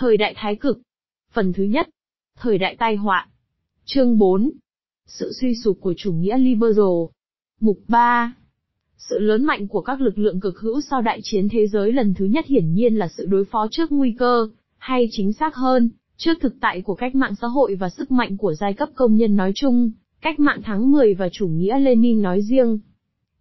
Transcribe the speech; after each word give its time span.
Thời 0.00 0.16
đại 0.16 0.34
thái 0.36 0.56
cực. 0.56 0.80
Phần 1.32 1.52
thứ 1.52 1.64
nhất. 1.64 1.88
Thời 2.38 2.58
đại 2.58 2.76
tai 2.78 2.96
họa. 2.96 3.28
Chương 3.84 4.18
4. 4.18 4.50
Sự 5.06 5.32
suy 5.40 5.54
sụp 5.54 5.78
của 5.80 5.94
chủ 5.96 6.12
nghĩa 6.12 6.38
liberal. 6.38 7.04
Mục 7.60 7.78
3. 7.88 8.34
Sự 8.96 9.18
lớn 9.18 9.44
mạnh 9.44 9.68
của 9.68 9.80
các 9.80 10.00
lực 10.00 10.18
lượng 10.18 10.40
cực 10.40 10.58
hữu 10.58 10.80
sau 10.80 11.02
đại 11.02 11.20
chiến 11.22 11.48
thế 11.48 11.66
giới 11.66 11.92
lần 11.92 12.14
thứ 12.14 12.24
nhất 12.24 12.46
hiển 12.46 12.72
nhiên 12.72 12.96
là 12.96 13.08
sự 13.08 13.26
đối 13.26 13.44
phó 13.44 13.68
trước 13.70 13.92
nguy 13.92 14.14
cơ, 14.18 14.48
hay 14.78 15.08
chính 15.10 15.32
xác 15.32 15.54
hơn, 15.54 15.90
trước 16.16 16.34
thực 16.40 16.54
tại 16.60 16.82
của 16.82 16.94
cách 16.94 17.14
mạng 17.14 17.34
xã 17.40 17.46
hội 17.46 17.74
và 17.74 17.88
sức 17.88 18.10
mạnh 18.10 18.36
của 18.36 18.54
giai 18.54 18.74
cấp 18.74 18.88
công 18.94 19.16
nhân 19.16 19.36
nói 19.36 19.52
chung, 19.54 19.90
cách 20.20 20.40
mạng 20.40 20.60
tháng 20.64 20.90
10 20.90 21.14
và 21.14 21.28
chủ 21.32 21.48
nghĩa 21.48 21.78
Lenin 21.78 22.22
nói 22.22 22.42
riêng. 22.42 22.78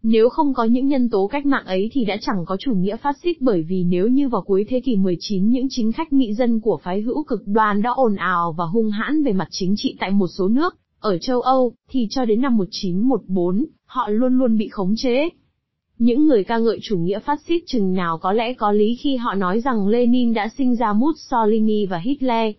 Nếu 0.04 0.30
không 0.30 0.54
có 0.54 0.64
những 0.64 0.88
nhân 0.88 1.10
tố 1.10 1.28
cách 1.28 1.46
mạng 1.46 1.66
ấy 1.66 1.90
thì 1.94 2.06
đã 2.06 2.18
chẳng 2.22 2.46
có 2.46 2.58
chủ 2.60 2.74
nghĩa 2.74 2.98
phát 2.98 3.18
xít 3.24 3.42
bởi 3.42 3.62
vì 3.62 3.84
nếu 3.84 4.08
như 4.08 4.30
vào 4.30 4.42
cuối 4.42 4.66
thế 4.70 4.80
kỷ 4.80 4.96
19 4.96 5.50
những 5.50 5.68
chính 5.70 5.92
khách 5.92 6.14
nghị 6.14 6.34
dân 6.34 6.60
của 6.60 6.80
phái 6.84 7.02
hữu 7.02 7.24
cực 7.24 7.48
đoan 7.48 7.82
đã 7.82 7.90
ồn 7.90 8.16
ào 8.16 8.56
và 8.58 8.66
hung 8.66 8.90
hãn 8.90 9.24
về 9.24 9.34
mặt 9.34 9.48
chính 9.52 9.74
trị 9.78 9.96
tại 10.00 10.12
một 10.12 10.28
số 10.28 10.48
nước, 10.48 10.76
ở 11.00 11.18
châu 11.18 11.42
Âu, 11.42 11.74
thì 11.90 12.08
cho 12.10 12.26
đến 12.26 12.42
năm 12.42 12.58
1914, 12.58 13.66
họ 13.86 14.10
luôn 14.10 14.38
luôn 14.38 14.58
bị 14.58 14.68
khống 14.68 14.94
chế. 14.98 15.30
Những 15.98 16.28
người 16.28 16.44
ca 16.44 16.58
ngợi 16.58 16.80
chủ 16.82 16.98
nghĩa 16.98 17.20
phát 17.20 17.40
xít 17.48 17.64
chừng 17.68 17.94
nào 17.94 18.18
có 18.18 18.34
lẽ 18.34 18.54
có 18.54 18.72
lý 18.72 18.96
khi 18.96 19.16
họ 19.16 19.34
nói 19.34 19.62
rằng 19.62 19.88
Lenin 19.88 20.34
đã 20.34 20.50
sinh 20.58 20.76
ra 20.76 20.94
Mussolini 20.94 21.86
và 21.86 21.98
Hitler. 21.98 22.56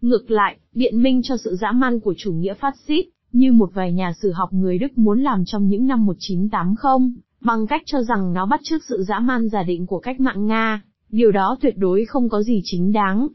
Ngược 0.00 0.30
lại, 0.30 0.56
biện 0.74 1.02
minh 1.02 1.20
cho 1.22 1.36
sự 1.36 1.56
dã 1.60 1.72
man 1.72 2.00
của 2.00 2.14
chủ 2.16 2.32
nghĩa 2.32 2.54
phát 2.54 2.74
xít, 2.88 3.06
như 3.34 3.52
một 3.52 3.70
vài 3.74 3.92
nhà 3.92 4.12
sử 4.22 4.32
học 4.32 4.52
người 4.52 4.78
Đức 4.78 4.98
muốn 4.98 5.22
làm 5.22 5.44
trong 5.46 5.68
những 5.68 5.86
năm 5.86 6.06
1980, 6.06 7.22
bằng 7.40 7.66
cách 7.66 7.82
cho 7.86 8.02
rằng 8.02 8.32
nó 8.32 8.46
bắt 8.46 8.60
chước 8.62 8.82
sự 8.88 9.04
dã 9.08 9.18
man 9.18 9.48
giả 9.48 9.62
định 9.62 9.86
của 9.86 9.98
cách 9.98 10.20
mạng 10.20 10.46
Nga, 10.46 10.82
điều 11.10 11.32
đó 11.32 11.56
tuyệt 11.60 11.74
đối 11.78 12.04
không 12.04 12.28
có 12.28 12.42
gì 12.42 12.60
chính 12.64 12.92
đáng. 12.92 13.28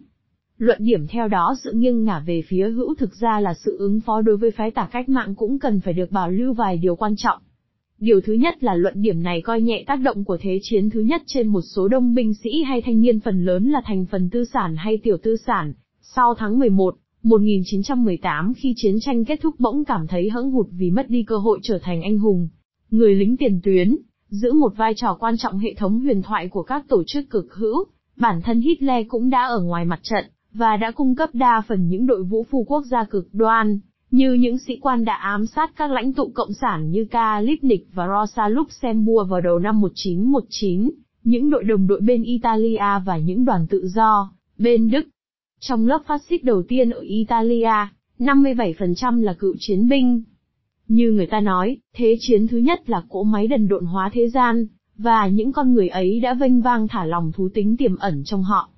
Luận 0.57 0.77
điểm 0.81 1.07
theo 1.07 1.27
đó 1.27 1.55
sự 1.63 1.71
nghiêng 1.73 2.03
ngả 2.03 2.19
về 2.19 2.41
phía 2.47 2.69
hữu 2.69 2.95
thực 2.95 3.15
ra 3.15 3.39
là 3.39 3.53
sự 3.53 3.77
ứng 3.79 3.99
phó 3.99 4.21
đối 4.21 4.37
với 4.37 4.51
phái 4.51 4.71
tả 4.71 4.87
cách 4.91 5.09
mạng 5.09 5.35
cũng 5.35 5.59
cần 5.59 5.79
phải 5.79 5.93
được 5.93 6.11
bảo 6.11 6.29
lưu 6.29 6.53
vài 6.53 6.77
điều 6.77 6.95
quan 6.95 7.15
trọng. 7.15 7.41
Điều 7.99 8.21
thứ 8.21 8.33
nhất 8.33 8.63
là 8.63 8.75
luận 8.75 9.01
điểm 9.01 9.23
này 9.23 9.41
coi 9.41 9.61
nhẹ 9.61 9.83
tác 9.87 9.95
động 9.95 10.23
của 10.23 10.37
thế 10.41 10.59
chiến 10.61 10.89
thứ 10.89 10.99
nhất 10.99 11.21
trên 11.25 11.47
một 11.47 11.61
số 11.61 11.87
đông 11.87 12.13
binh 12.13 12.33
sĩ 12.33 12.63
hay 12.63 12.81
thanh 12.81 13.01
niên 13.01 13.19
phần 13.19 13.45
lớn 13.45 13.69
là 13.69 13.81
thành 13.85 14.05
phần 14.11 14.29
tư 14.29 14.45
sản 14.45 14.75
hay 14.75 14.97
tiểu 15.03 15.17
tư 15.23 15.35
sản. 15.45 15.73
Sau 16.01 16.35
tháng 16.37 16.59
11, 16.59 16.95
1918 17.23 18.53
khi 18.53 18.73
chiến 18.75 18.95
tranh 19.01 19.25
kết 19.25 19.39
thúc 19.41 19.55
bỗng 19.59 19.85
cảm 19.85 20.07
thấy 20.07 20.29
hững 20.29 20.51
hụt 20.51 20.67
vì 20.71 20.91
mất 20.91 21.09
đi 21.09 21.23
cơ 21.23 21.37
hội 21.37 21.59
trở 21.63 21.79
thành 21.83 22.01
anh 22.01 22.17
hùng. 22.17 22.47
Người 22.91 23.15
lính 23.15 23.37
tiền 23.37 23.59
tuyến, 23.63 23.97
giữ 24.29 24.53
một 24.53 24.73
vai 24.77 24.93
trò 24.95 25.17
quan 25.19 25.37
trọng 25.37 25.57
hệ 25.57 25.73
thống 25.73 25.99
huyền 25.99 26.21
thoại 26.21 26.47
của 26.47 26.63
các 26.63 26.85
tổ 26.87 27.03
chức 27.07 27.29
cực 27.29 27.53
hữu, 27.53 27.85
bản 28.17 28.41
thân 28.41 28.61
Hitler 28.61 29.05
cũng 29.07 29.29
đã 29.29 29.45
ở 29.45 29.61
ngoài 29.61 29.85
mặt 29.85 29.99
trận, 30.03 30.25
và 30.53 30.77
đã 30.77 30.91
cung 30.91 31.15
cấp 31.15 31.29
đa 31.33 31.61
phần 31.67 31.87
những 31.87 32.05
đội 32.05 32.23
vũ 32.23 32.45
phu 32.49 32.63
quốc 32.63 32.83
gia 32.85 33.03
cực 33.03 33.27
đoan, 33.33 33.79
như 34.11 34.33
những 34.33 34.57
sĩ 34.57 34.77
quan 34.81 35.05
đã 35.05 35.13
ám 35.13 35.45
sát 35.45 35.71
các 35.75 35.91
lãnh 35.91 36.13
tụ 36.13 36.31
cộng 36.33 36.53
sản 36.53 36.91
như 36.91 37.05
K. 37.05 37.15
Lipnick 37.41 37.95
và 37.95 38.07
Rosa 38.07 38.47
Luxemburg 38.47 39.29
vào 39.29 39.41
đầu 39.41 39.59
năm 39.59 39.81
1919, 39.81 40.91
những 41.23 41.49
đội 41.49 41.63
đồng 41.63 41.87
đội 41.87 42.01
bên 42.01 42.23
Italia 42.23 42.99
và 43.05 43.17
những 43.17 43.45
đoàn 43.45 43.67
tự 43.69 43.87
do, 43.87 44.31
bên 44.57 44.89
Đức. 44.89 45.07
Trong 45.59 45.87
lớp 45.87 46.01
phát 46.07 46.21
xít 46.29 46.43
đầu 46.43 46.63
tiên 46.63 46.89
ở 46.89 46.99
Italia, 46.99 47.87
57% 48.19 49.21
là 49.21 49.33
cựu 49.33 49.55
chiến 49.59 49.89
binh. 49.89 50.23
Như 50.87 51.11
người 51.11 51.25
ta 51.25 51.39
nói, 51.39 51.77
thế 51.93 52.17
chiến 52.19 52.47
thứ 52.47 52.57
nhất 52.57 52.89
là 52.89 53.03
cỗ 53.09 53.23
máy 53.23 53.47
đần 53.47 53.67
độn 53.67 53.85
hóa 53.85 54.09
thế 54.13 54.29
gian, 54.29 54.67
và 54.97 55.27
những 55.27 55.51
con 55.51 55.73
người 55.73 55.89
ấy 55.89 56.19
đã 56.19 56.33
vênh 56.33 56.61
vang 56.61 56.87
thả 56.87 57.05
lòng 57.05 57.31
thú 57.31 57.49
tính 57.53 57.77
tiềm 57.77 57.95
ẩn 57.95 58.23
trong 58.25 58.43
họ. 58.43 58.69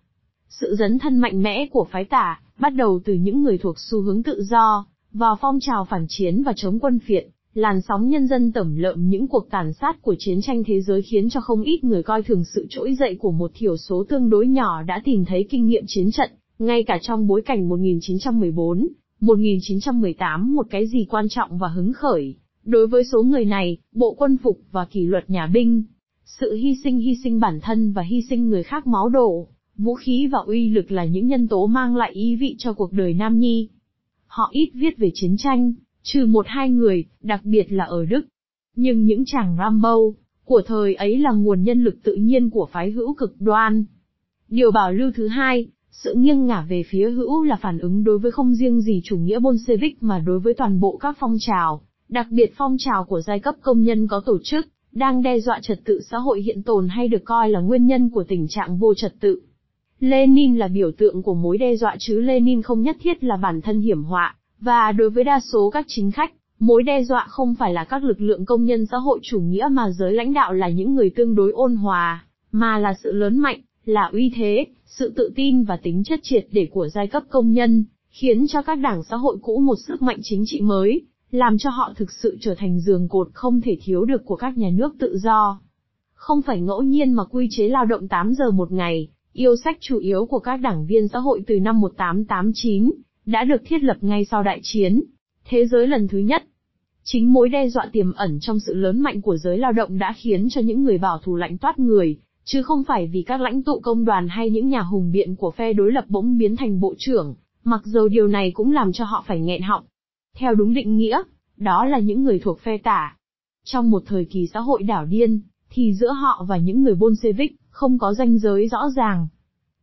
Sự 0.50 0.76
dấn 0.80 1.00
thân 1.00 1.18
mạnh 1.18 1.42
mẽ 1.42 1.68
của 1.72 1.88
phái 1.92 2.06
tả, 2.06 2.42
bắt 2.60 2.70
đầu 2.70 3.00
từ 3.06 3.14
những 3.14 3.44
người 3.44 3.58
thuộc 3.58 3.80
xu 3.80 4.02
hướng 4.02 4.24
tự 4.24 4.44
do, 4.44 4.86
vào 5.14 5.38
phong 5.42 5.60
trào 5.60 5.86
phản 5.86 6.06
chiến 6.10 6.44
và 6.44 6.54
chống 6.56 6.80
quân 6.80 7.00
phiệt, 7.00 7.28
làn 7.54 7.82
sóng 7.82 8.10
nhân 8.10 8.28
dân 8.28 8.52
tẩm 8.52 8.76
lợm 8.76 9.10
những 9.10 9.28
cuộc 9.28 9.50
tàn 9.50 9.74
sát 9.74 10.02
của 10.02 10.16
chiến 10.20 10.42
tranh 10.42 10.64
thế 10.64 10.82
giới 10.82 11.02
khiến 11.02 11.30
cho 11.30 11.42
không 11.42 11.62
ít 11.62 11.84
người 11.84 12.04
coi 12.04 12.24
thường 12.24 12.44
sự 12.44 12.68
trỗi 12.70 12.96
dậy 12.96 13.18
của 13.20 13.32
một 13.32 13.52
thiểu 13.54 13.78
số 13.78 14.04
tương 14.10 14.30
đối 14.30 14.48
nhỏ 14.48 14.84
đã 14.84 15.02
tìm 15.04 15.26
thấy 15.26 15.48
kinh 15.50 15.68
nghiệm 15.68 15.84
chiến 15.88 16.12
trận, 16.12 16.32
ngay 16.62 16.84
cả 16.84 17.00
trong 17.02 17.28
bối 17.28 17.42
cảnh 17.42 17.70
1914, 17.70 18.88
1918 19.20 20.56
một 20.56 20.68
cái 20.70 20.88
gì 20.88 21.06
quan 21.10 21.26
trọng 21.30 21.58
và 21.58 21.68
hứng 21.68 21.94
khởi. 21.94 22.36
Đối 22.64 22.88
với 22.88 23.04
số 23.12 23.24
người 23.24 23.46
này, 23.46 23.78
bộ 23.92 24.16
quân 24.18 24.38
phục 24.38 24.60
và 24.72 24.86
kỷ 24.86 25.06
luật 25.06 25.30
nhà 25.30 25.48
binh, 25.48 25.84
sự 26.26 26.56
hy 26.56 26.76
sinh 26.84 27.00
hy 27.00 27.16
sinh 27.24 27.40
bản 27.40 27.60
thân 27.62 27.92
và 27.94 28.02
hy 28.02 28.22
sinh 28.30 28.50
người 28.50 28.64
khác 28.64 28.88
máu 28.88 29.10
đổ, 29.10 29.48
vũ 29.78 29.96
khí 29.96 30.28
và 30.32 30.40
uy 30.46 30.70
lực 30.70 30.92
là 30.92 31.06
những 31.06 31.28
nhân 31.28 31.48
tố 31.48 31.68
mang 31.68 31.96
lại 31.96 32.12
ý 32.12 32.36
vị 32.36 32.56
cho 32.58 32.74
cuộc 32.74 32.94
đời 32.94 33.14
Nam 33.14 33.40
Nhi. 33.40 33.70
Họ 34.28 34.50
ít 34.52 34.72
viết 34.74 34.98
về 34.98 35.12
chiến 35.14 35.36
tranh, 35.38 35.74
trừ 36.04 36.26
một 36.26 36.46
hai 36.50 36.70
người, 36.70 37.06
đặc 37.22 37.42
biệt 37.44 37.72
là 37.72 37.84
ở 37.84 38.06
Đức. 38.06 38.22
Nhưng 38.76 39.06
những 39.06 39.26
chàng 39.26 39.56
Rambo, 39.60 39.98
của 40.46 40.62
thời 40.66 40.96
ấy 40.96 41.18
là 41.18 41.32
nguồn 41.32 41.64
nhân 41.64 41.84
lực 41.84 41.96
tự 42.04 42.16
nhiên 42.16 42.50
của 42.50 42.70
phái 42.72 42.92
hữu 42.92 43.14
cực 43.14 43.36
đoan. 43.40 43.86
Điều 44.50 44.72
bảo 44.72 44.92
lưu 44.92 45.12
thứ 45.16 45.28
hai, 45.28 45.68
sự 45.92 46.14
nghiêng 46.18 46.46
ngả 46.46 46.66
về 46.70 46.84
phía 46.90 47.10
hữu 47.10 47.44
là 47.44 47.56
phản 47.62 47.80
ứng 47.80 48.04
đối 48.04 48.20
với 48.20 48.32
không 48.32 48.56
riêng 48.56 48.82
gì 48.82 49.02
chủ 49.04 49.18
nghĩa 49.18 49.40
Bolshevik 49.40 50.04
mà 50.04 50.20
đối 50.20 50.40
với 50.40 50.54
toàn 50.54 50.80
bộ 50.80 50.98
các 50.98 51.18
phong 51.20 51.36
trào, 51.40 51.82
đặc 52.10 52.28
biệt 52.30 52.54
phong 52.58 52.76
trào 52.80 53.04
của 53.04 53.22
giai 53.22 53.40
cấp 53.40 53.56
công 53.62 53.82
nhân 53.82 54.08
có 54.08 54.22
tổ 54.26 54.38
chức, 54.44 54.68
đang 54.92 55.22
đe 55.22 55.40
dọa 55.40 55.60
trật 55.62 55.80
tự 55.86 56.02
xã 56.12 56.18
hội 56.18 56.42
hiện 56.42 56.64
tồn 56.64 56.88
hay 56.88 57.08
được 57.08 57.26
coi 57.26 57.50
là 57.50 57.60
nguyên 57.60 57.86
nhân 57.86 58.10
của 58.10 58.24
tình 58.24 58.48
trạng 58.50 58.78
vô 58.78 58.94
trật 58.94 59.14
tự. 59.20 59.42
Lenin 60.00 60.56
là 60.56 60.68
biểu 60.68 60.92
tượng 60.92 61.24
của 61.24 61.34
mối 61.34 61.58
đe 61.58 61.76
dọa 61.76 61.96
chứ 62.00 62.20
Lenin 62.20 62.62
không 62.62 62.82
nhất 62.82 62.98
thiết 63.02 63.24
là 63.24 63.38
bản 63.38 63.62
thân 63.62 63.80
hiểm 63.80 64.04
họa, 64.04 64.36
và 64.60 64.92
đối 64.92 65.10
với 65.10 65.24
đa 65.24 65.40
số 65.54 65.70
các 65.70 65.86
chính 65.88 66.12
khách, 66.12 66.34
mối 66.60 66.84
đe 66.84 67.04
dọa 67.04 67.26
không 67.30 67.56
phải 67.56 67.74
là 67.74 67.84
các 67.84 68.04
lực 68.04 68.22
lượng 68.22 68.46
công 68.46 68.66
nhân 68.66 68.86
xã 68.86 68.98
hội 68.98 69.20
chủ 69.24 69.40
nghĩa 69.40 69.68
mà 69.72 69.90
giới 69.90 70.14
lãnh 70.14 70.34
đạo 70.34 70.54
là 70.54 70.70
những 70.70 70.96
người 70.96 71.10
tương 71.16 71.36
đối 71.36 71.52
ôn 71.52 71.76
hòa, 71.76 72.26
mà 72.52 72.78
là 72.78 72.94
sự 73.04 73.12
lớn 73.12 73.38
mạnh, 73.38 73.62
là 73.86 74.10
uy 74.14 74.32
thế, 74.36 74.66
sự 74.86 75.14
tự 75.16 75.32
tin 75.36 75.64
và 75.64 75.78
tính 75.78 76.04
chất 76.04 76.20
triệt 76.24 76.48
để 76.52 76.68
của 76.72 76.88
giai 76.88 77.08
cấp 77.08 77.24
công 77.30 77.52
nhân, 77.52 77.84
khiến 78.10 78.48
cho 78.48 78.62
các 78.62 78.76
đảng 78.76 79.04
xã 79.04 79.16
hội 79.16 79.38
cũ 79.42 79.60
một 79.60 79.76
sức 79.88 80.02
mạnh 80.02 80.20
chính 80.24 80.44
trị 80.46 80.62
mới, 80.62 81.02
làm 81.32 81.58
cho 81.58 81.70
họ 81.70 81.94
thực 81.96 82.12
sự 82.12 82.38
trở 82.42 82.56
thành 82.56 82.80
giường 82.80 83.08
cột 83.08 83.28
không 83.34 83.62
thể 83.62 83.78
thiếu 83.84 84.06
được 84.06 84.26
của 84.26 84.36
các 84.36 84.58
nhà 84.58 84.70
nước 84.74 84.96
tự 85.00 85.18
do. 85.18 85.60
Không 86.14 86.42
phải 86.42 86.62
ngẫu 86.62 86.82
nhiên 86.82 87.14
mà 87.14 87.24
quy 87.24 87.48
chế 87.52 87.68
lao 87.68 87.86
động 87.86 88.08
8 88.08 88.34
giờ 88.34 88.52
một 88.52 88.72
ngày, 88.72 89.10
Yêu 89.34 89.56
sách 89.56 89.78
chủ 89.80 89.98
yếu 89.98 90.26
của 90.26 90.40
các 90.40 90.58
đảng 90.58 90.86
viên 90.86 91.08
xã 91.08 91.20
hội 91.20 91.44
từ 91.48 91.60
năm 91.60 91.82
1889, 91.82 92.92
đã 93.26 93.44
được 93.44 93.62
thiết 93.66 93.84
lập 93.84 93.98
ngay 94.02 94.26
sau 94.26 94.44
đại 94.44 94.60
chiến. 94.64 95.04
Thế 95.46 95.66
giới 95.66 95.88
lần 95.88 96.08
thứ 96.08 96.18
nhất. 96.18 96.44
Chính 97.04 97.34
mối 97.34 97.50
đe 97.50 97.70
dọa 97.70 97.90
tiềm 97.92 98.14
ẩn 98.14 98.40
trong 98.42 98.60
sự 98.60 98.74
lớn 98.74 99.00
mạnh 99.00 99.22
của 99.22 99.38
giới 99.38 99.58
lao 99.58 99.72
động 99.72 99.98
đã 99.98 100.14
khiến 100.18 100.48
cho 100.50 100.62
những 100.62 100.84
người 100.84 100.98
bảo 100.98 101.18
thủ 101.24 101.36
lạnh 101.36 101.58
toát 101.58 101.80
người, 101.80 102.18
chứ 102.44 102.64
không 102.64 102.84
phải 102.84 103.08
vì 103.08 103.24
các 103.24 103.42
lãnh 103.42 103.64
tụ 103.64 103.80
công 103.80 104.06
đoàn 104.06 104.28
hay 104.28 104.50
những 104.50 104.70
nhà 104.70 104.82
hùng 104.82 105.12
biện 105.12 105.36
của 105.36 105.52
phe 105.52 105.74
đối 105.74 105.92
lập 105.92 106.06
bỗng 106.08 106.38
biến 106.38 106.56
thành 106.56 106.80
bộ 106.80 106.94
trưởng, 106.98 107.36
mặc 107.64 107.82
dầu 107.86 108.08
điều 108.08 108.28
này 108.28 108.52
cũng 108.52 108.72
làm 108.72 108.92
cho 108.92 109.06
họ 109.06 109.24
phải 109.28 109.40
nghẹn 109.40 109.62
họng. 109.62 109.84
Theo 110.36 110.56
đúng 110.56 110.74
định 110.74 110.98
nghĩa, 110.98 111.22
đó 111.58 111.86
là 111.86 112.00
những 112.00 112.24
người 112.24 112.40
thuộc 112.40 112.60
phe 112.60 112.78
tả. 112.78 113.18
Trong 113.64 113.92
một 113.92 114.04
thời 114.06 114.26
kỳ 114.26 114.48
xã 114.54 114.60
hội 114.60 114.84
đảo 114.84 115.06
điên, 115.06 115.42
thì 115.70 115.94
giữa 115.94 116.12
họ 116.12 116.46
và 116.48 116.58
những 116.58 116.84
người 116.84 116.96
Bolshevik, 116.96 117.56
không 117.70 117.98
có 117.98 118.14
ranh 118.14 118.38
giới 118.38 118.68
rõ 118.68 118.90
ràng. 118.96 119.28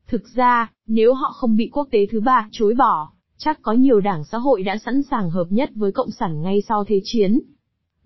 Thực 0.06 0.22
ra, 0.34 0.72
nếu 0.86 1.14
họ 1.14 1.32
không 1.32 1.56
bị 1.56 1.70
quốc 1.72 1.88
tế 1.90 2.06
thứ 2.06 2.20
ba 2.20 2.48
chối 2.52 2.74
bỏ, 2.74 3.12
chắc 3.36 3.62
có 3.62 3.72
nhiều 3.72 4.00
đảng 4.00 4.24
xã 4.24 4.38
hội 4.38 4.62
đã 4.62 4.78
sẵn 4.84 5.02
sàng 5.02 5.30
hợp 5.30 5.46
nhất 5.50 5.70
với 5.74 5.92
Cộng 5.92 6.10
sản 6.10 6.42
ngay 6.42 6.62
sau 6.68 6.84
Thế 6.84 7.00
chiến. 7.04 7.40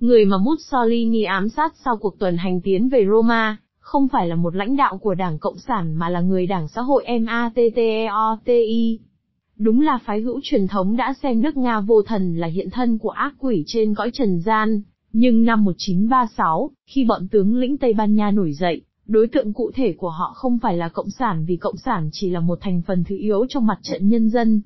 Người 0.01 0.25
mà 0.25 0.39
Mussolini 0.39 1.23
ám 1.23 1.49
sát 1.49 1.75
sau 1.85 1.97
cuộc 1.97 2.19
tuần 2.19 2.37
hành 2.37 2.61
tiến 2.61 2.89
về 2.89 3.07
Roma, 3.11 3.57
không 3.83 4.09
phải 4.09 4.29
là 4.29 4.35
một 4.35 4.57
lãnh 4.57 4.77
đạo 4.77 4.99
của 4.99 5.15
Đảng 5.15 5.39
Cộng 5.39 5.59
sản 5.59 5.95
mà 5.95 6.09
là 6.09 6.21
người 6.21 6.47
Đảng 6.47 6.69
xã 6.69 6.81
hội 6.81 7.05
MATTEOTI. 7.21 8.99
Đúng 9.57 9.81
là 9.81 9.99
phái 10.05 10.21
hữu 10.21 10.41
truyền 10.43 10.69
thống 10.69 10.97
đã 10.97 11.15
xem 11.23 11.41
nước 11.41 11.57
Nga 11.57 11.81
vô 11.81 12.03
thần 12.03 12.37
là 12.37 12.47
hiện 12.47 12.71
thân 12.71 12.99
của 12.99 13.11
ác 13.11 13.35
quỷ 13.39 13.65
trên 13.67 13.95
cõi 13.95 14.11
trần 14.13 14.41
gian, 14.41 14.83
nhưng 15.13 15.45
năm 15.45 15.65
1936, 15.65 16.71
khi 16.87 17.05
bọn 17.05 17.29
tướng 17.29 17.57
lĩnh 17.57 17.79
Tây 17.79 17.93
Ban 17.93 18.15
Nha 18.15 18.31
nổi 18.31 18.53
dậy, 18.53 18.83
Đối 19.07 19.27
tượng 19.27 19.53
cụ 19.53 19.71
thể 19.75 19.93
của 19.93 20.11
họ 20.11 20.33
không 20.35 20.59
phải 20.59 20.77
là 20.77 20.89
Cộng 20.89 21.11
sản 21.11 21.45
vì 21.45 21.57
Cộng 21.57 21.77
sản 21.77 22.09
chỉ 22.13 22.31
là 22.31 22.41
một 22.41 22.59
thành 22.61 22.83
phần 22.87 23.05
thứ 23.05 23.17
yếu 23.17 23.47
trong 23.49 23.67
mặt 23.67 23.79
trận 23.83 24.09
nhân 24.09 24.29
dân. 24.29 24.61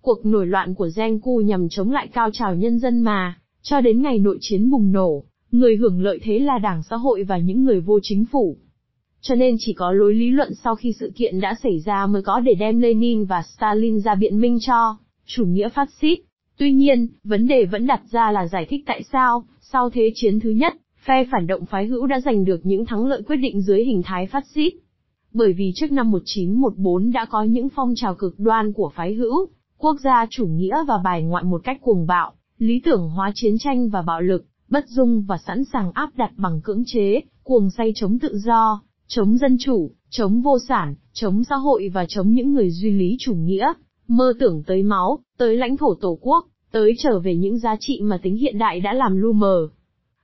Cuộc 0.00 0.26
nổi 0.26 0.46
loạn 0.46 0.74
của 0.74 0.88
Genku 0.96 1.40
nhằm 1.40 1.68
chống 1.68 1.90
lại 1.90 2.08
cao 2.12 2.30
trào 2.32 2.54
nhân 2.54 2.78
dân 2.78 3.00
mà, 3.00 3.38
cho 3.62 3.80
đến 3.80 4.02
ngày 4.02 4.18
nội 4.18 4.38
chiến 4.40 4.70
bùng 4.70 4.92
nổ, 4.92 5.24
người 5.52 5.76
hưởng 5.76 6.02
lợi 6.02 6.18
thế 6.22 6.38
là 6.38 6.58
đảng 6.58 6.82
xã 6.82 6.96
hội 6.96 7.22
và 7.22 7.38
những 7.38 7.64
người 7.64 7.80
vô 7.80 7.98
chính 8.02 8.24
phủ. 8.32 8.56
Cho 9.20 9.34
nên 9.34 9.56
chỉ 9.58 9.72
có 9.72 9.92
lối 9.92 10.14
lý 10.14 10.30
luận 10.30 10.54
sau 10.54 10.74
khi 10.74 10.92
sự 11.00 11.12
kiện 11.16 11.40
đã 11.40 11.54
xảy 11.62 11.80
ra 11.84 12.06
mới 12.06 12.22
có 12.22 12.40
để 12.40 12.54
đem 12.54 12.80
Lenin 12.80 13.24
và 13.24 13.42
Stalin 13.42 14.00
ra 14.00 14.14
biện 14.14 14.40
minh 14.40 14.58
cho 14.60 14.96
chủ 15.26 15.46
nghĩa 15.46 15.68
phát 15.68 15.88
xít. 16.00 16.18
Tuy 16.58 16.72
nhiên, 16.72 17.08
vấn 17.24 17.46
đề 17.46 17.64
vẫn 17.64 17.86
đặt 17.86 18.02
ra 18.10 18.30
là 18.32 18.46
giải 18.46 18.66
thích 18.70 18.82
tại 18.86 19.02
sao, 19.12 19.44
sau 19.60 19.90
Thế 19.90 20.10
chiến 20.14 20.40
thứ 20.40 20.50
nhất, 20.50 20.74
phe 21.04 21.24
phản 21.32 21.46
động 21.46 21.66
phái 21.66 21.86
hữu 21.86 22.06
đã 22.06 22.20
giành 22.20 22.44
được 22.44 22.60
những 22.62 22.86
thắng 22.86 23.06
lợi 23.06 23.22
quyết 23.22 23.36
định 23.36 23.60
dưới 23.60 23.84
hình 23.84 24.02
thái 24.02 24.26
phát 24.26 24.46
xít. 24.54 24.72
Bởi 25.32 25.52
vì 25.52 25.72
trước 25.74 25.92
năm 25.92 26.10
1914 26.10 27.10
đã 27.12 27.24
có 27.24 27.42
những 27.42 27.68
phong 27.68 27.92
trào 27.96 28.14
cực 28.14 28.38
đoan 28.38 28.72
của 28.72 28.92
phái 28.94 29.14
hữu, 29.14 29.48
quốc 29.78 29.96
gia 30.04 30.26
chủ 30.30 30.46
nghĩa 30.46 30.76
và 30.88 30.98
bài 31.04 31.22
ngoại 31.22 31.44
một 31.44 31.60
cách 31.64 31.78
cuồng 31.80 32.06
bạo, 32.06 32.32
lý 32.58 32.80
tưởng 32.84 33.08
hóa 33.08 33.32
chiến 33.34 33.54
tranh 33.58 33.88
và 33.88 34.02
bạo 34.02 34.20
lực, 34.20 34.44
bất 34.70 34.88
dung 34.88 35.22
và 35.22 35.38
sẵn 35.46 35.64
sàng 35.64 35.92
áp 35.94 36.10
đặt 36.16 36.32
bằng 36.36 36.60
cưỡng 36.64 36.82
chế, 36.86 37.20
cuồng 37.42 37.70
say 37.70 37.92
chống 37.94 38.18
tự 38.18 38.38
do, 38.38 38.82
chống 39.08 39.38
dân 39.38 39.56
chủ, 39.60 39.90
chống 40.10 40.42
vô 40.42 40.58
sản, 40.68 40.94
chống 41.12 41.44
xã 41.44 41.56
hội 41.56 41.90
và 41.94 42.06
chống 42.08 42.34
những 42.34 42.54
người 42.54 42.70
duy 42.70 42.90
lý 42.90 43.16
chủ 43.20 43.34
nghĩa, 43.34 43.72
mơ 44.08 44.32
tưởng 44.40 44.62
tới 44.66 44.82
máu, 44.82 45.18
tới 45.38 45.56
lãnh 45.56 45.76
thổ 45.76 45.94
tổ 45.94 46.18
quốc, 46.20 46.46
tới 46.72 46.94
trở 46.98 47.18
về 47.18 47.36
những 47.36 47.58
giá 47.58 47.76
trị 47.80 48.00
mà 48.02 48.18
tính 48.22 48.36
hiện 48.36 48.58
đại 48.58 48.80
đã 48.80 48.92
làm 48.92 49.16
lu 49.16 49.32
mờ. 49.32 49.68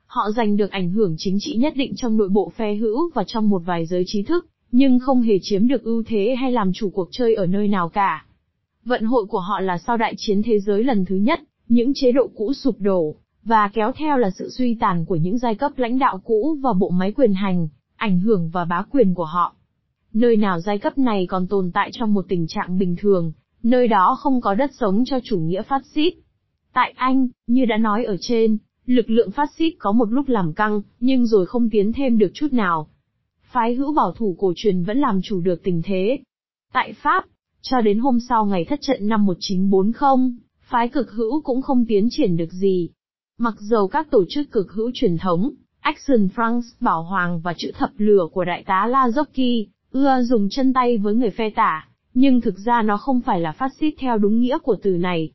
Họ 0.06 0.30
giành 0.36 0.56
được 0.56 0.70
ảnh 0.70 0.90
hưởng 0.90 1.14
chính 1.18 1.38
trị 1.40 1.56
nhất 1.56 1.72
định 1.76 1.92
trong 1.96 2.16
nội 2.16 2.28
bộ 2.28 2.52
phe 2.56 2.74
hữu 2.74 3.10
và 3.14 3.24
trong 3.26 3.48
một 3.48 3.62
vài 3.66 3.86
giới 3.86 4.04
trí 4.06 4.22
thức, 4.22 4.46
nhưng 4.72 4.98
không 4.98 5.22
hề 5.22 5.38
chiếm 5.42 5.68
được 5.68 5.82
ưu 5.82 6.02
thế 6.06 6.34
hay 6.40 6.52
làm 6.52 6.72
chủ 6.72 6.90
cuộc 6.90 7.08
chơi 7.10 7.34
ở 7.34 7.46
nơi 7.46 7.68
nào 7.68 7.88
cả. 7.88 8.26
Vận 8.84 9.04
hội 9.04 9.26
của 9.26 9.40
họ 9.40 9.60
là 9.60 9.78
sau 9.78 9.96
đại 9.96 10.14
chiến 10.16 10.42
thế 10.42 10.60
giới 10.60 10.84
lần 10.84 11.04
thứ 11.04 11.16
nhất, 11.16 11.40
những 11.68 11.92
chế 11.94 12.12
độ 12.12 12.30
cũ 12.34 12.52
sụp 12.52 12.80
đổ, 12.80 13.16
và 13.46 13.68
kéo 13.68 13.92
theo 13.92 14.18
là 14.18 14.30
sự 14.30 14.50
suy 14.50 14.76
tàn 14.80 15.04
của 15.04 15.16
những 15.16 15.38
giai 15.38 15.54
cấp 15.54 15.72
lãnh 15.76 15.98
đạo 15.98 16.20
cũ 16.24 16.56
và 16.60 16.72
bộ 16.72 16.90
máy 16.90 17.12
quyền 17.12 17.32
hành, 17.32 17.68
ảnh 17.96 18.20
hưởng 18.20 18.50
và 18.52 18.64
bá 18.64 18.82
quyền 18.90 19.14
của 19.14 19.24
họ. 19.24 19.54
Nơi 20.12 20.36
nào 20.36 20.60
giai 20.60 20.78
cấp 20.78 20.98
này 20.98 21.26
còn 21.26 21.46
tồn 21.46 21.70
tại 21.74 21.90
trong 21.92 22.14
một 22.14 22.24
tình 22.28 22.46
trạng 22.48 22.78
bình 22.78 22.96
thường, 22.98 23.32
nơi 23.62 23.88
đó 23.88 24.16
không 24.20 24.40
có 24.40 24.54
đất 24.54 24.70
sống 24.74 25.04
cho 25.06 25.18
chủ 25.24 25.38
nghĩa 25.38 25.62
phát 25.62 25.86
xít. 25.94 26.14
Tại 26.72 26.94
Anh, 26.96 27.28
như 27.46 27.64
đã 27.64 27.76
nói 27.76 28.04
ở 28.04 28.16
trên, 28.20 28.58
lực 28.86 29.10
lượng 29.10 29.30
phát 29.30 29.50
xít 29.58 29.74
có 29.78 29.92
một 29.92 30.12
lúc 30.12 30.28
làm 30.28 30.52
căng, 30.52 30.82
nhưng 31.00 31.26
rồi 31.26 31.46
không 31.46 31.70
tiến 31.70 31.92
thêm 31.92 32.18
được 32.18 32.30
chút 32.34 32.52
nào. 32.52 32.88
Phái 33.42 33.74
hữu 33.74 33.94
bảo 33.94 34.12
thủ 34.12 34.36
cổ 34.38 34.52
truyền 34.56 34.82
vẫn 34.82 34.98
làm 34.98 35.20
chủ 35.22 35.40
được 35.40 35.62
tình 35.62 35.82
thế. 35.84 36.18
Tại 36.72 36.92
Pháp, 36.92 37.24
cho 37.62 37.80
đến 37.80 37.98
hôm 37.98 38.20
sau 38.28 38.46
ngày 38.46 38.64
thất 38.64 38.80
trận 38.82 39.08
năm 39.08 39.26
1940, 39.26 40.36
phái 40.60 40.88
cực 40.88 41.10
hữu 41.10 41.40
cũng 41.40 41.62
không 41.62 41.84
tiến 41.88 42.08
triển 42.10 42.36
được 42.36 42.52
gì. 42.52 42.90
Mặc 43.38 43.54
dầu 43.58 43.88
các 43.88 44.10
tổ 44.10 44.24
chức 44.28 44.50
cực 44.52 44.72
hữu 44.72 44.90
truyền 44.94 45.18
thống, 45.18 45.50
Action 45.80 46.28
France, 46.34 46.60
Bảo 46.80 47.02
Hoàng 47.02 47.40
và 47.40 47.54
chữ 47.56 47.70
thập 47.74 47.90
lửa 47.96 48.26
của 48.32 48.44
đại 48.44 48.64
tá 48.66 48.86
La 48.86 49.08
Zocchi, 49.08 49.66
ưa 49.90 50.22
dùng 50.22 50.48
chân 50.50 50.72
tay 50.72 50.98
với 50.98 51.14
người 51.14 51.30
phe 51.30 51.50
tả, 51.50 51.88
nhưng 52.14 52.40
thực 52.40 52.58
ra 52.58 52.82
nó 52.82 52.96
không 52.96 53.20
phải 53.20 53.40
là 53.40 53.52
phát 53.52 53.72
xít 53.80 53.94
theo 53.98 54.18
đúng 54.18 54.40
nghĩa 54.40 54.58
của 54.58 54.76
từ 54.82 54.90
này. 54.90 55.30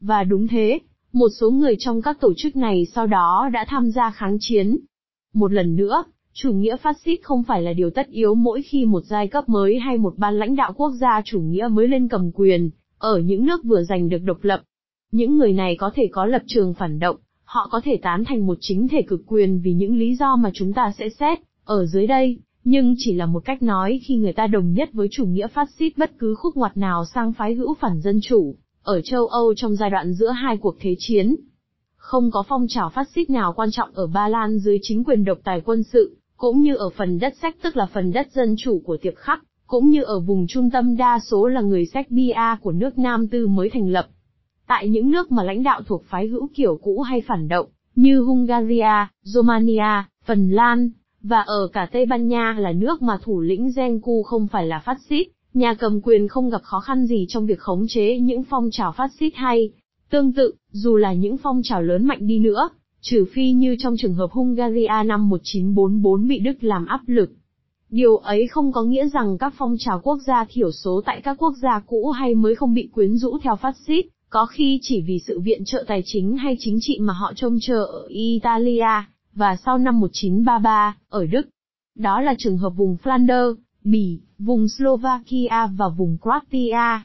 Và 0.00 0.24
đúng 0.24 0.48
thế, 0.48 0.78
một 1.12 1.28
số 1.40 1.50
người 1.50 1.76
trong 1.78 2.02
các 2.02 2.20
tổ 2.20 2.32
chức 2.36 2.56
này 2.56 2.86
sau 2.94 3.06
đó 3.06 3.50
đã 3.52 3.64
tham 3.68 3.90
gia 3.90 4.10
kháng 4.10 4.36
chiến. 4.40 4.76
Một 5.34 5.52
lần 5.52 5.76
nữa, 5.76 6.04
chủ 6.32 6.52
nghĩa 6.52 6.76
phát 6.76 6.96
xít 7.04 7.20
không 7.22 7.42
phải 7.42 7.62
là 7.62 7.72
điều 7.72 7.90
tất 7.90 8.08
yếu 8.08 8.34
mỗi 8.34 8.62
khi 8.62 8.84
một 8.84 9.02
giai 9.04 9.28
cấp 9.28 9.48
mới 9.48 9.78
hay 9.78 9.98
một 9.98 10.14
ban 10.16 10.38
lãnh 10.38 10.56
đạo 10.56 10.72
quốc 10.76 10.90
gia 10.90 11.22
chủ 11.24 11.40
nghĩa 11.40 11.68
mới 11.70 11.88
lên 11.88 12.08
cầm 12.08 12.30
quyền, 12.34 12.70
ở 12.98 13.18
những 13.18 13.46
nước 13.46 13.64
vừa 13.64 13.82
giành 13.82 14.08
được 14.08 14.22
độc 14.24 14.44
lập. 14.44 14.62
Những 15.12 15.38
người 15.38 15.52
này 15.52 15.76
có 15.76 15.90
thể 15.94 16.08
có 16.12 16.26
lập 16.26 16.42
trường 16.46 16.74
phản 16.74 16.98
động, 16.98 17.16
họ 17.46 17.68
có 17.70 17.80
thể 17.84 17.98
tán 18.02 18.24
thành 18.24 18.46
một 18.46 18.58
chính 18.60 18.88
thể 18.88 19.02
cực 19.02 19.20
quyền 19.26 19.60
vì 19.60 19.72
những 19.72 19.98
lý 19.98 20.14
do 20.14 20.36
mà 20.36 20.50
chúng 20.54 20.72
ta 20.72 20.92
sẽ 20.98 21.08
xét, 21.08 21.38
ở 21.64 21.86
dưới 21.86 22.06
đây, 22.06 22.38
nhưng 22.64 22.94
chỉ 22.98 23.12
là 23.12 23.26
một 23.26 23.44
cách 23.44 23.62
nói 23.62 24.00
khi 24.04 24.16
người 24.16 24.32
ta 24.32 24.46
đồng 24.46 24.72
nhất 24.72 24.90
với 24.92 25.08
chủ 25.10 25.26
nghĩa 25.26 25.46
phát 25.46 25.70
xít 25.78 25.98
bất 25.98 26.18
cứ 26.18 26.34
khúc 26.34 26.56
ngoặt 26.56 26.76
nào 26.76 27.04
sang 27.04 27.32
phái 27.32 27.54
hữu 27.54 27.74
phản 27.74 28.00
dân 28.00 28.20
chủ, 28.22 28.54
ở 28.82 29.00
châu 29.00 29.26
Âu 29.26 29.54
trong 29.54 29.76
giai 29.76 29.90
đoạn 29.90 30.12
giữa 30.12 30.30
hai 30.30 30.56
cuộc 30.56 30.76
thế 30.80 30.94
chiến. 30.98 31.36
Không 31.96 32.30
có 32.30 32.42
phong 32.48 32.66
trào 32.68 32.90
phát 32.90 33.08
xít 33.14 33.30
nào 33.30 33.52
quan 33.56 33.70
trọng 33.70 33.90
ở 33.94 34.06
Ba 34.06 34.28
Lan 34.28 34.58
dưới 34.58 34.78
chính 34.82 35.04
quyền 35.04 35.24
độc 35.24 35.38
tài 35.44 35.60
quân 35.60 35.82
sự, 35.82 36.16
cũng 36.36 36.60
như 36.60 36.74
ở 36.74 36.90
phần 36.90 37.18
đất 37.18 37.34
sách 37.42 37.56
tức 37.62 37.76
là 37.76 37.86
phần 37.86 38.12
đất 38.12 38.32
dân 38.32 38.54
chủ 38.58 38.82
của 38.84 38.96
tiệp 38.96 39.14
khắc, 39.16 39.44
cũng 39.66 39.90
như 39.90 40.02
ở 40.02 40.20
vùng 40.20 40.46
trung 40.46 40.70
tâm 40.70 40.96
đa 40.96 41.18
số 41.18 41.46
là 41.46 41.60
người 41.60 41.86
Serbia 41.86 42.56
của 42.62 42.72
nước 42.72 42.98
Nam 42.98 43.28
Tư 43.28 43.46
mới 43.46 43.70
thành 43.70 43.88
lập. 43.88 44.06
Tại 44.66 44.88
những 44.88 45.10
nước 45.10 45.32
mà 45.32 45.42
lãnh 45.42 45.62
đạo 45.62 45.82
thuộc 45.86 46.04
phái 46.04 46.26
hữu 46.26 46.48
kiểu 46.54 46.78
cũ 46.82 47.00
hay 47.00 47.20
phản 47.20 47.48
động, 47.48 47.66
như 47.96 48.20
Hungaria, 48.20 49.06
Romania, 49.22 50.04
Phần 50.24 50.50
Lan, 50.50 50.90
và 51.22 51.40
ở 51.40 51.68
cả 51.72 51.88
Tây 51.92 52.06
Ban 52.06 52.28
Nha 52.28 52.56
là 52.58 52.72
nước 52.72 53.02
mà 53.02 53.18
thủ 53.22 53.40
lĩnh 53.40 53.68
Zenku 53.68 54.22
không 54.22 54.46
phải 54.46 54.66
là 54.66 54.78
phát 54.78 54.98
xít, 55.08 55.26
nhà 55.54 55.74
cầm 55.74 56.00
quyền 56.00 56.28
không 56.28 56.50
gặp 56.50 56.62
khó 56.62 56.80
khăn 56.80 57.06
gì 57.06 57.26
trong 57.28 57.46
việc 57.46 57.58
khống 57.58 57.86
chế 57.88 58.18
những 58.18 58.42
phong 58.44 58.68
trào 58.72 58.92
phát 58.92 59.10
xít 59.20 59.30
hay. 59.34 59.70
Tương 60.10 60.32
tự, 60.32 60.54
dù 60.70 60.96
là 60.96 61.12
những 61.12 61.36
phong 61.36 61.60
trào 61.64 61.82
lớn 61.82 62.06
mạnh 62.06 62.26
đi 62.26 62.38
nữa, 62.38 62.68
trừ 63.00 63.24
phi 63.32 63.52
như 63.52 63.76
trong 63.78 63.96
trường 63.98 64.14
hợp 64.14 64.30
Hungaria 64.30 65.02
năm 65.06 65.28
1944 65.28 66.28
bị 66.28 66.38
Đức 66.38 66.64
làm 66.64 66.86
áp 66.86 67.00
lực. 67.06 67.30
Điều 67.90 68.16
ấy 68.16 68.46
không 68.46 68.72
có 68.72 68.82
nghĩa 68.82 69.08
rằng 69.08 69.38
các 69.38 69.54
phong 69.56 69.76
trào 69.78 70.00
quốc 70.00 70.18
gia 70.26 70.44
thiểu 70.44 70.72
số 70.72 71.02
tại 71.06 71.20
các 71.20 71.36
quốc 71.38 71.54
gia 71.62 71.80
cũ 71.86 72.10
hay 72.10 72.34
mới 72.34 72.54
không 72.54 72.74
bị 72.74 72.88
quyến 72.92 73.16
rũ 73.16 73.38
theo 73.42 73.56
phát 73.56 73.76
xít, 73.86 74.06
có 74.30 74.46
khi 74.46 74.78
chỉ 74.82 75.02
vì 75.02 75.18
sự 75.26 75.40
viện 75.40 75.64
trợ 75.64 75.84
tài 75.86 76.02
chính 76.04 76.36
hay 76.36 76.56
chính 76.58 76.78
trị 76.80 76.98
mà 77.00 77.12
họ 77.12 77.32
trông 77.36 77.58
chờ 77.60 77.84
ở 77.84 78.06
Italia, 78.08 79.04
và 79.34 79.56
sau 79.64 79.78
năm 79.78 80.00
1933, 80.00 80.96
ở 81.08 81.26
Đức. 81.26 81.48
Đó 81.94 82.20
là 82.20 82.34
trường 82.38 82.58
hợp 82.58 82.70
vùng 82.70 82.96
Flanders, 83.02 83.54
Bỉ, 83.84 84.20
vùng 84.38 84.68
Slovakia 84.68 85.66
và 85.76 85.88
vùng 85.88 86.18
Croatia. 86.22 87.04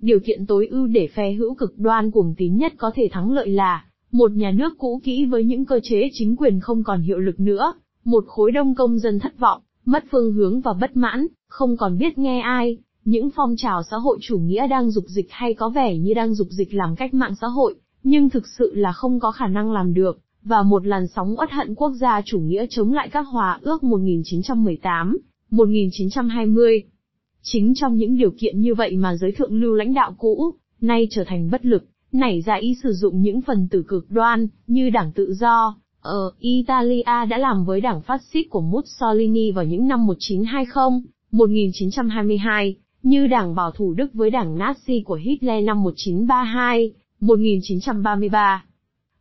Điều 0.00 0.20
kiện 0.20 0.46
tối 0.46 0.66
ưu 0.66 0.86
để 0.86 1.08
phe 1.14 1.32
hữu 1.32 1.54
cực 1.54 1.78
đoan 1.78 2.10
cuồng 2.10 2.34
tín 2.38 2.56
nhất 2.56 2.72
có 2.76 2.90
thể 2.94 3.08
thắng 3.12 3.32
lợi 3.32 3.48
là 3.48 3.84
một 4.12 4.32
nhà 4.32 4.50
nước 4.50 4.78
cũ 4.78 5.00
kỹ 5.04 5.24
với 5.24 5.44
những 5.44 5.64
cơ 5.64 5.80
chế 5.82 6.08
chính 6.12 6.36
quyền 6.36 6.60
không 6.60 6.84
còn 6.84 7.02
hiệu 7.02 7.18
lực 7.18 7.40
nữa, 7.40 7.74
một 8.04 8.24
khối 8.26 8.52
đông 8.52 8.74
công 8.74 8.98
dân 8.98 9.18
thất 9.18 9.38
vọng, 9.38 9.62
mất 9.84 10.04
phương 10.10 10.32
hướng 10.32 10.60
và 10.60 10.72
bất 10.72 10.96
mãn, 10.96 11.26
không 11.48 11.76
còn 11.76 11.98
biết 11.98 12.18
nghe 12.18 12.40
ai, 12.40 12.78
những 13.04 13.30
phong 13.36 13.54
trào 13.56 13.82
xã 13.90 13.96
hội 13.96 14.18
chủ 14.20 14.38
nghĩa 14.38 14.66
đang 14.66 14.90
dục 14.90 15.04
dịch 15.06 15.26
hay 15.30 15.54
có 15.54 15.68
vẻ 15.68 15.98
như 15.98 16.14
đang 16.14 16.34
dục 16.34 16.48
dịch 16.50 16.74
làm 16.74 16.96
cách 16.96 17.14
mạng 17.14 17.34
xã 17.40 17.46
hội, 17.46 17.74
nhưng 18.02 18.30
thực 18.30 18.46
sự 18.58 18.74
là 18.74 18.92
không 18.92 19.20
có 19.20 19.30
khả 19.32 19.46
năng 19.46 19.72
làm 19.72 19.94
được, 19.94 20.20
và 20.42 20.62
một 20.62 20.86
làn 20.86 21.06
sóng 21.06 21.34
uất 21.38 21.50
hận 21.50 21.74
quốc 21.74 21.92
gia 21.92 22.20
chủ 22.24 22.40
nghĩa 22.40 22.66
chống 22.70 22.92
lại 22.92 23.08
các 23.08 23.22
hòa 23.22 23.58
ước 23.62 23.84
1918, 23.84 25.18
1920. 25.50 26.82
Chính 27.42 27.74
trong 27.74 27.96
những 27.96 28.16
điều 28.16 28.30
kiện 28.30 28.60
như 28.60 28.74
vậy 28.74 28.96
mà 28.96 29.16
giới 29.16 29.32
thượng 29.32 29.60
lưu 29.60 29.74
lãnh 29.74 29.94
đạo 29.94 30.14
cũ, 30.18 30.54
nay 30.80 31.08
trở 31.10 31.24
thành 31.26 31.50
bất 31.50 31.64
lực, 31.64 31.84
nảy 32.12 32.40
ra 32.40 32.54
ý 32.54 32.76
sử 32.82 32.92
dụng 32.92 33.22
những 33.22 33.40
phần 33.40 33.68
tử 33.70 33.84
cực 33.88 34.10
đoan, 34.10 34.48
như 34.66 34.90
đảng 34.90 35.12
tự 35.12 35.34
do, 35.34 35.76
ở 36.00 36.32
Italia 36.38 37.02
đã 37.04 37.38
làm 37.38 37.64
với 37.64 37.80
đảng 37.80 38.02
phát 38.02 38.22
xít 38.32 38.44
của 38.50 38.60
Mussolini 38.60 39.50
vào 39.50 39.64
những 39.64 39.88
năm 39.88 40.06
1920, 40.06 41.00
1922, 41.30 42.76
như 43.02 43.26
đảng 43.26 43.54
bảo 43.54 43.70
thủ 43.70 43.94
Đức 43.94 44.14
với 44.14 44.30
đảng 44.30 44.58
Nazi 44.58 45.02
của 45.04 45.14
Hitler 45.14 45.64
năm 45.64 45.82
1932, 45.82 46.92
1933. 47.20 48.64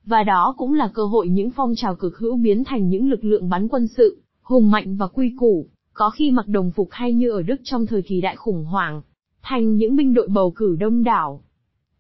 Và 0.06 0.24
đó 0.24 0.56
cũng 0.58 0.74
là 0.74 0.90
cơ 0.94 1.04
hội 1.04 1.28
những 1.28 1.50
phong 1.50 1.76
trào 1.76 1.96
cực 1.96 2.18
hữu 2.18 2.38
biến 2.38 2.64
thành 2.64 2.90
những 2.90 3.10
lực 3.10 3.24
lượng 3.24 3.50
bắn 3.50 3.68
quân 3.68 3.88
sự, 3.88 4.22
hùng 4.42 4.72
mạnh 4.72 4.96
và 4.98 5.08
quy 5.08 5.34
củ, 5.40 5.68
có 5.94 6.10
khi 6.10 6.32
mặc 6.32 6.48
đồng 6.48 6.72
phục 6.72 6.88
hay 6.92 7.14
như 7.14 7.32
ở 7.32 7.42
Đức 7.42 7.62
trong 7.64 7.86
thời 7.86 8.02
kỳ 8.02 8.22
đại 8.22 8.36
khủng 8.36 8.66
hoảng, 8.66 9.02
thành 9.42 9.76
những 9.76 9.96
binh 9.96 10.14
đội 10.14 10.28
bầu 10.28 10.52
cử 10.52 10.76
đông 10.80 11.04
đảo. 11.04 11.42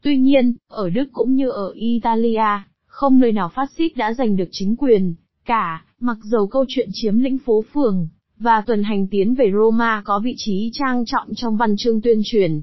Tuy 0.01 0.17
nhiên, 0.17 0.55
ở 0.67 0.89
Đức 0.89 1.05
cũng 1.13 1.35
như 1.35 1.49
ở 1.49 1.71
Italia, 1.71 2.61
không 2.85 3.19
nơi 3.19 3.31
nào 3.31 3.49
phát 3.49 3.71
xít 3.77 3.97
đã 3.97 4.13
giành 4.13 4.35
được 4.35 4.49
chính 4.51 4.75
quyền, 4.75 5.13
cả, 5.45 5.85
mặc 5.99 6.17
dầu 6.23 6.47
câu 6.47 6.65
chuyện 6.67 6.89
chiếm 6.93 7.19
lĩnh 7.19 7.37
phố 7.37 7.63
phường, 7.73 8.07
và 8.41 8.61
tuần 8.67 8.83
hành 8.83 9.07
tiến 9.07 9.35
về 9.35 9.51
Roma 9.53 10.01
có 10.05 10.19
vị 10.23 10.33
trí 10.37 10.71
trang 10.73 11.05
trọng 11.05 11.27
trong 11.35 11.57
văn 11.57 11.75
chương 11.77 12.01
tuyên 12.01 12.21
truyền. 12.25 12.61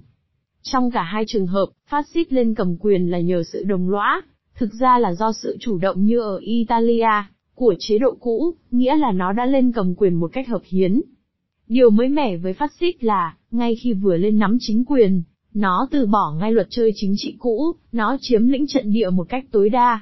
Trong 0.63 0.91
cả 0.91 1.03
hai 1.03 1.25
trường 1.27 1.47
hợp, 1.47 1.67
phát 1.91 2.07
xít 2.15 2.33
lên 2.33 2.55
cầm 2.55 2.77
quyền 2.77 3.11
là 3.11 3.21
nhờ 3.21 3.43
sự 3.53 3.65
đồng 3.65 3.91
lõa, 3.91 4.23
thực 4.55 4.73
ra 4.81 4.99
là 4.99 5.15
do 5.15 5.33
sự 5.33 5.57
chủ 5.61 5.79
động 5.79 6.05
như 6.05 6.21
ở 6.21 6.39
Italia, 6.39 7.25
của 7.55 7.75
chế 7.79 7.99
độ 7.99 8.17
cũ, 8.21 8.55
nghĩa 8.71 8.97
là 8.97 9.13
nó 9.13 9.33
đã 9.33 9.47
lên 9.47 9.73
cầm 9.73 9.95
quyền 9.95 10.15
một 10.15 10.31
cách 10.33 10.49
hợp 10.49 10.63
hiến. 10.65 11.01
Điều 11.69 11.91
mới 11.91 12.09
mẻ 12.09 12.37
với 12.37 12.53
phát 12.53 12.73
xít 12.81 13.05
là, 13.05 13.37
ngay 13.51 13.75
khi 13.75 13.93
vừa 13.93 14.17
lên 14.17 14.39
nắm 14.39 14.57
chính 14.61 14.85
quyền, 14.85 15.23
nó 15.55 15.89
từ 15.91 16.07
bỏ 16.07 16.35
ngay 16.41 16.53
luật 16.53 16.67
chơi 16.71 16.93
chính 16.95 17.15
trị 17.17 17.37
cũ, 17.39 17.73
nó 17.93 18.17
chiếm 18.21 18.49
lĩnh 18.49 18.67
trận 18.67 18.93
địa 18.93 19.11
một 19.11 19.29
cách 19.29 19.45
tối 19.51 19.69
đa. 19.69 20.01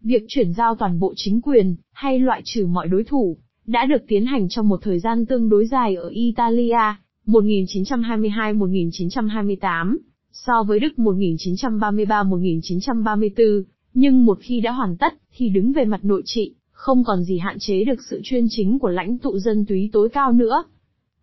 Việc 0.00 0.22
chuyển 0.28 0.52
giao 0.52 0.74
toàn 0.74 0.98
bộ 1.00 1.12
chính 1.16 1.40
quyền, 1.40 1.76
hay 1.92 2.18
loại 2.18 2.42
trừ 2.44 2.66
mọi 2.66 2.88
đối 2.88 3.04
thủ, 3.04 3.36
đã 3.66 3.86
được 3.86 4.02
tiến 4.08 4.26
hành 4.26 4.48
trong 4.48 4.68
một 4.68 4.80
thời 4.82 4.98
gian 4.98 5.26
tương 5.26 5.48
đối 5.48 5.66
dài 5.66 5.94
ở 5.94 6.08
Italia, 6.08 6.94
1922-1928, 7.26 9.96
so 10.32 10.62
với 10.62 10.80
Đức 10.80 10.92
1933-1934, 10.96 13.62
nhưng 13.94 14.24
một 14.24 14.38
khi 14.40 14.60
đã 14.60 14.72
hoàn 14.72 14.96
tất, 14.96 15.14
thì 15.36 15.48
đứng 15.48 15.72
về 15.72 15.84
mặt 15.84 16.04
nội 16.04 16.22
trị, 16.24 16.54
không 16.70 17.04
còn 17.04 17.22
gì 17.22 17.38
hạn 17.38 17.58
chế 17.58 17.84
được 17.84 18.02
sự 18.10 18.20
chuyên 18.24 18.46
chính 18.50 18.78
của 18.78 18.88
lãnh 18.88 19.18
tụ 19.18 19.38
dân 19.38 19.66
túy 19.66 19.90
tối 19.92 20.08
cao 20.08 20.32
nữa. 20.32 20.64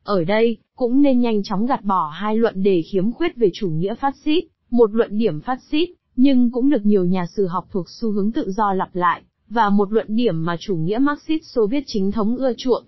Ở 0.04 0.24
đây, 0.24 0.58
cũng 0.76 1.02
nên 1.02 1.20
nhanh 1.20 1.44
chóng 1.44 1.66
gạt 1.66 1.84
bỏ 1.84 2.10
hai 2.10 2.38
luận 2.38 2.64
đề 2.64 2.82
khiếm 2.82 3.12
khuyết 3.12 3.36
về 3.36 3.50
chủ 3.54 3.70
nghĩa 3.70 3.96
phát 3.96 4.16
xít, 4.26 4.44
một 4.72 4.94
luận 4.94 5.18
điểm 5.18 5.42
phát 5.42 5.60
xít, 5.72 5.90
nhưng 6.16 6.52
cũng 6.52 6.70
được 6.70 6.86
nhiều 6.86 7.06
nhà 7.06 7.26
sử 7.26 7.48
học 7.48 7.68
thuộc 7.72 7.90
xu 7.90 8.12
hướng 8.12 8.32
tự 8.32 8.52
do 8.52 8.74
lặp 8.74 8.96
lại, 8.96 9.22
và 9.50 9.70
một 9.70 9.94
luận 9.94 10.16
điểm 10.16 10.46
mà 10.46 10.58
chủ 10.60 10.76
nghĩa 10.76 10.98
Marxist 10.98 11.44
Xô 11.44 11.68
Viết 11.68 11.84
chính 11.88 12.12
thống 12.12 12.38
ưa 12.38 12.54
chuộng. 12.58 12.84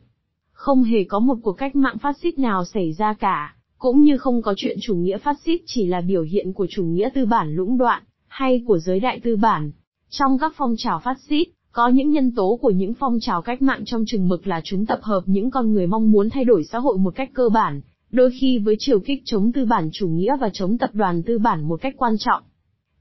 Không 0.51 0.83
hề 0.83 1.03
có 1.03 1.19
một 1.19 1.35
cuộc 1.43 1.53
cách 1.53 1.75
mạng 1.75 1.97
phát 1.97 2.17
xít 2.17 2.39
nào 2.39 2.65
xảy 2.65 2.93
ra 2.93 3.13
cả, 3.13 3.55
cũng 3.77 4.01
như 4.01 4.17
không 4.17 4.41
có 4.41 4.53
chuyện 4.57 4.77
chủ 4.81 4.95
nghĩa 4.95 5.17
phát 5.17 5.37
xít 5.45 5.61
chỉ 5.65 5.85
là 5.85 6.01
biểu 6.01 6.23
hiện 6.23 6.53
của 6.53 6.67
chủ 6.69 6.83
nghĩa 6.83 7.09
tư 7.13 7.25
bản 7.25 7.55
lũng 7.55 7.77
đoạn, 7.77 8.03
hay 8.27 8.63
của 8.67 8.77
giới 8.77 8.99
đại 8.99 9.19
tư 9.19 9.35
bản. 9.35 9.71
Trong 10.09 10.37
các 10.37 10.53
phong 10.57 10.75
trào 10.77 10.99
phát 10.99 11.17
xít, 11.29 11.47
có 11.71 11.87
những 11.87 12.11
nhân 12.11 12.35
tố 12.35 12.59
của 12.61 12.69
những 12.69 12.93
phong 12.93 13.19
trào 13.19 13.41
cách 13.41 13.61
mạng 13.61 13.83
trong 13.85 14.03
chừng 14.07 14.27
mực 14.27 14.47
là 14.47 14.61
chúng 14.63 14.85
tập 14.85 14.99
hợp 15.01 15.23
những 15.25 15.51
con 15.51 15.73
người 15.73 15.87
mong 15.87 16.11
muốn 16.11 16.29
thay 16.29 16.43
đổi 16.43 16.63
xã 16.63 16.79
hội 16.79 16.97
một 16.97 17.15
cách 17.15 17.29
cơ 17.33 17.49
bản, 17.49 17.81
đôi 18.11 18.31
khi 18.39 18.57
với 18.57 18.75
chiều 18.79 18.99
kích 18.99 19.21
chống 19.25 19.51
tư 19.51 19.65
bản 19.65 19.89
chủ 19.93 20.07
nghĩa 20.07 20.37
và 20.41 20.49
chống 20.53 20.77
tập 20.77 20.89
đoàn 20.93 21.23
tư 21.23 21.37
bản 21.37 21.63
một 21.63 21.81
cách 21.81 21.93
quan 21.97 22.17
trọng. 22.17 22.43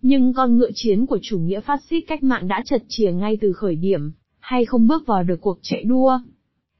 Nhưng 0.06 0.32
con 0.32 0.56
ngựa 0.56 0.70
chiến 0.74 1.06
của 1.06 1.18
chủ 1.22 1.38
nghĩa 1.38 1.60
phát 1.60 1.80
xít 1.90 2.00
cách 2.00 2.22
mạng 2.22 2.48
đã 2.48 2.62
chật 2.64 2.82
chìa 2.88 3.12
ngay 3.12 3.38
từ 3.40 3.52
khởi 3.52 3.76
điểm, 3.76 4.12
hay 4.38 4.64
không 4.64 4.86
bước 4.86 5.06
vào 5.06 5.22
được 5.22 5.40
cuộc 5.40 5.58
chạy 5.62 5.84
đua. 5.84 6.18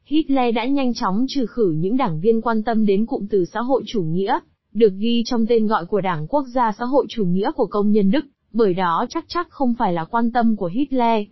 Hitler 0.05 0.55
đã 0.55 0.65
nhanh 0.65 0.95
chóng 0.95 1.27
trừ 1.29 1.47
khử 1.47 1.75
những 1.79 1.97
đảng 1.97 2.21
viên 2.21 2.41
quan 2.41 2.63
tâm 2.63 2.87
đến 2.87 3.07
cụm 3.07 3.27
từ 3.27 3.45
xã 3.45 3.61
hội 3.61 3.83
chủ 3.87 4.03
nghĩa, 4.03 4.39
được 4.75 4.93
ghi 4.99 5.23
trong 5.27 5.47
tên 5.47 5.67
gọi 5.67 5.87
của 5.87 6.01
Đảng 6.01 6.27
Quốc 6.27 6.45
gia 6.55 6.73
xã 6.79 6.85
hội 6.85 7.07
chủ 7.09 7.25
nghĩa 7.25 7.53
của 7.57 7.67
công 7.67 7.91
nhân 7.91 8.11
Đức, 8.11 8.25
bởi 8.53 8.75
đó 8.75 9.07
chắc 9.09 9.25
chắc 9.29 9.51
không 9.51 9.75
phải 9.79 9.93
là 9.93 10.05
quan 10.05 10.33
tâm 10.33 10.57
của 10.57 10.71
Hitler. 10.73 11.27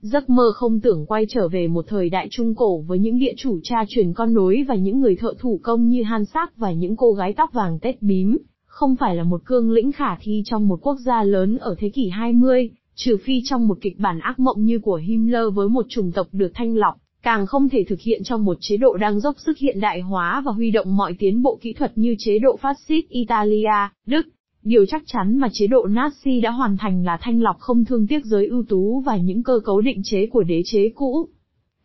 Giấc 0.00 0.30
mơ 0.30 0.52
không 0.54 0.80
tưởng 0.80 1.06
quay 1.06 1.26
trở 1.28 1.48
về 1.48 1.68
một 1.68 1.84
thời 1.88 2.10
đại 2.10 2.28
trung 2.30 2.54
cổ 2.54 2.78
với 2.78 2.98
những 2.98 3.18
địa 3.18 3.34
chủ 3.36 3.58
cha 3.62 3.84
truyền 3.88 4.12
con 4.12 4.34
nối 4.34 4.64
và 4.68 4.74
những 4.74 5.00
người 5.00 5.16
thợ 5.16 5.34
thủ 5.38 5.60
công 5.62 5.88
như 5.88 6.02
Han 6.02 6.24
Sắc 6.24 6.56
và 6.56 6.72
những 6.72 6.96
cô 6.96 7.12
gái 7.12 7.32
tóc 7.32 7.52
vàng 7.52 7.78
tết 7.78 8.02
bím, 8.02 8.38
không 8.78 8.96
phải 8.96 9.16
là 9.16 9.24
một 9.24 9.44
cương 9.44 9.70
lĩnh 9.70 9.92
khả 9.92 10.16
thi 10.20 10.42
trong 10.44 10.68
một 10.68 10.78
quốc 10.82 10.96
gia 10.98 11.22
lớn 11.22 11.58
ở 11.58 11.74
thế 11.78 11.88
kỷ 11.88 12.08
20, 12.08 12.70
trừ 12.94 13.16
phi 13.24 13.42
trong 13.44 13.68
một 13.68 13.78
kịch 13.80 13.98
bản 13.98 14.18
ác 14.18 14.40
mộng 14.40 14.64
như 14.64 14.78
của 14.78 14.94
Himmler 14.94 15.44
với 15.54 15.68
một 15.68 15.86
chủng 15.88 16.12
tộc 16.12 16.26
được 16.32 16.50
thanh 16.54 16.76
lọc, 16.76 16.94
càng 17.22 17.46
không 17.46 17.68
thể 17.68 17.84
thực 17.88 18.00
hiện 18.00 18.22
trong 18.24 18.44
một 18.44 18.56
chế 18.60 18.76
độ 18.76 18.96
đang 18.96 19.20
dốc 19.20 19.36
sức 19.38 19.58
hiện 19.58 19.80
đại 19.80 20.00
hóa 20.00 20.42
và 20.44 20.52
huy 20.52 20.70
động 20.70 20.96
mọi 20.96 21.14
tiến 21.18 21.42
bộ 21.42 21.58
kỹ 21.60 21.72
thuật 21.72 21.98
như 21.98 22.14
chế 22.18 22.38
độ 22.38 22.56
phát 22.56 22.76
xít 22.88 23.08
Italia, 23.08 23.88
Đức. 24.06 24.28
Điều 24.62 24.86
chắc 24.86 25.02
chắn 25.06 25.38
mà 25.38 25.48
chế 25.52 25.66
độ 25.66 25.86
Nazi 25.86 26.42
đã 26.42 26.50
hoàn 26.50 26.76
thành 26.76 27.04
là 27.04 27.18
thanh 27.20 27.42
lọc 27.42 27.58
không 27.58 27.84
thương 27.84 28.06
tiếc 28.06 28.24
giới 28.24 28.46
ưu 28.46 28.64
tú 28.68 29.00
và 29.00 29.16
những 29.16 29.42
cơ 29.42 29.60
cấu 29.64 29.80
định 29.80 30.00
chế 30.04 30.26
của 30.26 30.42
đế 30.42 30.62
chế 30.64 30.88
cũ. 30.94 31.28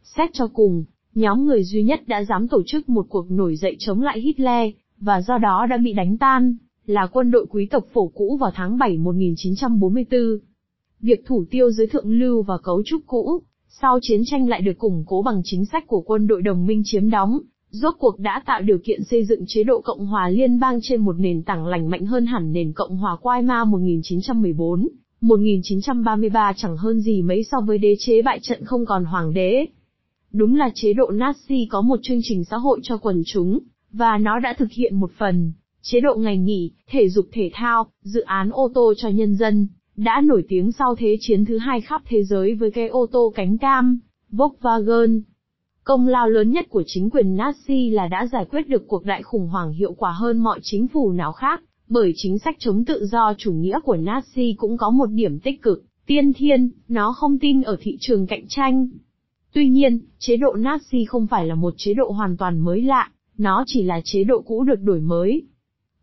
Xét 0.03 0.29
cho 0.33 0.47
cùng, 0.47 0.83
nhóm 1.15 1.45
người 1.45 1.63
duy 1.63 1.83
nhất 1.83 2.07
đã 2.07 2.23
dám 2.23 2.47
tổ 2.47 2.61
chức 2.65 2.89
một 2.89 3.05
cuộc 3.09 3.31
nổi 3.31 3.55
dậy 3.55 3.75
chống 3.79 4.01
lại 4.01 4.19
Hitler, 4.19 4.69
và 4.99 5.21
do 5.21 5.37
đó 5.37 5.65
đã 5.69 5.77
bị 5.77 5.93
đánh 5.93 6.17
tan, 6.17 6.57
là 6.85 7.07
quân 7.11 7.31
đội 7.31 7.45
quý 7.49 7.67
tộc 7.71 7.85
phổ 7.93 8.07
cũ 8.07 8.37
vào 8.41 8.51
tháng 8.55 8.77
7 8.77 8.97
1944. 8.97 10.39
Việc 10.99 11.25
thủ 11.25 11.45
tiêu 11.51 11.71
giới 11.71 11.87
thượng 11.87 12.19
lưu 12.19 12.41
và 12.41 12.57
cấu 12.57 12.83
trúc 12.85 13.01
cũ, 13.07 13.41
sau 13.67 13.99
chiến 14.01 14.21
tranh 14.25 14.49
lại 14.49 14.61
được 14.61 14.77
củng 14.77 15.03
cố 15.07 15.21
bằng 15.21 15.41
chính 15.43 15.65
sách 15.65 15.87
của 15.87 16.01
quân 16.01 16.27
đội 16.27 16.41
đồng 16.41 16.65
minh 16.65 16.81
chiếm 16.85 17.09
đóng, 17.09 17.39
rốt 17.69 17.95
cuộc 17.99 18.19
đã 18.19 18.43
tạo 18.45 18.61
điều 18.61 18.77
kiện 18.77 19.03
xây 19.03 19.25
dựng 19.25 19.43
chế 19.47 19.63
độ 19.63 19.81
Cộng 19.81 20.05
hòa 20.05 20.29
liên 20.29 20.59
bang 20.59 20.79
trên 20.81 21.01
một 21.01 21.15
nền 21.19 21.43
tảng 21.43 21.65
lành 21.67 21.89
mạnh 21.89 22.05
hơn 22.05 22.25
hẳn 22.25 22.53
nền 22.53 22.73
Cộng 22.73 22.97
hòa 22.97 23.17
Weimar 23.21 23.67
1914. 23.67 24.87
1933 25.21 26.53
chẳng 26.55 26.77
hơn 26.77 26.99
gì 26.99 27.21
mấy 27.21 27.43
so 27.43 27.57
với 27.61 27.77
đế 27.77 27.95
chế 27.99 28.21
bại 28.21 28.39
trận 28.41 28.65
không 28.65 28.85
còn 28.85 29.05
hoàng 29.05 29.33
đế. 29.33 29.65
Đúng 30.31 30.55
là 30.55 30.69
chế 30.75 30.93
độ 30.93 31.11
Nazi 31.11 31.67
có 31.69 31.81
một 31.81 31.99
chương 32.03 32.19
trình 32.23 32.43
xã 32.43 32.57
hội 32.57 32.79
cho 32.83 32.97
quần 32.97 33.23
chúng, 33.25 33.59
và 33.91 34.17
nó 34.17 34.39
đã 34.39 34.53
thực 34.57 34.71
hiện 34.71 34.95
một 34.95 35.11
phần. 35.17 35.51
Chế 35.85 35.99
độ 35.99 36.15
ngày 36.15 36.37
nghỉ, 36.37 36.71
thể 36.87 37.09
dục 37.09 37.25
thể 37.31 37.49
thao, 37.53 37.87
dự 38.01 38.21
án 38.21 38.49
ô 38.51 38.71
tô 38.73 38.93
cho 38.97 39.09
nhân 39.09 39.35
dân, 39.35 39.67
đã 39.95 40.21
nổi 40.23 40.43
tiếng 40.49 40.71
sau 40.71 40.95
Thế 40.95 41.17
chiến 41.19 41.45
thứ 41.45 41.57
hai 41.57 41.81
khắp 41.81 42.01
thế 42.07 42.23
giới 42.23 42.55
với 42.55 42.71
cái 42.71 42.87
ô 42.87 43.05
tô 43.11 43.33
cánh 43.35 43.57
cam, 43.57 43.99
Volkswagen. 44.31 45.21
Công 45.83 46.07
lao 46.07 46.29
lớn 46.29 46.51
nhất 46.51 46.65
của 46.69 46.83
chính 46.85 47.09
quyền 47.09 47.37
Nazi 47.37 47.93
là 47.93 48.07
đã 48.07 48.27
giải 48.31 48.45
quyết 48.45 48.67
được 48.67 48.87
cuộc 48.87 49.05
đại 49.05 49.23
khủng 49.23 49.47
hoảng 49.47 49.73
hiệu 49.73 49.93
quả 49.93 50.11
hơn 50.11 50.37
mọi 50.37 50.59
chính 50.63 50.87
phủ 50.87 51.11
nào 51.11 51.31
khác, 51.31 51.63
bởi 51.87 52.13
chính 52.15 52.39
sách 52.39 52.55
chống 52.59 52.85
tự 52.85 53.05
do 53.05 53.33
chủ 53.37 53.53
nghĩa 53.53 53.79
của 53.83 53.95
Nazi 53.95 54.53
cũng 54.57 54.77
có 54.77 54.89
một 54.89 55.09
điểm 55.11 55.39
tích 55.39 55.61
cực, 55.61 55.83
tiên 56.05 56.33
thiên, 56.33 56.69
nó 56.87 57.13
không 57.13 57.39
tin 57.39 57.61
ở 57.61 57.77
thị 57.81 57.97
trường 57.99 58.27
cạnh 58.27 58.45
tranh. 58.47 58.87
Tuy 59.53 59.69
nhiên, 59.69 59.99
chế 60.19 60.37
độ 60.37 60.53
Nazi 60.53 61.05
không 61.07 61.27
phải 61.27 61.45
là 61.45 61.55
một 61.55 61.73
chế 61.77 61.93
độ 61.93 62.11
hoàn 62.11 62.37
toàn 62.37 62.59
mới 62.59 62.81
lạ, 62.81 63.11
nó 63.37 63.63
chỉ 63.67 63.83
là 63.83 64.01
chế 64.03 64.23
độ 64.23 64.41
cũ 64.41 64.63
được 64.63 64.81
đổi 64.81 64.99
mới, 64.99 65.43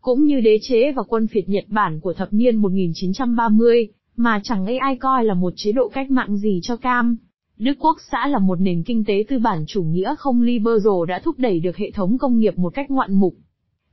cũng 0.01 0.25
như 0.25 0.41
đế 0.41 0.59
chế 0.61 0.91
và 0.91 1.03
quân 1.03 1.27
phiệt 1.27 1.49
Nhật 1.49 1.65
Bản 1.67 1.99
của 1.99 2.13
thập 2.13 2.33
niên 2.33 2.55
1930, 2.55 3.87
mà 4.15 4.41
chẳng 4.43 4.65
ấy 4.65 4.77
ai 4.77 4.95
coi 4.95 5.25
là 5.25 5.33
một 5.33 5.53
chế 5.55 5.71
độ 5.71 5.89
cách 5.89 6.11
mạng 6.11 6.37
gì 6.37 6.59
cho 6.63 6.75
cam. 6.75 7.17
Đức 7.57 7.73
Quốc 7.79 7.97
xã 8.11 8.27
là 8.27 8.39
một 8.39 8.59
nền 8.61 8.83
kinh 8.83 9.03
tế 9.05 9.25
tư 9.27 9.39
bản 9.39 9.63
chủ 9.67 9.83
nghĩa 9.83 10.15
không 10.17 10.41
liberal 10.41 11.07
đã 11.07 11.19
thúc 11.23 11.39
đẩy 11.39 11.59
được 11.59 11.77
hệ 11.77 11.91
thống 11.91 12.17
công 12.17 12.39
nghiệp 12.39 12.57
một 12.57 12.73
cách 12.73 12.91
ngoạn 12.91 13.13
mục. 13.13 13.35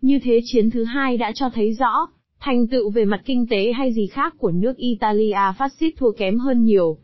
Như 0.01 0.19
thế 0.23 0.41
chiến 0.45 0.71
thứ 0.71 0.85
hai 0.85 1.17
đã 1.17 1.33
cho 1.35 1.51
thấy 1.51 1.73
rõ, 1.73 2.07
thành 2.41 2.67
tựu 2.67 2.91
về 2.91 3.05
mặt 3.05 3.21
kinh 3.25 3.47
tế 3.51 3.73
hay 3.73 3.93
gì 3.93 4.07
khác 4.07 4.35
của 4.39 4.51
nước 4.51 4.77
Italia 4.77 5.53
phát 5.59 5.73
xít 5.73 5.95
thua 5.97 6.13
kém 6.13 6.39
hơn 6.39 6.65
nhiều. 6.65 6.99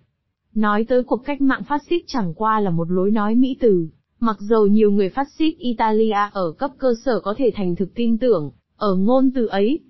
Nói 0.54 0.84
tới 0.88 1.02
cuộc 1.02 1.24
cách 1.24 1.40
mạng 1.40 1.62
phát 1.68 1.82
xít 1.90 2.02
chẳng 2.06 2.34
qua 2.34 2.60
là 2.60 2.70
một 2.70 2.90
lối 2.90 3.10
nói 3.10 3.34
mỹ 3.34 3.56
từ, 3.60 3.88
mặc 4.20 4.36
dầu 4.40 4.66
nhiều 4.66 4.90
người 4.90 5.08
phát 5.08 5.28
xít 5.38 5.54
Italia 5.58 6.30
ở 6.32 6.52
cấp 6.58 6.70
cơ 6.78 6.94
sở 7.04 7.20
có 7.20 7.34
thể 7.38 7.50
thành 7.54 7.76
thực 7.76 7.94
tin 7.94 8.18
tưởng, 8.18 8.50
ở 8.76 8.94
ngôn 8.94 9.30
từ 9.34 9.46
ấy, 9.46 9.80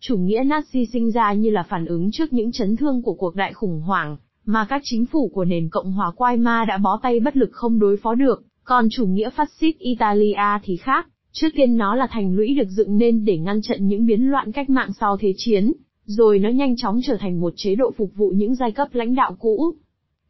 chủ 0.00 0.16
nghĩa 0.16 0.44
Nazi 0.44 0.84
sinh 0.92 1.10
ra 1.10 1.32
như 1.32 1.50
là 1.50 1.62
phản 1.62 1.86
ứng 1.86 2.10
trước 2.10 2.32
những 2.32 2.52
chấn 2.52 2.76
thương 2.76 3.02
của 3.02 3.14
cuộc 3.14 3.34
đại 3.34 3.52
khủng 3.52 3.80
hoảng, 3.80 4.16
mà 4.44 4.66
các 4.68 4.82
chính 4.84 5.06
phủ 5.06 5.30
của 5.34 5.44
nền 5.44 5.68
Cộng 5.68 5.92
hòa 5.92 6.12
Weimar 6.16 6.66
đã 6.66 6.78
bó 6.78 7.00
tay 7.02 7.20
bất 7.20 7.36
lực 7.36 7.50
không 7.52 7.78
đối 7.78 7.96
phó 7.96 8.14
được, 8.14 8.44
còn 8.64 8.88
chủ 8.90 9.06
nghĩa 9.06 9.30
phát 9.30 9.50
xít 9.60 9.78
Italia 9.78 10.58
thì 10.62 10.76
khác, 10.76 11.08
trước 11.32 11.48
tiên 11.54 11.76
nó 11.76 11.94
là 11.94 12.06
thành 12.10 12.34
lũy 12.34 12.54
được 12.54 12.68
dựng 12.68 12.98
nên 12.98 13.24
để 13.24 13.38
ngăn 13.38 13.62
chặn 13.62 13.88
những 13.88 14.06
biến 14.06 14.30
loạn 14.30 14.52
cách 14.52 14.70
mạng 14.70 14.90
sau 15.00 15.16
thế 15.16 15.32
chiến, 15.36 15.72
rồi 16.04 16.38
nó 16.38 16.48
nhanh 16.48 16.76
chóng 16.76 17.00
trở 17.06 17.16
thành 17.16 17.40
một 17.40 17.52
chế 17.56 17.74
độ 17.74 17.92
phục 17.96 18.10
vụ 18.14 18.32
những 18.36 18.54
giai 18.54 18.72
cấp 18.72 18.88
lãnh 18.92 19.14
đạo 19.14 19.36
cũ. 19.38 19.74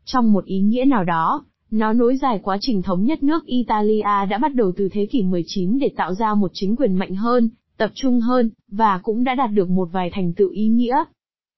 Trong 0.05 0.33
một 0.33 0.45
ý 0.45 0.61
nghĩa 0.61 0.85
nào 0.85 1.05
đó, 1.05 1.45
nó 1.71 1.93
nối 1.93 2.17
dài 2.17 2.41
quá 2.43 2.59
trình 2.61 2.83
thống 2.83 3.05
nhất 3.05 3.23
nước 3.23 3.47
Italia 3.47 4.03
đã 4.03 4.39
bắt 4.43 4.55
đầu 4.55 4.73
từ 4.77 4.89
thế 4.93 5.07
kỷ 5.07 5.23
19 5.23 5.79
để 5.79 5.91
tạo 5.97 6.15
ra 6.15 6.35
một 6.35 6.51
chính 6.55 6.77
quyền 6.77 6.95
mạnh 6.95 7.15
hơn, 7.15 7.51
tập 7.77 7.91
trung 7.95 8.21
hơn, 8.21 8.51
và 8.69 9.01
cũng 9.03 9.25
đã 9.25 9.35
đạt 9.35 9.51
được 9.53 9.71
một 9.71 9.89
vài 9.93 10.11
thành 10.13 10.33
tựu 10.33 10.51
ý 10.51 10.69
nghĩa. 10.69 11.05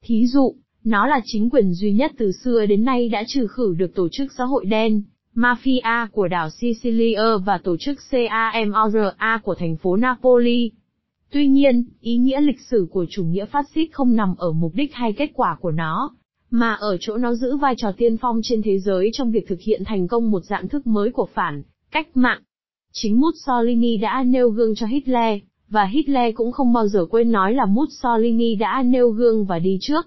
Thí 0.04 0.26
dụ, 0.26 0.54
nó 0.85 1.06
là 1.06 1.21
chính 1.25 1.50
quyền 1.50 1.73
duy 1.73 1.92
nhất 1.92 2.12
từ 2.18 2.33
xưa 2.33 2.66
đến 2.66 2.85
nay 2.85 3.09
đã 3.09 3.25
trừ 3.26 3.47
khử 3.47 3.75
được 3.78 3.94
tổ 3.94 4.09
chức 4.09 4.33
xã 4.38 4.44
hội 4.44 4.64
đen, 4.64 5.02
Mafia 5.35 6.06
của 6.12 6.28
đảo 6.28 6.50
Sicilia 6.50 7.38
và 7.44 7.59
tổ 7.59 7.76
chức 7.76 7.99
CAMORA 8.11 9.40
của 9.42 9.54
thành 9.54 9.76
phố 9.76 9.97
Napoli. 9.97 10.71
Tuy 11.30 11.49
nhiên, 11.49 11.85
ý 12.00 12.16
nghĩa 12.16 12.40
lịch 12.40 12.61
sử 12.61 12.87
của 12.90 13.06
chủ 13.11 13.25
nghĩa 13.25 13.44
phát 13.44 13.66
xít 13.75 13.88
không 13.92 14.16
nằm 14.16 14.35
ở 14.38 14.52
mục 14.52 14.75
đích 14.75 14.94
hay 14.94 15.12
kết 15.12 15.30
quả 15.35 15.56
của 15.61 15.71
nó, 15.71 16.14
mà 16.50 16.75
ở 16.75 16.97
chỗ 17.00 17.16
nó 17.16 17.35
giữ 17.35 17.56
vai 17.56 17.75
trò 17.76 17.92
tiên 17.97 18.16
phong 18.16 18.40
trên 18.42 18.62
thế 18.62 18.78
giới 18.78 19.11
trong 19.12 19.30
việc 19.30 19.49
thực 19.49 19.61
hiện 19.61 19.83
thành 19.85 20.09
công 20.09 20.30
một 20.30 20.44
dạng 20.44 20.68
thức 20.68 20.87
mới 20.87 21.11
của 21.11 21.28
phản, 21.35 21.62
cách 21.90 22.16
mạng. 22.16 22.42
Chính 22.92 23.21
Mussolini 23.21 23.97
đã 23.97 24.23
nêu 24.23 24.50
gương 24.50 24.75
cho 24.75 24.87
Hitler, 24.87 25.38
và 25.68 25.85
Hitler 25.85 26.35
cũng 26.35 26.52
không 26.52 26.73
bao 26.73 26.88
giờ 26.88 27.06
quên 27.11 27.33
nói 27.33 27.54
là 27.54 27.66
Mussolini 27.66 28.54
đã 28.54 28.83
nêu 28.83 29.11
gương 29.11 29.44
và 29.44 29.59
đi 29.59 29.78
trước. 29.80 30.06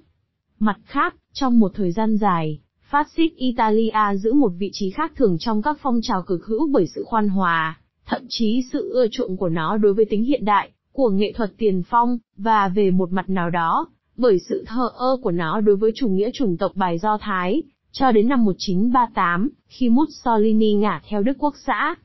Mặt 0.60 0.78
khác, 0.86 1.16
trong 1.34 1.60
một 1.60 1.72
thời 1.76 1.92
gian 1.92 2.18
dài, 2.18 2.60
phát 2.90 3.08
xít 3.16 3.34
Italia 3.36 4.16
giữ 4.16 4.34
một 4.34 4.52
vị 4.58 4.70
trí 4.74 4.90
khác 4.90 5.12
thường 5.16 5.38
trong 5.40 5.62
các 5.62 5.78
phong 5.82 6.00
trào 6.04 6.22
cực 6.22 6.46
hữu 6.46 6.68
bởi 6.72 6.88
sự 6.96 7.04
khoan 7.08 7.30
hòa, 7.30 7.80
thậm 8.06 8.22
chí 8.30 8.64
sự 8.72 8.90
ưa 8.94 9.08
chuộng 9.12 9.38
của 9.38 9.50
nó 9.50 9.78
đối 9.78 9.94
với 9.94 10.06
tính 10.06 10.24
hiện 10.24 10.46
đại, 10.46 10.70
của 10.92 11.10
nghệ 11.10 11.34
thuật 11.36 11.52
tiền 11.58 11.84
phong, 11.90 12.18
và 12.38 12.68
về 12.68 12.92
một 12.92 13.12
mặt 13.12 13.30
nào 13.30 13.50
đó, 13.50 13.88
bởi 14.18 14.40
sự 14.50 14.64
thờ 14.68 14.90
ơ 14.94 15.18
của 15.24 15.32
nó 15.32 15.62
đối 15.62 15.76
với 15.76 15.92
chủ 15.96 16.10
nghĩa 16.10 16.30
chủng 16.34 16.58
tộc 16.58 16.72
bài 16.76 16.98
Do 16.98 17.18
Thái, 17.18 17.64
cho 17.92 18.12
đến 18.12 18.28
năm 18.28 18.46
1938, 18.46 19.50
khi 19.68 19.90
Mussolini 19.90 20.74
ngả 20.74 21.02
theo 21.10 21.24
Đức 21.24 21.34
Quốc 21.40 21.56
xã. 21.66 21.96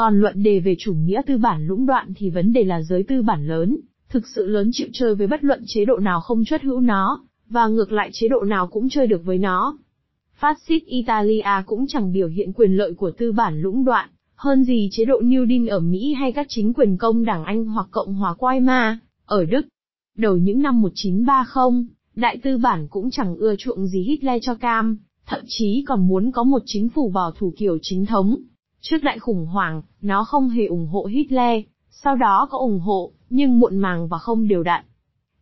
Còn 0.00 0.20
luận 0.20 0.42
đề 0.42 0.60
về 0.60 0.76
chủ 0.78 0.94
nghĩa 0.94 1.22
tư 1.26 1.38
bản 1.38 1.66
lũng 1.66 1.86
đoạn 1.86 2.12
thì 2.16 2.30
vấn 2.30 2.52
đề 2.52 2.64
là 2.64 2.82
giới 2.82 3.02
tư 3.02 3.22
bản 3.22 3.46
lớn, 3.46 3.76
thực 4.08 4.26
sự 4.26 4.46
lớn 4.46 4.70
chịu 4.72 4.88
chơi 4.92 5.14
với 5.14 5.26
bất 5.26 5.44
luận 5.44 5.62
chế 5.66 5.84
độ 5.84 5.98
nào 5.98 6.20
không 6.20 6.44
chuất 6.44 6.62
hữu 6.62 6.80
nó, 6.80 7.20
và 7.48 7.68
ngược 7.68 7.92
lại 7.92 8.10
chế 8.12 8.28
độ 8.28 8.40
nào 8.40 8.66
cũng 8.66 8.88
chơi 8.88 9.06
được 9.06 9.24
với 9.24 9.38
nó. 9.38 9.78
Phát 10.34 10.58
xít 10.66 10.84
Italia 10.86 11.62
cũng 11.66 11.86
chẳng 11.86 12.12
biểu 12.12 12.28
hiện 12.28 12.52
quyền 12.52 12.76
lợi 12.76 12.94
của 12.94 13.10
tư 13.10 13.32
bản 13.32 13.60
lũng 13.60 13.84
đoạn, 13.84 14.08
hơn 14.34 14.64
gì 14.64 14.88
chế 14.92 15.04
độ 15.04 15.20
New 15.20 15.48
Deal 15.48 15.68
ở 15.68 15.80
Mỹ 15.80 16.14
hay 16.14 16.32
các 16.32 16.46
chính 16.48 16.72
quyền 16.72 16.96
công 16.96 17.24
đảng 17.24 17.44
Anh 17.44 17.64
hoặc 17.64 17.86
Cộng 17.90 18.14
hòa 18.14 18.34
Weimar, 18.38 18.96
ở 19.24 19.44
Đức. 19.44 19.66
Đầu 20.16 20.36
những 20.36 20.62
năm 20.62 20.82
1930, 20.82 21.86
đại 22.14 22.36
tư 22.42 22.58
bản 22.58 22.88
cũng 22.90 23.10
chẳng 23.10 23.36
ưa 23.36 23.56
chuộng 23.56 23.86
gì 23.86 24.02
Hitler 24.02 24.42
cho 24.42 24.54
cam, 24.54 24.98
thậm 25.26 25.40
chí 25.46 25.84
còn 25.88 26.08
muốn 26.08 26.32
có 26.32 26.44
một 26.44 26.62
chính 26.66 26.88
phủ 26.88 27.10
bảo 27.10 27.30
thủ 27.30 27.52
kiểu 27.56 27.78
chính 27.82 28.06
thống, 28.06 28.36
Trước 28.80 29.02
đại 29.02 29.18
khủng 29.18 29.46
hoảng, 29.46 29.82
nó 30.00 30.24
không 30.24 30.48
hề 30.48 30.66
ủng 30.66 30.86
hộ 30.86 31.04
Hitler, 31.04 31.62
sau 31.90 32.16
đó 32.16 32.48
có 32.50 32.58
ủng 32.58 32.80
hộ, 32.80 33.12
nhưng 33.30 33.60
muộn 33.60 33.78
màng 33.78 34.08
và 34.08 34.18
không 34.18 34.48
đều 34.48 34.62
đặn. 34.62 34.84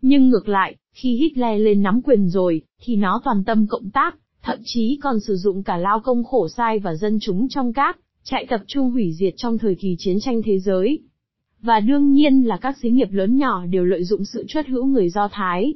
Nhưng 0.03 0.29
ngược 0.29 0.49
lại, 0.49 0.77
khi 0.93 1.17
Hitler 1.17 1.61
lên 1.61 1.83
nắm 1.83 2.03
quyền 2.03 2.29
rồi, 2.29 2.63
thì 2.81 2.97
nó 2.97 3.21
toàn 3.25 3.45
tâm 3.45 3.67
cộng 3.67 3.91
tác, 3.91 4.17
thậm 4.43 4.59
chí 4.65 4.99
còn 5.03 5.21
sử 5.21 5.37
dụng 5.37 5.63
cả 5.63 5.77
lao 5.77 6.01
công 6.01 6.25
khổ 6.25 6.49
sai 6.49 6.79
và 6.79 6.95
dân 6.95 7.19
chúng 7.21 7.49
trong 7.49 7.73
các 7.73 7.99
chạy 8.25 8.47
tập 8.49 8.61
trung 8.67 8.91
hủy 8.91 9.13
diệt 9.13 9.35
trong 9.37 9.59
thời 9.59 9.75
kỳ 9.75 9.97
chiến 9.99 10.21
tranh 10.21 10.43
thế 10.45 10.59
giới. 10.59 11.03
Và 11.61 11.81
đương 11.81 12.13
nhiên 12.13 12.43
là 12.43 12.57
các 12.57 12.77
xí 12.83 12.91
nghiệp 12.91 13.09
lớn 13.11 13.37
nhỏ 13.37 13.67
đều 13.67 13.85
lợi 13.85 14.05
dụng 14.05 14.25
sự 14.25 14.45
truất 14.49 14.67
hữu 14.67 14.87
người 14.87 15.09
Do 15.09 15.29
Thái. 15.33 15.75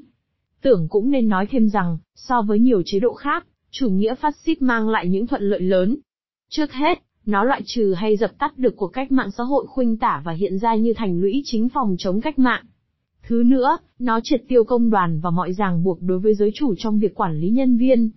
Tưởng 0.62 0.86
cũng 0.90 1.10
nên 1.10 1.28
nói 1.28 1.46
thêm 1.50 1.68
rằng, 1.68 1.98
so 2.14 2.42
với 2.42 2.58
nhiều 2.58 2.82
chế 2.86 3.00
độ 3.00 3.12
khác, 3.14 3.46
chủ 3.70 3.90
nghĩa 3.90 4.14
phát 4.14 4.36
xít 4.36 4.62
mang 4.62 4.88
lại 4.88 5.08
những 5.08 5.26
thuận 5.26 5.42
lợi 5.42 5.60
lớn. 5.60 5.96
Trước 6.48 6.72
hết, 6.72 7.02
nó 7.26 7.44
loại 7.44 7.62
trừ 7.64 7.94
hay 7.96 8.16
dập 8.16 8.38
tắt 8.38 8.58
được 8.58 8.76
cuộc 8.76 8.88
cách 8.88 9.12
mạng 9.12 9.30
xã 9.30 9.44
hội 9.44 9.66
khuynh 9.66 9.96
tả 9.96 10.22
và 10.24 10.32
hiện 10.32 10.58
ra 10.58 10.74
như 10.74 10.92
thành 10.96 11.20
lũy 11.20 11.42
chính 11.44 11.68
phòng 11.68 11.96
chống 11.98 12.20
cách 12.20 12.38
mạng. 12.38 12.64
Thứ 13.22 13.42
nữa, 13.46 13.78
nó 13.98 14.20
triệt 14.22 14.42
tiêu 14.48 14.64
công 14.64 14.90
đoàn 14.90 15.20
và 15.20 15.30
mọi 15.30 15.52
ràng 15.52 15.84
buộc 15.84 16.02
đối 16.02 16.18
với 16.18 16.34
giới 16.34 16.50
chủ 16.54 16.74
trong 16.78 16.98
việc 16.98 17.14
quản 17.14 17.40
lý 17.40 17.50
nhân 17.50 17.76
viên. 17.76 18.10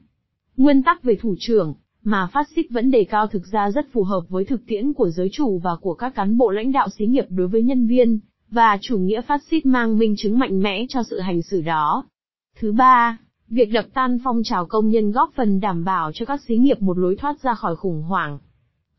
Nguyên 0.58 0.84
tắc 0.84 1.04
về 1.04 1.16
thủ 1.16 1.36
trưởng, 1.40 1.74
mà 2.04 2.28
phát 2.34 2.48
xít 2.56 2.66
vẫn 2.70 2.92
đề 2.92 3.04
cao 3.04 3.28
thực 3.28 3.44
ra 3.52 3.72
rất 3.72 3.86
phù 3.94 4.04
hợp 4.04 4.22
với 4.30 4.46
thực 4.46 4.62
tiễn 4.68 4.94
của 4.94 5.10
giới 5.10 5.30
chủ 5.32 5.60
và 5.64 5.72
của 5.82 5.94
các 5.94 6.16
cán 6.16 6.38
bộ 6.38 6.52
lãnh 6.52 6.72
đạo 6.72 6.88
xí 6.98 7.06
nghiệp 7.06 7.26
đối 7.30 7.48
với 7.48 7.64
nhân 7.64 7.88
viên, 7.88 8.20
và 8.50 8.78
chủ 8.82 8.98
nghĩa 8.98 9.22
phát 9.22 9.42
xít 9.44 9.66
mang 9.66 9.98
minh 9.98 10.16
chứng 10.18 10.40
mạnh 10.40 10.62
mẽ 10.62 10.86
cho 10.90 11.04
sự 11.04 11.20
hành 11.20 11.42
xử 11.42 11.62
đó. 11.62 12.06
Thứ 12.60 12.72
ba, 12.72 13.18
việc 13.50 13.72
đập 13.74 13.86
tan 13.94 14.18
phong 14.24 14.44
trào 14.44 14.66
công 14.66 14.90
nhân 14.90 15.12
góp 15.12 15.32
phần 15.36 15.60
đảm 15.60 15.84
bảo 15.84 16.12
cho 16.14 16.26
các 16.26 16.42
xí 16.48 16.58
nghiệp 16.58 16.82
một 16.82 16.98
lối 16.98 17.16
thoát 17.16 17.42
ra 17.42 17.54
khỏi 17.54 17.76
khủng 17.76 18.04
hoảng. 18.04 18.40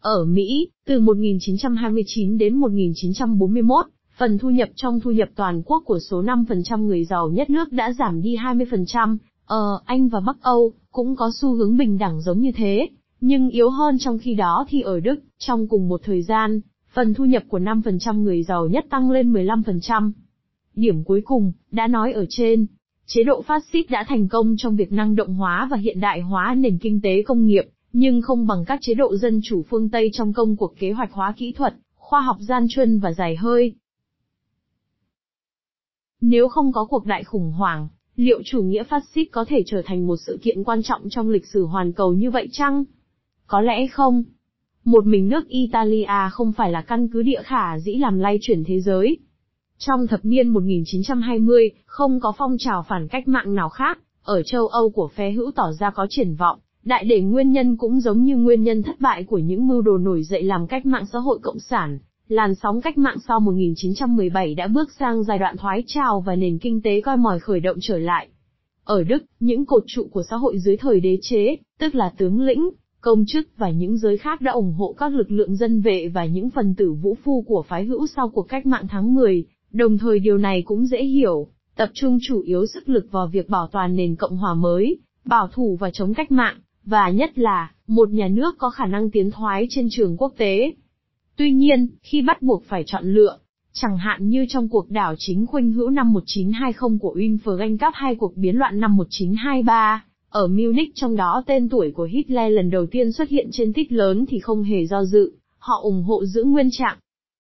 Ở 0.06 0.25
Mỹ, 0.25 0.68
từ 0.86 1.00
1929 1.00 2.38
đến 2.38 2.56
1941, 2.56 3.86
phần 4.18 4.38
thu 4.38 4.50
nhập 4.50 4.68
trong 4.76 5.00
thu 5.00 5.10
nhập 5.10 5.28
toàn 5.36 5.62
quốc 5.62 5.82
của 5.86 5.98
số 5.98 6.22
5% 6.22 6.86
người 6.86 7.04
giàu 7.04 7.28
nhất 7.28 7.50
nước 7.50 7.72
đã 7.72 7.92
giảm 7.92 8.22
đi 8.22 8.36
20%, 8.36 9.16
ở 9.46 9.72
ờ, 9.75 9.80
Anh 9.84 10.08
và 10.08 10.20
Bắc 10.20 10.36
Âu, 10.42 10.72
cũng 10.92 11.16
có 11.16 11.30
xu 11.40 11.54
hướng 11.54 11.76
bình 11.76 11.98
đẳng 11.98 12.20
giống 12.20 12.40
như 12.40 12.50
thế, 12.56 12.88
nhưng 13.20 13.50
yếu 13.50 13.70
hơn 13.70 13.98
trong 13.98 14.18
khi 14.18 14.34
đó 14.34 14.66
thì 14.68 14.80
ở 14.80 15.00
Đức, 15.00 15.20
trong 15.38 15.68
cùng 15.68 15.88
một 15.88 16.00
thời 16.04 16.22
gian, 16.22 16.60
phần 16.94 17.14
thu 17.14 17.25
nhập 17.25 17.42
của 17.48 17.58
5% 17.58 18.22
người 18.22 18.42
giàu 18.42 18.66
nhất 18.66 18.86
tăng 18.90 19.10
lên 19.10 19.32
15%. 19.32 20.12
Điểm 20.75 21.04
cuối 21.04 21.20
cùng, 21.25 21.52
đã 21.70 21.86
nói 21.86 22.12
ở 22.12 22.26
trên, 22.28 22.66
chế 23.06 23.25
độ 23.25 23.42
phát 23.42 23.64
xít 23.72 23.90
đã 23.90 24.04
thành 24.08 24.28
công 24.28 24.54
trong 24.58 24.76
việc 24.76 24.92
năng 24.92 25.16
động 25.16 25.34
hóa 25.34 25.68
và 25.70 25.76
hiện 25.76 26.00
đại 26.00 26.20
hóa 26.20 26.54
nền 26.58 26.78
kinh 26.78 27.00
tế 27.00 27.22
công 27.22 27.46
nghiệp, 27.46 27.64
nhưng 27.98 28.22
không 28.22 28.46
bằng 28.46 28.64
các 28.64 28.78
chế 28.82 28.94
độ 28.94 29.16
dân 29.16 29.40
chủ 29.44 29.62
phương 29.62 29.88
Tây 29.88 30.10
trong 30.12 30.32
công 30.32 30.56
cuộc 30.56 30.78
kế 30.78 30.92
hoạch 30.92 31.12
hóa 31.12 31.34
kỹ 31.36 31.52
thuật, 31.52 31.74
khoa 31.94 32.20
học 32.20 32.36
gian 32.40 32.66
truân 32.70 32.98
và 32.98 33.12
dài 33.12 33.36
hơi. 33.36 33.74
Nếu 36.20 36.48
không 36.48 36.72
có 36.72 36.84
cuộc 36.84 37.06
đại 37.06 37.24
khủng 37.24 37.52
hoảng, 37.52 37.88
liệu 38.16 38.42
chủ 38.44 38.62
nghĩa 38.62 38.82
phát 38.82 39.02
xít 39.14 39.24
có 39.24 39.44
thể 39.48 39.62
trở 39.66 39.82
thành 39.84 40.06
một 40.06 40.16
sự 40.26 40.38
kiện 40.42 40.64
quan 40.64 40.82
trọng 40.82 41.08
trong 41.10 41.30
lịch 41.30 41.46
sử 41.46 41.64
hoàn 41.66 41.92
cầu 41.92 42.12
như 42.12 42.30
vậy 42.30 42.48
chăng? 42.52 42.84
Có 43.46 43.60
lẽ 43.60 43.86
không. 43.86 44.24
Một 44.84 45.06
mình 45.06 45.28
nước 45.28 45.48
Italia 45.48 46.30
không 46.32 46.52
phải 46.52 46.70
là 46.70 46.82
căn 46.82 47.08
cứ 47.12 47.22
địa 47.22 47.42
khả 47.44 47.78
dĩ 47.78 47.94
làm 47.94 48.18
lay 48.18 48.38
chuyển 48.40 48.64
thế 48.64 48.80
giới. 48.80 49.18
Trong 49.78 50.06
thập 50.06 50.20
niên 50.22 50.48
1920, 50.48 51.70
không 51.84 52.20
có 52.20 52.32
phong 52.38 52.56
trào 52.58 52.84
phản 52.88 53.08
cách 53.08 53.28
mạng 53.28 53.54
nào 53.54 53.68
khác, 53.68 53.98
ở 54.22 54.42
châu 54.42 54.66
Âu 54.66 54.90
của 54.90 55.08
phe 55.08 55.32
hữu 55.32 55.50
tỏ 55.50 55.72
ra 55.72 55.90
có 55.90 56.06
triển 56.10 56.34
vọng, 56.34 56.58
đại 56.87 57.05
để 57.05 57.21
nguyên 57.21 57.52
nhân 57.52 57.76
cũng 57.76 58.00
giống 58.00 58.23
như 58.23 58.37
nguyên 58.37 58.62
nhân 58.62 58.83
thất 58.83 59.00
bại 59.00 59.25
của 59.25 59.38
những 59.38 59.69
mưu 59.69 59.83
đồ 59.83 59.99
nổi 59.99 60.23
dậy 60.23 60.43
làm 60.43 60.66
cách 60.66 60.87
mạng 60.87 61.05
xã 61.12 61.19
hội 61.19 61.38
cộng 61.43 61.59
sản, 61.59 61.99
Làn 62.28 62.55
sóng 62.55 62.81
cách 62.81 62.99
mạng 62.99 63.16
sau 63.28 63.40
1917 63.40 64.55
đã 64.55 64.69
bước 64.69 64.93
sang 64.99 65.25
giai 65.25 65.38
đoạn 65.38 65.57
thoái 65.57 65.85
trào 65.87 66.21
và 66.21 66.37
nền 66.37 66.59
kinh 66.59 66.83
tế 66.83 67.00
coi 67.00 67.16
mỏi 67.16 67.38
khởi 67.40 67.61
động 67.61 67.76
trở 67.81 67.99
lại. 67.99 68.28
Ở 68.85 69.02
Đức, 69.02 69.25
những 69.40 69.66
cột 69.66 69.83
trụ 69.87 70.09
của 70.12 70.23
xã 70.31 70.37
hội 70.37 70.59
dưới 70.59 70.76
thời 70.76 71.00
đế 71.00 71.19
chế, 71.23 71.57
tức 71.78 71.95
là 71.95 72.12
tướng 72.19 72.40
lĩnh, 72.40 72.71
công 73.00 73.25
chức 73.26 73.49
và 73.57 73.71
những 73.71 73.99
giới 73.99 74.19
khác 74.19 74.40
đã 74.40 74.52
ủng 74.52 74.73
hộ 74.73 74.95
các 74.99 75.12
lực 75.12 75.31
lượng 75.31 75.57
dân 75.57 75.81
vệ 75.81 76.09
và 76.09 76.25
những 76.25 76.50
phần 76.50 76.75
tử 76.75 76.93
vũ 76.93 77.16
phu 77.25 77.43
của 77.43 77.64
phái 77.69 77.85
hữu 77.85 78.07
sau 78.16 78.28
cuộc 78.28 78.49
cách 78.49 78.66
mạng 78.66 78.87
tháng 78.88 79.14
10, 79.14 79.45
đồng 79.73 79.99
thời 79.99 80.19
điều 80.19 80.38
này 80.38 80.62
cũng 80.62 80.87
dễ 80.87 81.05
hiểu, 81.05 81.49
tập 81.76 81.90
trung 81.95 82.19
chủ 82.23 82.40
yếu 82.40 82.66
sức 82.66 82.88
lực 82.88 83.07
vào 83.11 83.26
việc 83.26 83.49
bảo 83.49 83.69
toàn 83.73 83.97
nền 83.97 84.16
cộng 84.16 84.37
hòa 84.37 84.55
mới, 84.55 84.99
bảo 85.25 85.49
thủ 85.52 85.77
và 85.81 85.90
chống 85.90 86.14
cách 86.14 86.33
mạng, 86.33 86.57
và 86.87 87.11
nhất 87.11 87.38
là, 87.38 87.70
một 87.87 88.11
nhà 88.11 88.29
nước 88.29 88.59
có 88.59 88.70
khả 88.70 88.87
năng 88.87 89.11
tiến 89.11 89.31
thoái 89.31 89.66
trên 89.70 89.88
trường 89.90 90.16
quốc 90.16 90.35
tế. 90.37 90.72
Tuy 91.37 91.53
nhiên, 91.53 91.88
khi 92.03 92.22
bắt 92.22 92.42
buộc 92.42 92.64
phải 92.64 92.85
chọn 92.87 93.05
lựa, 93.14 93.38
chẳng 93.72 93.99
hạn 93.99 94.29
như 94.29 94.46
trong 94.49 94.68
cuộc 94.68 94.90
đảo 94.90 95.14
chính 95.18 95.46
khuynh 95.46 95.72
hữu 95.72 95.90
năm 95.90 96.12
1920 96.12 96.99
của 97.01 97.11
Unvergang 97.11 97.79
Cup 97.79 97.94
hay 97.94 98.14
cuộc 98.14 98.37
biến 98.37 98.59
loạn 98.59 98.81
năm 98.81 98.96
1923, 98.96 100.05
ở 100.31 100.49
Munich 100.49 100.92
trong 100.94 101.16
đó 101.16 101.42
tên 101.46 101.68
tuổi 101.68 101.90
của 101.90 102.05
Hitler 102.05 102.53
lần 102.53 102.70
đầu 102.70 102.87
tiên 102.87 103.12
xuất 103.12 103.29
hiện 103.29 103.49
trên 103.53 103.72
tích 103.72 103.92
lớn 103.92 104.25
thì 104.29 104.38
không 104.38 104.62
hề 104.62 104.87
do 104.87 105.05
dự, 105.05 105.33
họ 105.59 105.81
ủng 105.83 106.03
hộ 106.03 106.25
giữ 106.25 106.44
nguyên 106.44 106.68
trạng. 106.72 106.99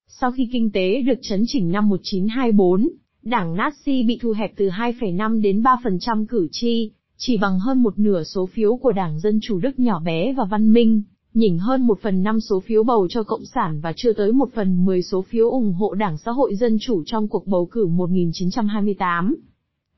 Sau 0.08 0.32
khi 0.32 0.48
kinh 0.52 0.70
tế 0.70 1.02
được 1.02 1.18
chấn 1.22 1.44
chỉnh 1.46 1.72
năm 1.72 1.88
1924, 1.88 2.88
đảng 3.22 3.56
Nazi 3.56 4.06
bị 4.06 4.18
thu 4.22 4.32
hẹp 4.32 4.52
từ 4.56 4.68
2,5 4.68 5.40
đến 5.42 5.62
3% 5.62 6.26
cử 6.26 6.48
tri, 6.52 6.90
chỉ 7.18 7.36
bằng 7.36 7.58
hơn 7.58 7.82
một 7.82 7.98
nửa 7.98 8.22
số 8.22 8.46
phiếu 8.46 8.76
của 8.76 8.92
đảng 8.92 9.20
Dân 9.20 9.38
Chủ 9.42 9.58
Đức 9.58 9.78
nhỏ 9.78 10.00
bé 10.00 10.32
và 10.32 10.44
văn 10.44 10.72
minh, 10.72 11.02
nhỉnh 11.34 11.58
hơn 11.58 11.86
một 11.86 11.98
phần 12.02 12.22
năm 12.22 12.40
số 12.40 12.60
phiếu 12.60 12.84
bầu 12.84 13.06
cho 13.10 13.22
Cộng 13.22 13.44
sản 13.44 13.80
và 13.80 13.92
chưa 13.96 14.12
tới 14.12 14.32
một 14.32 14.48
phần 14.54 14.84
mười 14.84 15.02
số 15.02 15.22
phiếu 15.22 15.50
ủng 15.50 15.72
hộ 15.72 15.94
Đảng 15.94 16.18
Xã 16.18 16.32
hội 16.32 16.54
Dân 16.54 16.76
Chủ 16.80 17.02
trong 17.06 17.28
cuộc 17.28 17.46
bầu 17.46 17.68
cử 17.70 17.86
1928. 17.86 19.36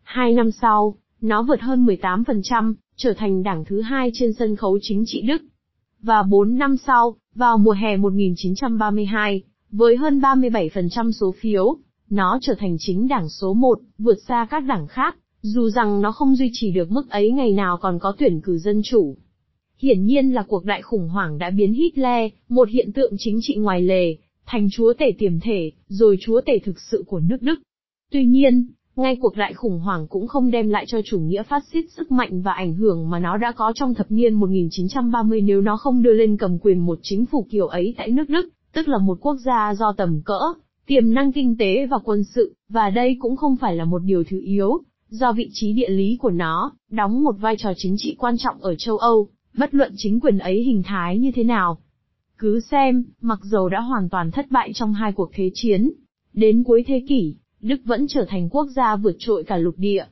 Hai 0.02 0.32
năm 0.32 0.50
sau, 0.50 0.94
nó 1.20 1.42
vượt 1.42 1.60
hơn 1.60 1.86
18%, 1.86 2.74
trở 2.96 3.12
thành 3.12 3.42
đảng 3.42 3.64
thứ 3.64 3.80
hai 3.80 4.10
trên 4.14 4.32
sân 4.32 4.56
khấu 4.56 4.78
chính 4.82 5.04
trị 5.06 5.22
Đức. 5.22 5.42
Và 6.02 6.22
4 6.22 6.58
năm 6.58 6.76
sau, 6.76 7.16
vào 7.34 7.58
mùa 7.58 7.72
hè 7.72 7.96
1932, 7.96 9.42
với 9.70 9.96
hơn 9.96 10.20
37% 10.20 11.10
số 11.10 11.34
phiếu, 11.40 11.76
nó 12.10 12.38
trở 12.42 12.54
thành 12.58 12.76
chính 12.78 13.08
đảng 13.08 13.28
số 13.28 13.54
1, 13.54 13.78
vượt 13.98 14.18
xa 14.28 14.46
các 14.50 14.60
đảng 14.60 14.86
khác, 14.86 15.16
dù 15.48 15.70
rằng 15.70 16.02
nó 16.02 16.12
không 16.12 16.36
duy 16.36 16.50
trì 16.52 16.70
được 16.70 16.90
mức 16.90 17.10
ấy 17.10 17.30
ngày 17.30 17.52
nào 17.52 17.78
còn 17.80 17.98
có 17.98 18.14
tuyển 18.18 18.40
cử 18.40 18.58
dân 18.58 18.80
chủ. 18.84 19.16
Hiển 19.78 20.04
nhiên 20.04 20.30
là 20.30 20.44
cuộc 20.48 20.64
đại 20.64 20.82
khủng 20.82 21.08
hoảng 21.08 21.38
đã 21.38 21.50
biến 21.50 21.72
Hitler, 21.72 22.30
một 22.48 22.68
hiện 22.68 22.92
tượng 22.92 23.12
chính 23.18 23.38
trị 23.42 23.54
ngoài 23.56 23.82
lề, 23.82 24.16
thành 24.46 24.68
chúa 24.72 24.92
tể 24.98 25.12
tiềm 25.18 25.40
thể, 25.40 25.72
rồi 25.88 26.16
chúa 26.20 26.40
tể 26.40 26.58
thực 26.58 26.80
sự 26.80 27.04
của 27.06 27.20
nước 27.20 27.42
Đức. 27.42 27.60
Tuy 28.10 28.24
nhiên, 28.24 28.66
ngay 28.96 29.16
cuộc 29.20 29.36
đại 29.36 29.54
khủng 29.54 29.80
hoảng 29.80 30.06
cũng 30.08 30.28
không 30.28 30.50
đem 30.50 30.68
lại 30.68 30.84
cho 30.88 31.00
chủ 31.04 31.18
nghĩa 31.20 31.42
phát 31.42 31.64
xít 31.72 31.84
sức 31.96 32.12
mạnh 32.12 32.42
và 32.42 32.52
ảnh 32.52 32.74
hưởng 32.74 33.10
mà 33.10 33.18
nó 33.18 33.36
đã 33.36 33.52
có 33.52 33.72
trong 33.74 33.94
thập 33.94 34.10
niên 34.10 34.34
1930 34.34 35.40
nếu 35.40 35.60
nó 35.60 35.76
không 35.76 36.02
đưa 36.02 36.12
lên 36.12 36.36
cầm 36.36 36.58
quyền 36.58 36.78
một 36.78 36.98
chính 37.02 37.26
phủ 37.26 37.46
kiểu 37.50 37.66
ấy 37.66 37.94
tại 37.96 38.08
nước 38.08 38.28
Đức, 38.28 38.48
tức 38.72 38.88
là 38.88 38.98
một 38.98 39.18
quốc 39.20 39.36
gia 39.44 39.74
do 39.74 39.92
tầm 39.96 40.20
cỡ, 40.24 40.40
tiềm 40.86 41.14
năng 41.14 41.32
kinh 41.32 41.56
tế 41.58 41.86
và 41.86 41.98
quân 42.04 42.24
sự, 42.24 42.54
và 42.68 42.90
đây 42.90 43.16
cũng 43.20 43.36
không 43.36 43.56
phải 43.56 43.76
là 43.76 43.84
một 43.84 44.02
điều 44.04 44.24
thứ 44.24 44.40
yếu, 44.44 44.82
do 45.10 45.32
vị 45.32 45.50
trí 45.52 45.72
địa 45.72 45.88
lý 45.88 46.16
của 46.20 46.30
nó, 46.30 46.72
đóng 46.90 47.24
một 47.24 47.36
vai 47.40 47.56
trò 47.58 47.72
chính 47.76 47.94
trị 47.98 48.16
quan 48.18 48.38
trọng 48.38 48.60
ở 48.60 48.74
châu 48.74 48.98
Âu, 48.98 49.28
bất 49.58 49.74
luận 49.74 49.92
chính 49.96 50.20
quyền 50.20 50.38
ấy 50.38 50.62
hình 50.62 50.82
thái 50.82 51.18
như 51.18 51.30
thế 51.34 51.44
nào. 51.44 51.78
Cứ 52.38 52.60
xem, 52.60 53.04
mặc 53.20 53.38
dầu 53.42 53.68
đã 53.68 53.80
hoàn 53.80 54.08
toàn 54.08 54.30
thất 54.30 54.50
bại 54.50 54.72
trong 54.74 54.94
hai 54.94 55.12
cuộc 55.12 55.30
thế 55.34 55.50
chiến, 55.54 55.90
đến 56.32 56.64
cuối 56.64 56.84
thế 56.86 57.02
kỷ, 57.08 57.34
Đức 57.60 57.80
vẫn 57.84 58.06
trở 58.08 58.24
thành 58.28 58.48
quốc 58.48 58.66
gia 58.76 58.96
vượt 58.96 59.16
trội 59.18 59.44
cả 59.44 59.56
lục 59.56 59.74
địa. 59.76 60.04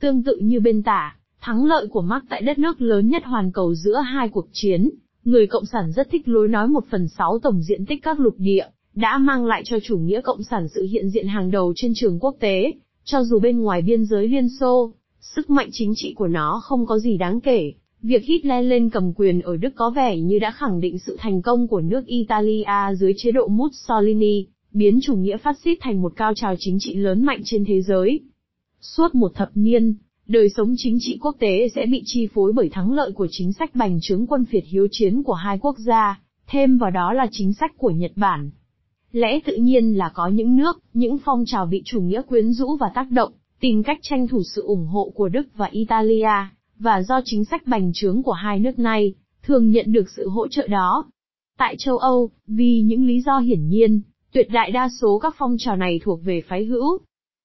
Tương 0.00 0.22
tự 0.22 0.36
như 0.36 0.60
bên 0.60 0.82
tả, 0.82 1.16
thắng 1.40 1.64
lợi 1.64 1.86
của 1.86 2.02
Mark 2.02 2.24
tại 2.28 2.42
đất 2.42 2.58
nước 2.58 2.80
lớn 2.80 3.08
nhất 3.08 3.24
hoàn 3.24 3.52
cầu 3.52 3.74
giữa 3.74 3.96
hai 3.96 4.28
cuộc 4.28 4.48
chiến, 4.52 4.90
người 5.24 5.46
Cộng 5.46 5.64
sản 5.64 5.92
rất 5.92 6.10
thích 6.10 6.28
lối 6.28 6.48
nói 6.48 6.68
một 6.68 6.84
phần 6.90 7.08
sáu 7.08 7.38
tổng 7.38 7.62
diện 7.62 7.86
tích 7.86 8.02
các 8.02 8.20
lục 8.20 8.34
địa, 8.38 8.66
đã 8.94 9.18
mang 9.18 9.46
lại 9.46 9.62
cho 9.64 9.78
chủ 9.82 9.98
nghĩa 9.98 10.20
Cộng 10.20 10.42
sản 10.42 10.68
sự 10.68 10.86
hiện 10.90 11.10
diện 11.10 11.26
hàng 11.26 11.50
đầu 11.50 11.72
trên 11.76 11.92
trường 11.94 12.18
quốc 12.20 12.36
tế, 12.40 12.72
cho 13.10 13.24
dù 13.24 13.38
bên 13.38 13.60
ngoài 13.60 13.82
biên 13.82 14.04
giới 14.04 14.28
Liên 14.28 14.48
Xô, 14.60 14.92
sức 15.20 15.50
mạnh 15.50 15.68
chính 15.72 15.92
trị 15.96 16.14
của 16.14 16.28
nó 16.28 16.60
không 16.64 16.86
có 16.86 16.98
gì 16.98 17.16
đáng 17.16 17.40
kể, 17.40 17.72
Việc 18.02 18.24
Hitler 18.24 18.66
lên 18.66 18.90
cầm 18.90 19.12
quyền 19.16 19.40
ở 19.40 19.56
Đức 19.56 19.74
có 19.74 19.90
vẻ 19.90 20.18
như 20.18 20.38
đã 20.38 20.50
khẳng 20.50 20.80
định 20.80 20.98
sự 20.98 21.16
thành 21.18 21.42
công 21.42 21.68
của 21.68 21.80
nước 21.80 22.06
Italia 22.06 22.94
dưới 22.98 23.12
chế 23.16 23.30
độ 23.30 23.48
Mussolini, 23.48 24.46
biến 24.72 25.00
chủ 25.02 25.16
nghĩa 25.16 25.36
phát 25.36 25.58
xít 25.64 25.78
thành 25.80 26.02
một 26.02 26.12
cao 26.16 26.32
trào 26.34 26.54
chính 26.58 26.78
trị 26.80 26.94
lớn 26.94 27.22
mạnh 27.22 27.40
trên 27.44 27.64
thế 27.64 27.82
giới. 27.82 28.20
Suốt 28.80 29.14
một 29.14 29.34
thập 29.34 29.50
niên, 29.54 29.94
đời 30.26 30.48
sống 30.56 30.74
chính 30.76 30.98
trị 31.00 31.18
quốc 31.20 31.36
tế 31.38 31.68
sẽ 31.74 31.86
bị 31.86 32.02
chi 32.04 32.28
phối 32.34 32.52
bởi 32.52 32.68
thắng 32.68 32.92
lợi 32.92 33.12
của 33.12 33.26
chính 33.30 33.52
sách 33.52 33.74
bành 33.74 33.98
trướng 34.02 34.26
quân 34.26 34.44
phiệt 34.44 34.64
hiếu 34.66 34.88
chiến 34.90 35.22
của 35.22 35.34
hai 35.34 35.58
quốc 35.58 35.78
gia, 35.78 36.20
thêm 36.46 36.78
vào 36.78 36.90
đó 36.90 37.12
là 37.12 37.26
chính 37.30 37.52
sách 37.52 37.78
của 37.78 37.90
Nhật 37.90 38.12
Bản. 38.16 38.50
Lẽ 39.12 39.40
tự 39.44 39.56
nhiên 39.56 39.94
là 39.94 40.10
có 40.14 40.28
những 40.28 40.56
nước, 40.56 40.78
những 40.94 41.18
phong 41.24 41.44
trào 41.46 41.66
bị 41.66 41.82
chủ 41.84 42.00
nghĩa 42.00 42.22
quyến 42.22 42.52
rũ 42.52 42.76
và 42.76 42.90
tác 42.94 43.10
động, 43.10 43.32
tìm 43.60 43.82
cách 43.82 43.98
tranh 44.02 44.28
thủ 44.28 44.42
sự 44.54 44.62
ủng 44.62 44.86
hộ 44.86 45.12
của 45.14 45.28
Đức 45.28 45.46
và 45.54 45.66
Italia 45.66 46.48
và 46.78 47.02
do 47.02 47.20
chính 47.24 47.44
sách 47.44 47.66
bành 47.66 47.90
trướng 47.94 48.22
của 48.22 48.32
hai 48.32 48.58
nước 48.58 48.78
này, 48.78 49.14
thường 49.42 49.70
nhận 49.70 49.92
được 49.92 50.10
sự 50.16 50.28
hỗ 50.28 50.48
trợ 50.48 50.66
đó. 50.66 51.04
Tại 51.58 51.76
châu 51.78 51.98
Âu, 51.98 52.30
vì 52.46 52.80
những 52.80 53.06
lý 53.06 53.20
do 53.20 53.38
hiển 53.38 53.68
nhiên, 53.68 54.00
tuyệt 54.32 54.48
đại 54.50 54.70
đa 54.70 54.88
số 55.00 55.18
các 55.18 55.34
phong 55.38 55.56
trào 55.58 55.76
này 55.76 56.00
thuộc 56.04 56.20
về 56.24 56.42
phái 56.48 56.64
hữu. 56.64 56.98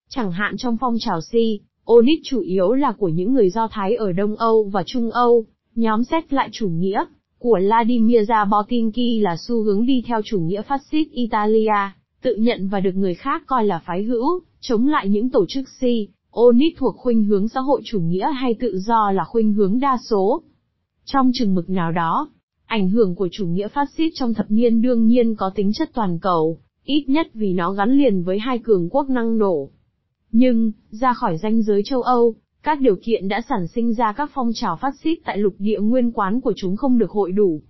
Chẳng 0.10 0.32
hạn 0.32 0.58
trong 0.58 0.78
phong 0.78 0.96
trào 1.00 1.22
Si, 1.22 1.60
Onit 1.86 2.20
chủ 2.24 2.40
yếu 2.40 2.74
là 2.74 2.92
của 2.92 3.10
những 3.10 3.34
người 3.34 3.50
Do 3.50 3.68
Thái 3.72 3.96
ở 3.96 4.12
Đông 4.12 4.36
Âu 4.36 4.64
và 4.64 4.84
Trung 4.86 5.12
Âu, 5.12 5.46
nhóm 5.76 6.04
xét 6.04 6.34
lại 6.34 6.50
chủ 6.52 6.70
nghĩa, 6.70 7.06
của 7.44 7.60
Vladimir 7.62 8.32
Jabotinsky 8.32 9.22
là 9.22 9.36
xu 9.38 9.64
hướng 9.64 9.86
đi 9.86 10.04
theo 10.08 10.22
chủ 10.26 10.40
nghĩa 10.40 10.62
phát 10.62 10.82
xít 10.92 11.08
Italia, 11.12 11.92
tự 12.22 12.36
nhận 12.36 12.68
và 12.68 12.80
được 12.80 12.96
người 12.96 13.14
khác 13.14 13.44
coi 13.46 13.66
là 13.66 13.82
phái 13.86 14.04
hữu, 14.04 14.40
chống 14.62 14.88
lại 14.88 15.10
những 15.10 15.30
tổ 15.30 15.46
chức 15.48 15.70
si, 15.82 16.08
onit 16.32 16.74
thuộc 16.78 16.96
khuynh 16.98 17.24
hướng 17.24 17.48
xã 17.48 17.60
hội 17.60 17.82
chủ 17.86 18.00
nghĩa 18.00 18.32
hay 18.32 18.54
tự 18.54 18.80
do 18.80 19.12
là 19.12 19.24
khuynh 19.24 19.54
hướng 19.54 19.80
đa 19.80 19.98
số. 20.10 20.44
Trong 21.06 21.32
chừng 21.34 21.56
mực 21.56 21.70
nào 21.70 21.92
đó, 21.92 22.30
ảnh 22.66 22.90
hưởng 22.90 23.16
của 23.16 23.30
chủ 23.32 23.48
nghĩa 23.48 23.68
phát 23.68 23.90
xít 23.98 24.12
trong 24.14 24.34
thập 24.34 24.52
niên 24.52 24.82
đương 24.82 25.08
nhiên 25.08 25.36
có 25.36 25.52
tính 25.56 25.72
chất 25.74 25.90
toàn 25.94 26.20
cầu, 26.20 26.60
ít 26.84 27.06
nhất 27.08 27.28
vì 27.34 27.54
nó 27.54 27.72
gắn 27.72 27.92
liền 27.98 28.24
với 28.24 28.40
hai 28.40 28.60
cường 28.60 28.90
quốc 28.90 29.10
năng 29.10 29.38
nổ. 29.38 29.70
Nhưng, 30.32 30.72
ra 30.90 31.14
khỏi 31.14 31.38
danh 31.38 31.62
giới 31.62 31.82
châu 31.86 32.02
Âu, 32.02 32.36
các 32.64 32.82
điều 32.82 32.96
kiện 32.96 33.28
đã 33.28 33.42
sản 33.50 33.68
sinh 33.68 33.94
ra 33.94 34.14
các 34.14 34.32
phong 34.34 34.52
trào 34.54 34.76
phát 34.76 34.94
xít 35.04 35.20
tại 35.26 35.38
lục 35.38 35.56
địa 35.60 35.80
nguyên 35.80 36.12
quán 36.12 36.42
của 36.42 36.54
chúng 36.56 36.76
không 36.76 36.98
được 36.98 37.12
hội 37.12 37.32
đủ. 37.32 37.62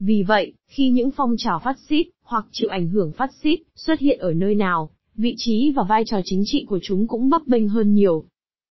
Vì 0.00 0.22
vậy, 0.22 0.52
khi 0.66 0.90
những 0.90 1.10
phong 1.10 1.34
trào 1.38 1.58
phát 1.58 1.78
xít, 1.88 2.06
hoặc 2.22 2.46
chịu 2.52 2.68
ảnh 2.68 2.88
hưởng 2.88 3.12
phát 3.12 3.30
xít, 3.42 3.58
xuất 3.76 4.00
hiện 4.00 4.18
ở 4.18 4.32
nơi 4.32 4.54
nào, 4.54 4.90
vị 5.14 5.34
trí 5.36 5.72
và 5.76 5.82
vai 5.88 6.04
trò 6.06 6.20
chính 6.24 6.42
trị 6.46 6.64
của 6.68 6.78
chúng 6.82 7.06
cũng 7.06 7.30
bấp 7.30 7.42
bênh 7.46 7.68
hơn 7.68 7.94
nhiều. 7.94 8.24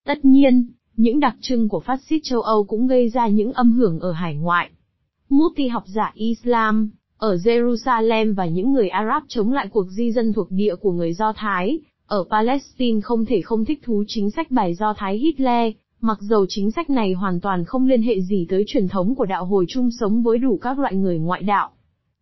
Tất 0.06 0.26
nhiên, 0.26 0.68
những 0.98 1.20
đặc 1.20 1.36
trưng 1.42 1.70
của 1.70 1.80
phát 1.80 2.02
xít 2.10 2.20
châu 2.24 2.42
Âu 2.42 2.64
cũng 2.64 2.88
gây 2.88 3.10
ra 3.10 3.28
những 3.28 3.54
âm 3.54 3.72
hưởng 3.72 4.00
ở 4.00 4.12
hải 4.12 4.36
ngoại. 4.36 4.70
Muti 5.30 5.68
học 5.68 5.84
giả 5.86 6.12
Islam, 6.16 6.92
ở 7.18 7.36
Jerusalem 7.36 8.36
và 8.36 8.46
những 8.46 8.74
người 8.74 8.90
Arab 8.90 9.24
chống 9.28 9.52
lại 9.52 9.68
cuộc 9.72 9.88
di 9.90 10.12
dân 10.12 10.34
thuộc 10.34 10.52
địa 10.52 10.76
của 10.76 10.92
người 10.92 11.14
Do 11.14 11.34
Thái, 11.34 11.80
ở 12.08 12.24
Palestine 12.30 13.02
không 13.02 13.26
thể 13.26 13.41
không 13.41 13.65
thích 13.65 13.80
thú 13.84 14.04
chính 14.08 14.32
sách 14.32 14.52
bài 14.52 14.76
Do 14.76 14.93
Thái 14.98 15.17
Hitler, 15.17 15.74
mặc 16.02 16.17
dầu 16.22 16.46
chính 16.50 16.72
sách 16.72 16.89
này 16.89 17.13
hoàn 17.13 17.39
toàn 17.39 17.65
không 17.65 17.88
liên 17.88 18.02
hệ 18.02 18.22
gì 18.22 18.46
tới 18.50 18.63
truyền 18.67 18.88
thống 18.88 19.15
của 19.15 19.26
đạo 19.26 19.46
hồi 19.46 19.65
chung 19.70 19.89
sống 20.00 20.24
với 20.24 20.38
đủ 20.38 20.58
các 20.58 20.80
loại 20.80 20.96
người 20.96 21.20
ngoại 21.20 21.43
đạo. 21.43 21.70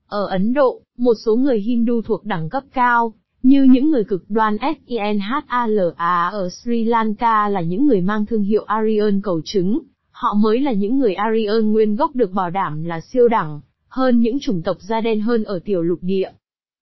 Ở 0.08 0.28
Ấn 0.28 0.54
Độ, 0.54 0.82
một 0.98 1.14
số 1.26 1.36
người 1.36 1.60
Hindu 1.60 2.02
thuộc 2.02 2.26
đẳng 2.26 2.50
cấp 2.50 2.64
cao, 2.74 3.14
như 3.44 3.64
những 3.64 3.92
người 3.92 4.04
cực 4.04 4.24
đoan 4.30 4.58
SENHALA 4.88 6.30
ở 6.30 6.50
Sri 6.50 6.84
Lanka 6.84 7.50
là 7.50 7.62
những 7.62 7.86
người 7.86 8.02
mang 8.02 8.26
thương 8.26 8.44
hiệu 8.44 8.64
Aryan 8.64 9.22
cầu 9.22 9.42
chứng, 9.46 9.80
họ 10.12 10.34
mới 10.34 10.62
là 10.62 10.72
những 10.72 11.00
người 11.00 11.14
Aryan 11.14 11.72
nguyên 11.72 11.96
gốc 11.96 12.16
được 12.16 12.32
bảo 12.32 12.50
đảm 12.50 12.84
là 12.84 13.02
siêu 13.02 13.28
đẳng, 13.28 13.62
hơn 13.88 14.20
những 14.20 14.40
chủng 14.40 14.62
tộc 14.62 14.78
da 14.80 15.02
đen 15.02 15.22
hơn 15.22 15.44
ở 15.44 15.60
tiểu 15.66 15.82
lục 15.82 16.00
địa. 16.02 16.32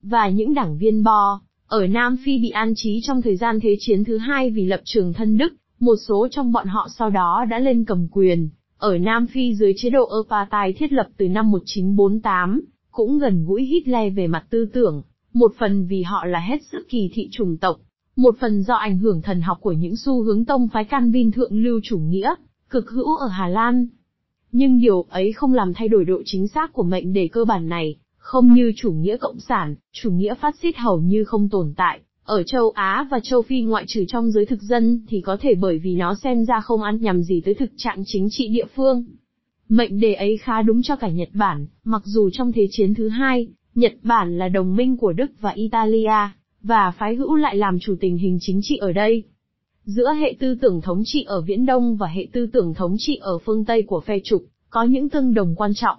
Và 0.01 0.29
những 0.29 0.53
đảng 0.53 0.77
viên 0.77 1.03
Bo, 1.03 1.41
ở 1.73 1.88
Nam 1.88 2.17
Phi 2.25 2.38
bị 2.38 2.49
an 2.49 2.73
trí 2.75 2.99
trong 3.03 3.21
thời 3.21 3.36
gian 3.36 3.59
Thế 3.59 3.75
chiến 3.79 4.03
thứ 4.03 4.17
hai 4.17 4.49
vì 4.49 4.65
lập 4.65 4.81
trường 4.86 5.13
thân 5.13 5.38
Đức, 5.38 5.53
một 5.79 5.95
số 6.07 6.27
trong 6.31 6.51
bọn 6.51 6.67
họ 6.67 6.88
sau 6.97 7.09
đó 7.09 7.45
đã 7.49 7.59
lên 7.59 7.86
cầm 7.86 8.07
quyền, 8.12 8.49
ở 8.77 8.97
Nam 8.97 9.27
Phi 9.27 9.55
dưới 9.55 9.73
chế 9.77 9.89
độ 9.89 10.09
apartheid 10.29 10.77
thiết 10.77 10.93
lập 10.93 11.07
từ 11.17 11.27
năm 11.27 11.51
1948, 11.51 12.62
cũng 12.91 13.19
gần 13.19 13.45
gũi 13.45 13.63
Hitler 13.63 14.13
về 14.15 14.27
mặt 14.27 14.45
tư 14.49 14.65
tưởng, 14.73 15.01
một 15.33 15.53
phần 15.59 15.88
vì 15.88 16.03
họ 16.03 16.25
là 16.25 16.39
hết 16.39 16.57
sức 16.71 16.89
kỳ 16.89 17.09
thị 17.13 17.29
chủng 17.31 17.57
tộc, 17.57 17.79
một 18.15 18.36
phần 18.39 18.63
do 18.63 18.75
ảnh 18.75 18.97
hưởng 18.97 19.21
thần 19.21 19.41
học 19.41 19.57
của 19.62 19.71
những 19.71 19.95
xu 19.95 20.23
hướng 20.23 20.45
tông 20.45 20.67
phái 20.67 20.83
Calvin 20.86 21.31
thượng 21.31 21.63
lưu 21.63 21.79
chủ 21.83 21.97
nghĩa, 21.97 22.36
cực 22.69 22.89
hữu 22.89 23.15
ở 23.15 23.27
Hà 23.27 23.47
Lan. 23.47 23.88
Nhưng 24.51 24.79
điều 24.79 25.05
ấy 25.09 25.31
không 25.31 25.53
làm 25.53 25.73
thay 25.73 25.88
đổi 25.88 26.05
độ 26.05 26.21
chính 26.25 26.47
xác 26.47 26.73
của 26.73 26.83
mệnh 26.83 27.13
đề 27.13 27.27
cơ 27.27 27.45
bản 27.45 27.69
này, 27.69 27.95
không 28.23 28.53
như 28.53 28.71
chủ 28.75 28.91
nghĩa 28.91 29.17
cộng 29.17 29.39
sản, 29.39 29.75
chủ 29.91 30.12
nghĩa 30.12 30.33
phát 30.33 30.55
xít 30.62 30.77
hầu 30.77 31.01
như 31.01 31.23
không 31.23 31.49
tồn 31.49 31.73
tại. 31.77 31.99
Ở 32.23 32.43
châu 32.43 32.69
Á 32.69 33.07
và 33.12 33.19
châu 33.23 33.41
Phi 33.41 33.62
ngoại 33.62 33.83
trừ 33.88 34.05
trong 34.07 34.31
giới 34.31 34.45
thực 34.45 34.62
dân 34.62 35.05
thì 35.07 35.21
có 35.21 35.38
thể 35.41 35.55
bởi 35.55 35.79
vì 35.79 35.95
nó 35.95 36.15
xem 36.15 36.45
ra 36.45 36.62
không 36.62 36.81
ăn 36.81 36.97
nhầm 37.01 37.23
gì 37.23 37.41
tới 37.41 37.53
thực 37.53 37.71
trạng 37.77 38.03
chính 38.05 38.27
trị 38.31 38.47
địa 38.47 38.65
phương. 38.75 39.05
Mệnh 39.69 39.99
đề 39.99 40.13
ấy 40.13 40.38
khá 40.38 40.62
đúng 40.62 40.81
cho 40.81 40.95
cả 40.95 41.09
Nhật 41.09 41.29
Bản, 41.33 41.67
mặc 41.83 42.01
dù 42.05 42.29
trong 42.33 42.51
Thế 42.51 42.67
chiến 42.71 42.93
thứ 42.93 43.09
hai, 43.09 43.47
Nhật 43.75 43.93
Bản 44.03 44.38
là 44.38 44.47
đồng 44.47 44.75
minh 44.75 44.97
của 44.97 45.13
Đức 45.13 45.31
và 45.39 45.49
Italia, 45.49 46.29
và 46.62 46.91
phái 46.91 47.15
hữu 47.15 47.36
lại 47.36 47.55
làm 47.55 47.79
chủ 47.79 47.95
tình 47.99 48.17
hình 48.17 48.38
chính 48.41 48.59
trị 48.63 48.77
ở 48.77 48.91
đây. 48.91 49.23
Giữa 49.86 50.13
hệ 50.13 50.36
tư 50.39 50.55
tưởng 50.62 50.81
thống 50.81 51.01
trị 51.05 51.23
ở 51.23 51.41
Viễn 51.41 51.65
Đông 51.65 51.97
và 51.97 52.07
hệ 52.07 52.27
tư 52.33 52.47
tưởng 52.53 52.73
thống 52.73 52.95
trị 52.99 53.15
ở 53.21 53.38
phương 53.45 53.65
Tây 53.65 53.83
của 53.88 54.01
phe 54.01 54.19
trục, 54.23 54.43
có 54.69 54.83
những 54.83 55.09
tương 55.09 55.33
đồng 55.33 55.55
quan 55.55 55.71
trọng. 55.75 55.97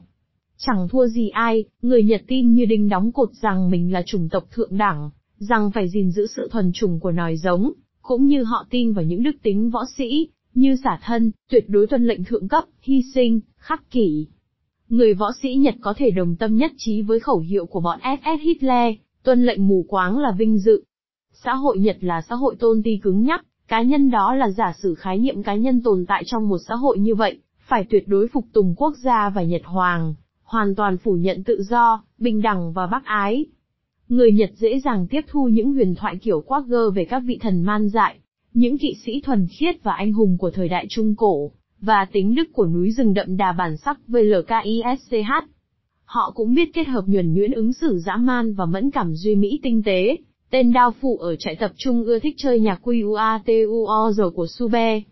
Chẳng 0.58 0.88
thua 0.88 1.06
gì 1.06 1.28
ai, 1.28 1.64
người 1.82 2.02
Nhật 2.02 2.22
tin 2.26 2.54
như 2.54 2.64
đinh 2.64 2.88
đóng 2.88 3.12
cột 3.12 3.30
rằng 3.32 3.70
mình 3.70 3.92
là 3.92 4.02
chủng 4.06 4.28
tộc 4.28 4.44
thượng 4.50 4.76
đẳng, 4.76 5.10
rằng 5.38 5.70
phải 5.70 5.88
gìn 5.88 6.10
giữ 6.10 6.26
sự 6.26 6.48
thuần 6.52 6.72
chủng 6.74 7.00
của 7.00 7.12
nòi 7.12 7.36
giống, 7.36 7.72
cũng 8.02 8.26
như 8.26 8.42
họ 8.42 8.66
tin 8.70 8.92
vào 8.92 9.04
những 9.04 9.22
đức 9.22 9.36
tính 9.42 9.70
võ 9.70 9.84
sĩ, 9.96 10.28
như 10.54 10.76
xả 10.84 10.98
thân, 11.02 11.30
tuyệt 11.50 11.64
đối 11.68 11.86
tuân 11.86 12.06
lệnh 12.06 12.24
thượng 12.24 12.48
cấp, 12.48 12.64
hy 12.80 13.02
sinh, 13.14 13.40
khắc 13.56 13.90
kỷ. 13.90 14.26
Người 14.88 15.14
võ 15.14 15.32
sĩ 15.42 15.54
Nhật 15.54 15.74
có 15.80 15.94
thể 15.96 16.10
đồng 16.10 16.36
tâm 16.36 16.56
nhất 16.56 16.72
trí 16.76 17.02
với 17.02 17.20
khẩu 17.20 17.38
hiệu 17.38 17.66
của 17.66 17.80
bọn 17.80 17.98
SS 18.02 18.42
Hitler, 18.42 18.94
tuân 19.22 19.44
lệnh 19.44 19.68
mù 19.68 19.84
quáng 19.88 20.18
là 20.18 20.32
vinh 20.38 20.58
dự. 20.58 20.84
Xã 21.32 21.54
hội 21.54 21.78
Nhật 21.78 21.96
là 22.00 22.22
xã 22.28 22.34
hội 22.34 22.56
tôn 22.58 22.82
ti 22.82 22.96
cứng 22.96 23.22
nhắc, 23.22 23.44
cá 23.68 23.82
nhân 23.82 24.10
đó 24.10 24.34
là 24.34 24.50
giả 24.50 24.72
sử 24.82 24.94
khái 24.94 25.18
niệm 25.18 25.42
cá 25.42 25.54
nhân 25.54 25.82
tồn 25.82 26.04
tại 26.08 26.22
trong 26.26 26.48
một 26.48 26.58
xã 26.68 26.74
hội 26.74 26.98
như 26.98 27.14
vậy, 27.14 27.38
phải 27.68 27.84
tuyệt 27.90 28.08
đối 28.08 28.28
phục 28.28 28.44
tùng 28.52 28.74
quốc 28.76 28.94
gia 28.96 29.30
và 29.30 29.42
Nhật 29.42 29.62
Hoàng, 29.64 30.14
hoàn 30.54 30.74
toàn 30.74 30.98
phủ 30.98 31.12
nhận 31.12 31.44
tự 31.44 31.62
do, 31.62 32.02
bình 32.18 32.42
đẳng 32.42 32.72
và 32.72 32.86
bác 32.86 33.04
ái. 33.04 33.46
Người 34.08 34.32
Nhật 34.32 34.50
dễ 34.56 34.80
dàng 34.80 35.06
tiếp 35.06 35.20
thu 35.28 35.48
những 35.48 35.72
huyền 35.72 35.94
thoại 35.94 36.16
kiểu 36.22 36.40
Quagga 36.40 36.78
về 36.94 37.04
các 37.04 37.22
vị 37.26 37.38
thần 37.40 37.62
man 37.62 37.88
dại, 37.88 38.18
những 38.54 38.78
kỵ 38.78 38.94
sĩ 39.04 39.20
thuần 39.20 39.46
khiết 39.58 39.82
và 39.82 39.92
anh 39.92 40.12
hùng 40.12 40.38
của 40.38 40.50
thời 40.50 40.68
đại 40.68 40.86
Trung 40.88 41.14
Cổ, 41.16 41.50
và 41.80 42.06
tính 42.12 42.34
đức 42.34 42.52
của 42.52 42.66
núi 42.66 42.90
rừng 42.90 43.14
đậm 43.14 43.36
đà 43.36 43.52
bản 43.52 43.76
sắc 43.76 43.98
VLKISCH. 44.08 45.32
Họ 46.04 46.32
cũng 46.34 46.54
biết 46.54 46.74
kết 46.74 46.86
hợp 46.86 47.04
nhuần 47.06 47.34
nhuyễn 47.34 47.52
ứng 47.52 47.72
xử 47.72 47.98
dã 47.98 48.16
man 48.16 48.54
và 48.54 48.66
mẫn 48.66 48.90
cảm 48.90 49.14
duy 49.14 49.34
mỹ 49.34 49.60
tinh 49.62 49.82
tế. 49.82 50.16
Tên 50.50 50.72
đao 50.72 50.94
phụ 51.00 51.16
ở 51.16 51.36
trại 51.36 51.56
tập 51.56 51.72
trung 51.76 52.04
ưa 52.04 52.18
thích 52.18 52.34
chơi 52.38 52.60
nhạc 52.60 52.80
QUATUOR 52.82 54.30
của 54.30 54.46
Sube. 54.46 55.02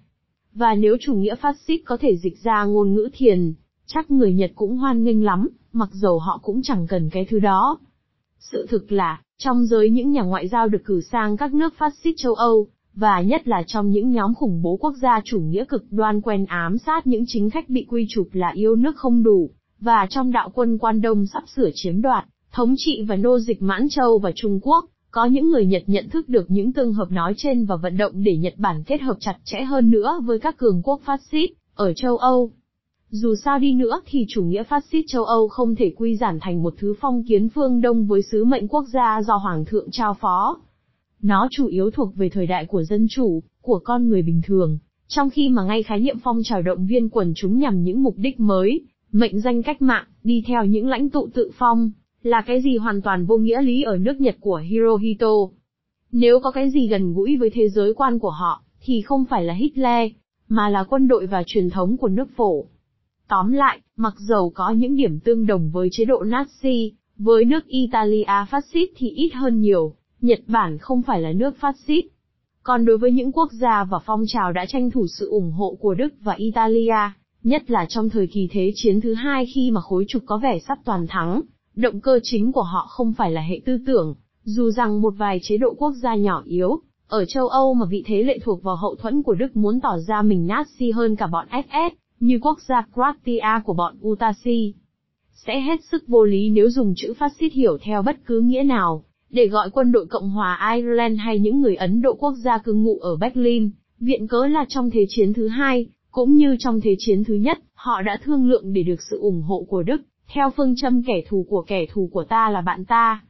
Và 0.55 0.75
nếu 0.75 0.97
chủ 1.01 1.15
nghĩa 1.15 1.35
phát 1.35 1.57
xít 1.67 1.83
có 1.85 1.97
thể 1.97 2.17
dịch 2.17 2.39
ra 2.43 2.65
ngôn 2.65 2.95
ngữ 2.95 3.09
thiền, 3.13 3.53
chắc 3.87 4.11
người 4.11 4.33
Nhật 4.33 4.53
cũng 4.55 4.77
hoan 4.77 5.05
nghênh 5.05 5.25
lắm, 5.25 5.49
mặc 5.73 5.89
dầu 5.93 6.19
họ 6.19 6.41
cũng 6.43 6.63
chẳng 6.63 6.87
cần 6.87 7.11
cái 7.11 7.27
thứ 7.31 7.39
đó. 7.39 7.79
Sự 8.39 8.67
thực 8.71 8.93
là, 8.93 9.21
trong 9.39 9.67
giới 9.67 9.91
những 9.91 10.11
nhà 10.11 10.23
ngoại 10.23 10.49
giao 10.49 10.69
được 10.69 10.85
cử 10.85 11.01
sang 11.01 11.37
các 11.37 11.55
nước 11.55 11.75
phát 11.79 11.93
xít 12.03 12.15
châu 12.17 12.35
Âu, 12.35 12.67
và 12.95 13.21
nhất 13.21 13.49
là 13.49 13.63
trong 13.67 13.91
những 13.91 14.11
nhóm 14.11 14.35
khủng 14.35 14.63
bố 14.63 14.77
quốc 14.77 14.95
gia 15.03 15.21
chủ 15.25 15.41
nghĩa 15.41 15.65
cực 15.65 15.85
đoan 15.91 16.21
quen 16.21 16.45
ám 16.45 16.79
sát 16.79 17.07
những 17.07 17.25
chính 17.27 17.51
khách 17.51 17.69
bị 17.69 17.87
quy 17.89 18.07
chụp 18.09 18.29
là 18.33 18.51
yêu 18.55 18.77
nước 18.77 18.97
không 18.97 19.23
đủ, 19.23 19.51
và 19.81 20.07
trong 20.11 20.33
đạo 20.33 20.51
quân 20.55 20.79
quan 20.79 21.01
đông 21.01 21.27
sắp 21.27 21.43
sửa 21.57 21.71
chiếm 21.75 22.03
đoạt, 22.03 22.25
thống 22.53 22.75
trị 22.79 23.05
và 23.09 23.17
nô 23.17 23.39
dịch 23.39 23.63
Mãn 23.63 23.89
Châu 23.89 24.19
và 24.19 24.33
Trung 24.35 24.61
Quốc, 24.63 24.85
có 25.11 25.25
những 25.25 25.51
người 25.51 25.67
Nhật 25.67 25.83
nhận 25.87 26.09
thức 26.09 26.29
được 26.29 26.51
những 26.51 26.73
tương 26.73 26.93
hợp 26.93 27.11
nói 27.11 27.35
trên 27.37 27.65
và 27.65 27.77
vận 27.77 27.97
động 27.97 28.13
để 28.25 28.37
Nhật 28.37 28.55
Bản 28.57 28.83
kết 28.87 29.01
hợp 29.01 29.17
chặt 29.21 29.37
chẽ 29.45 29.63
hơn 29.63 29.91
nữa 29.91 30.21
với 30.25 30.41
các 30.41 30.57
cường 30.57 30.83
quốc 30.83 31.01
phát 31.05 31.21
xít 31.31 31.51
ở 31.75 31.93
châu 31.95 32.17
Âu. 32.17 32.51
Dù 33.15 33.35
sao 33.35 33.59
đi 33.59 33.75
nữa 33.75 34.01
thì 34.07 34.25
chủ 34.29 34.43
nghĩa 34.43 34.63
phát 34.63 34.85
xít 34.85 35.05
châu 35.09 35.25
Âu 35.25 35.49
không 35.49 35.75
thể 35.75 35.93
quy 35.97 36.17
giản 36.17 36.39
thành 36.41 36.63
một 36.63 36.75
thứ 36.79 36.95
phong 37.01 37.25
kiến 37.25 37.49
phương 37.49 37.81
Đông 37.81 38.07
với 38.07 38.23
sứ 38.23 38.45
mệnh 38.45 38.69
quốc 38.69 38.85
gia 38.93 39.23
do 39.23 39.37
Hoàng 39.37 39.65
thượng 39.65 39.91
trao 39.91 40.15
phó. 40.15 40.61
Nó 41.23 41.49
chủ 41.51 41.67
yếu 41.67 41.91
thuộc 41.91 42.17
về 42.17 42.29
thời 42.29 42.47
đại 42.47 42.67
của 42.67 42.83
dân 42.83 43.07
chủ, 43.11 43.43
của 43.61 43.79
con 43.85 44.09
người 44.09 44.23
bình 44.23 44.41
thường, 44.45 44.79
trong 45.09 45.31
khi 45.31 45.49
mà 45.49 45.65
ngay 45.65 45.83
khái 45.83 46.01
niệm 46.01 46.17
phong 46.25 46.43
trào 46.45 46.63
động 46.63 46.87
viên 46.87 47.09
quần 47.09 47.33
chúng 47.37 47.59
nhằm 47.59 47.83
những 47.83 48.03
mục 48.03 48.15
đích 48.17 48.41
mới, 48.41 48.81
mệnh 49.13 49.41
danh 49.41 49.63
cách 49.63 49.83
mạng, 49.83 50.07
đi 50.25 50.45
theo 50.47 50.65
những 50.65 50.89
lãnh 50.89 51.11
tụ 51.11 51.29
tự 51.35 51.51
phong, 51.59 51.91
là 52.23 52.43
cái 52.47 52.61
gì 52.61 52.77
hoàn 52.77 53.03
toàn 53.03 53.27
vô 53.27 53.37
nghĩa 53.37 53.63
lý 53.63 53.83
ở 53.83 53.97
nước 53.97 54.21
Nhật 54.21 54.37
của 54.41 54.57
Hirohito. 54.57 55.33
Nếu 56.13 56.41
có 56.41 56.51
cái 56.51 56.71
gì 56.71 56.89
gần 56.89 57.15
gũi 57.15 57.37
với 57.37 57.51
thế 57.51 57.69
giới 57.69 57.95
quan 57.95 58.19
của 58.19 58.31
họ, 58.31 58.63
thì 58.81 59.03
không 59.03 59.25
phải 59.25 59.45
là 59.45 59.55
Hitler, 59.55 60.11
mà 60.49 60.69
là 60.69 60.85
quân 60.85 61.09
đội 61.09 61.27
và 61.27 61.43
truyền 61.47 61.71
thống 61.71 61.97
của 61.97 62.09
nước 62.09 62.29
phổ. 62.37 62.67
Tóm 63.33 63.53
lại, 63.53 63.81
mặc 63.97 64.15
dầu 64.19 64.53
có 64.55 64.71
những 64.71 64.97
điểm 64.97 65.21
tương 65.21 65.47
đồng 65.47 65.71
với 65.71 65.89
chế 65.93 66.05
độ 66.05 66.25
Nazi, 66.25 66.91
với 67.17 67.45
nước 67.45 67.67
Italia 67.67 68.47
phát 68.51 68.65
xít 68.73 68.91
thì 68.97 69.11
ít 69.11 69.31
hơn 69.35 69.61
nhiều, 69.61 69.95
Nhật 70.21 70.41
Bản 70.47 70.79
không 70.79 71.03
phải 71.03 71.21
là 71.21 71.33
nước 71.33 71.57
phát 71.61 71.77
xít. 71.87 72.05
Còn 72.63 72.85
đối 72.85 72.99
với 72.99 73.13
những 73.13 73.33
quốc 73.33 73.53
gia 73.53 73.85
và 73.85 73.99
phong 73.99 74.25
trào 74.27 74.53
đã 74.53 74.67
tranh 74.69 74.91
thủ 74.91 75.07
sự 75.07 75.29
ủng 75.29 75.53
hộ 75.53 75.77
của 75.81 75.95
Đức 75.95 76.09
và 76.21 76.33
Italia, 76.33 77.11
nhất 77.43 77.71
là 77.71 77.87
trong 77.89 78.11
thời 78.11 78.27
kỳ 78.27 78.49
Thế 78.51 78.73
chiến 78.75 79.01
thứ 79.01 79.15
hai 79.15 79.47
khi 79.55 79.71
mà 79.71 79.81
khối 79.81 80.05
trục 80.09 80.23
có 80.27 80.39
vẻ 80.39 80.59
sắp 80.59 80.79
toàn 80.85 81.07
thắng, 81.07 81.41
động 81.75 82.01
cơ 82.01 82.21
chính 82.23 82.53
của 82.53 82.63
họ 82.63 82.87
không 82.91 83.13
phải 83.13 83.31
là 83.31 83.41
hệ 83.41 83.61
tư 83.65 83.79
tưởng, 83.87 84.15
dù 84.45 84.71
rằng 84.71 85.01
một 85.01 85.15
vài 85.17 85.41
chế 85.43 85.57
độ 85.57 85.75
quốc 85.79 85.93
gia 85.93 86.15
nhỏ 86.15 86.43
yếu, 86.45 86.81
ở 87.09 87.25
châu 87.25 87.49
Âu 87.49 87.75
mà 87.75 87.87
vị 87.87 88.03
thế 88.07 88.23
lệ 88.23 88.39
thuộc 88.45 88.63
vào 88.63 88.77
hậu 88.77 88.95
thuẫn 88.95 89.23
của 89.23 89.35
Đức 89.35 89.57
muốn 89.57 89.81
tỏ 89.81 89.99
ra 89.99 90.23
mình 90.23 90.47
Nazi 90.47 90.95
hơn 90.95 91.17
cả 91.17 91.27
bọn 91.27 91.47
SS, 91.51 92.02
như 92.23 92.39
quốc 92.43 92.59
gia 92.69 92.87
Croatia 92.95 93.61
của 93.65 93.75
bọn 93.75 93.97
Utasi. 94.09 94.75
Sẽ 95.33 95.61
hết 95.61 95.85
sức 95.91 96.05
vô 96.09 96.25
lý 96.25 96.51
nếu 96.51 96.71
dùng 96.71 96.95
chữ 96.97 97.15
phát 97.19 97.33
xít 97.39 97.53
hiểu 97.53 97.79
theo 97.83 98.03
bất 98.03 98.17
cứ 98.27 98.41
nghĩa 98.41 98.63
nào, 98.63 99.05
để 99.31 99.47
gọi 99.47 99.71
quân 99.71 99.93
đội 99.93 100.07
Cộng 100.07 100.31
hòa 100.31 100.75
Ireland 100.75 101.21
hay 101.21 101.39
những 101.39 101.61
người 101.61 101.77
Ấn 101.77 102.03
Độ 102.03 102.15
quốc 102.15 102.35
gia 102.45 102.59
cư 102.59 102.73
ngụ 102.73 102.99
ở 102.99 103.17
Berlin, 103.17 103.71
viện 104.01 104.29
cớ 104.29 104.47
là 104.47 104.65
trong 104.69 104.91
Thế 104.91 105.07
chiến 105.09 105.33
thứ 105.33 105.49
hai, 105.49 105.87
cũng 106.11 106.35
như 106.35 106.57
trong 106.59 106.81
Thế 106.81 106.95
chiến 106.99 107.25
thứ 107.25 107.35
nhất, 107.35 107.59
họ 107.75 108.03
đã 108.03 108.19
thương 108.25 108.49
lượng 108.49 108.73
để 108.73 108.83
được 108.83 109.03
sự 109.11 109.19
ủng 109.19 109.43
hộ 109.43 109.67
của 109.69 109.83
Đức, 109.83 110.03
theo 110.35 110.51
phương 110.57 110.75
châm 110.77 111.03
kẻ 111.03 111.23
thù 111.29 111.47
của 111.49 111.63
kẻ 111.63 111.87
thù 111.93 112.11
của 112.13 112.25
ta 112.25 112.51
là 112.51 112.61
bạn 112.61 112.85
ta. 112.85 113.23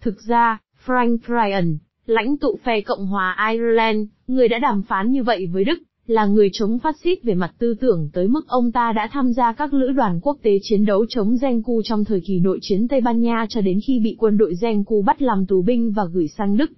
Thực 0.00 0.14
ra, 0.28 0.58
Frank 0.86 1.18
Ryan, 1.28 1.78
lãnh 2.06 2.36
tụ 2.36 2.58
phe 2.64 2.80
Cộng 2.80 3.06
hòa 3.06 3.36
Ireland, 3.52 4.08
người 4.26 4.48
đã 4.48 4.58
đàm 4.58 4.82
phán 4.82 5.10
như 5.10 5.22
vậy 5.22 5.46
với 5.46 5.64
Đức, 5.64 5.78
là 6.10 6.26
người 6.26 6.50
chống 6.52 6.78
phát 6.78 6.96
xít 7.04 7.22
về 7.22 7.34
mặt 7.34 7.54
tư 7.58 7.74
tưởng 7.80 8.10
tới 8.12 8.28
mức 8.28 8.48
ông 8.48 8.72
ta 8.72 8.92
đã 8.92 9.08
tham 9.12 9.32
gia 9.32 9.52
các 9.52 9.74
lữ 9.74 9.92
đoàn 9.92 10.20
quốc 10.22 10.38
tế 10.42 10.58
chiến 10.62 10.84
đấu 10.84 11.06
chống 11.08 11.36
Genku 11.40 11.82
trong 11.84 12.04
thời 12.04 12.20
kỳ 12.20 12.40
nội 12.40 12.58
chiến 12.62 12.88
Tây 12.88 13.00
Ban 13.00 13.20
Nha 13.20 13.46
cho 13.48 13.60
đến 13.60 13.80
khi 13.86 14.00
bị 14.04 14.16
quân 14.18 14.38
đội 14.38 14.54
Genku 14.60 15.02
bắt 15.02 15.22
làm 15.22 15.46
tù 15.46 15.62
binh 15.62 15.92
và 15.92 16.04
gửi 16.04 16.28
sang 16.28 16.56
Đức. 16.56 16.72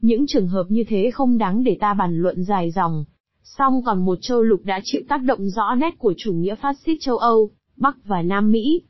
Những 0.00 0.26
trường 0.26 0.48
hợp 0.48 0.64
như 0.68 0.84
thế 0.88 1.10
không 1.14 1.38
đáng 1.38 1.64
để 1.64 1.76
ta 1.80 1.94
bàn 1.94 2.22
luận 2.22 2.44
dài 2.44 2.70
dòng. 2.70 3.04
Song 3.42 3.82
còn 3.84 4.04
một 4.04 4.18
châu 4.20 4.42
lục 4.42 4.60
đã 4.64 4.80
chịu 4.84 5.02
tác 5.08 5.22
động 5.22 5.48
rõ 5.48 5.74
nét 5.74 5.98
của 5.98 6.14
chủ 6.16 6.32
nghĩa 6.32 6.54
phát 6.54 6.76
xít 6.86 6.96
châu 7.00 7.16
Âu, 7.16 7.50
Bắc 7.76 7.96
và 8.04 8.22
Nam 8.22 8.50
Mỹ. 8.50 8.82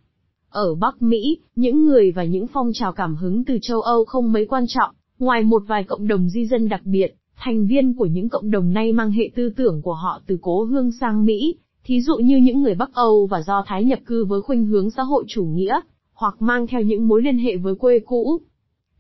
Ở 0.50 0.74
Bắc 0.74 1.02
Mỹ, 1.02 1.38
những 1.56 1.86
người 1.86 2.12
và 2.12 2.24
những 2.24 2.46
phong 2.46 2.70
trào 2.74 2.92
cảm 2.92 3.16
hứng 3.16 3.44
từ 3.44 3.58
châu 3.62 3.80
Âu 3.80 4.04
không 4.04 4.32
mấy 4.32 4.46
quan 4.46 4.64
trọng, 4.68 4.94
ngoài 5.18 5.42
một 5.42 5.62
vài 5.66 5.84
cộng 5.84 6.08
đồng 6.08 6.28
di 6.28 6.46
dân 6.46 6.68
đặc 6.68 6.80
biệt, 6.84 7.14
thành 7.40 7.66
viên 7.66 7.94
của 7.94 8.06
những 8.06 8.28
cộng 8.28 8.50
đồng 8.50 8.72
này 8.72 8.92
mang 8.92 9.10
hệ 9.10 9.30
tư 9.34 9.52
tưởng 9.56 9.82
của 9.82 9.94
họ 9.94 10.20
từ 10.26 10.38
cố 10.42 10.64
hương 10.64 10.92
sang 11.00 11.24
Mỹ, 11.24 11.54
thí 11.84 12.00
dụ 12.00 12.16
như 12.16 12.36
những 12.36 12.62
người 12.62 12.74
Bắc 12.74 12.94
Âu 12.94 13.26
và 13.26 13.42
Do 13.42 13.64
Thái 13.66 13.84
nhập 13.84 13.98
cư 14.06 14.24
với 14.24 14.40
khuynh 14.40 14.66
hướng 14.66 14.90
xã 14.90 15.02
hội 15.02 15.24
chủ 15.28 15.44
nghĩa, 15.44 15.80
hoặc 16.12 16.42
mang 16.42 16.66
theo 16.66 16.82
những 16.82 17.08
mối 17.08 17.22
liên 17.22 17.38
hệ 17.38 17.56
với 17.56 17.74
quê 17.74 17.98
cũ. 17.98 18.40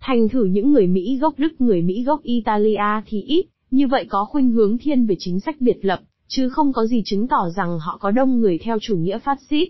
Thành 0.00 0.28
thử 0.28 0.44
những 0.44 0.72
người 0.72 0.86
Mỹ 0.86 1.18
gốc 1.20 1.34
Đức 1.38 1.60
người 1.60 1.82
Mỹ 1.82 2.02
gốc 2.04 2.22
Italia 2.22 3.02
thì 3.06 3.22
ít, 3.22 3.46
như 3.70 3.86
vậy 3.86 4.06
có 4.08 4.24
khuynh 4.24 4.50
hướng 4.50 4.78
thiên 4.78 5.06
về 5.06 5.16
chính 5.18 5.40
sách 5.40 5.60
biệt 5.60 5.84
lập, 5.84 6.00
chứ 6.28 6.48
không 6.48 6.72
có 6.72 6.86
gì 6.86 7.02
chứng 7.04 7.28
tỏ 7.28 7.48
rằng 7.56 7.78
họ 7.78 7.98
có 8.00 8.10
đông 8.10 8.40
người 8.40 8.58
theo 8.58 8.78
chủ 8.80 8.96
nghĩa 8.96 9.18
phát 9.18 9.38
xít. 9.50 9.68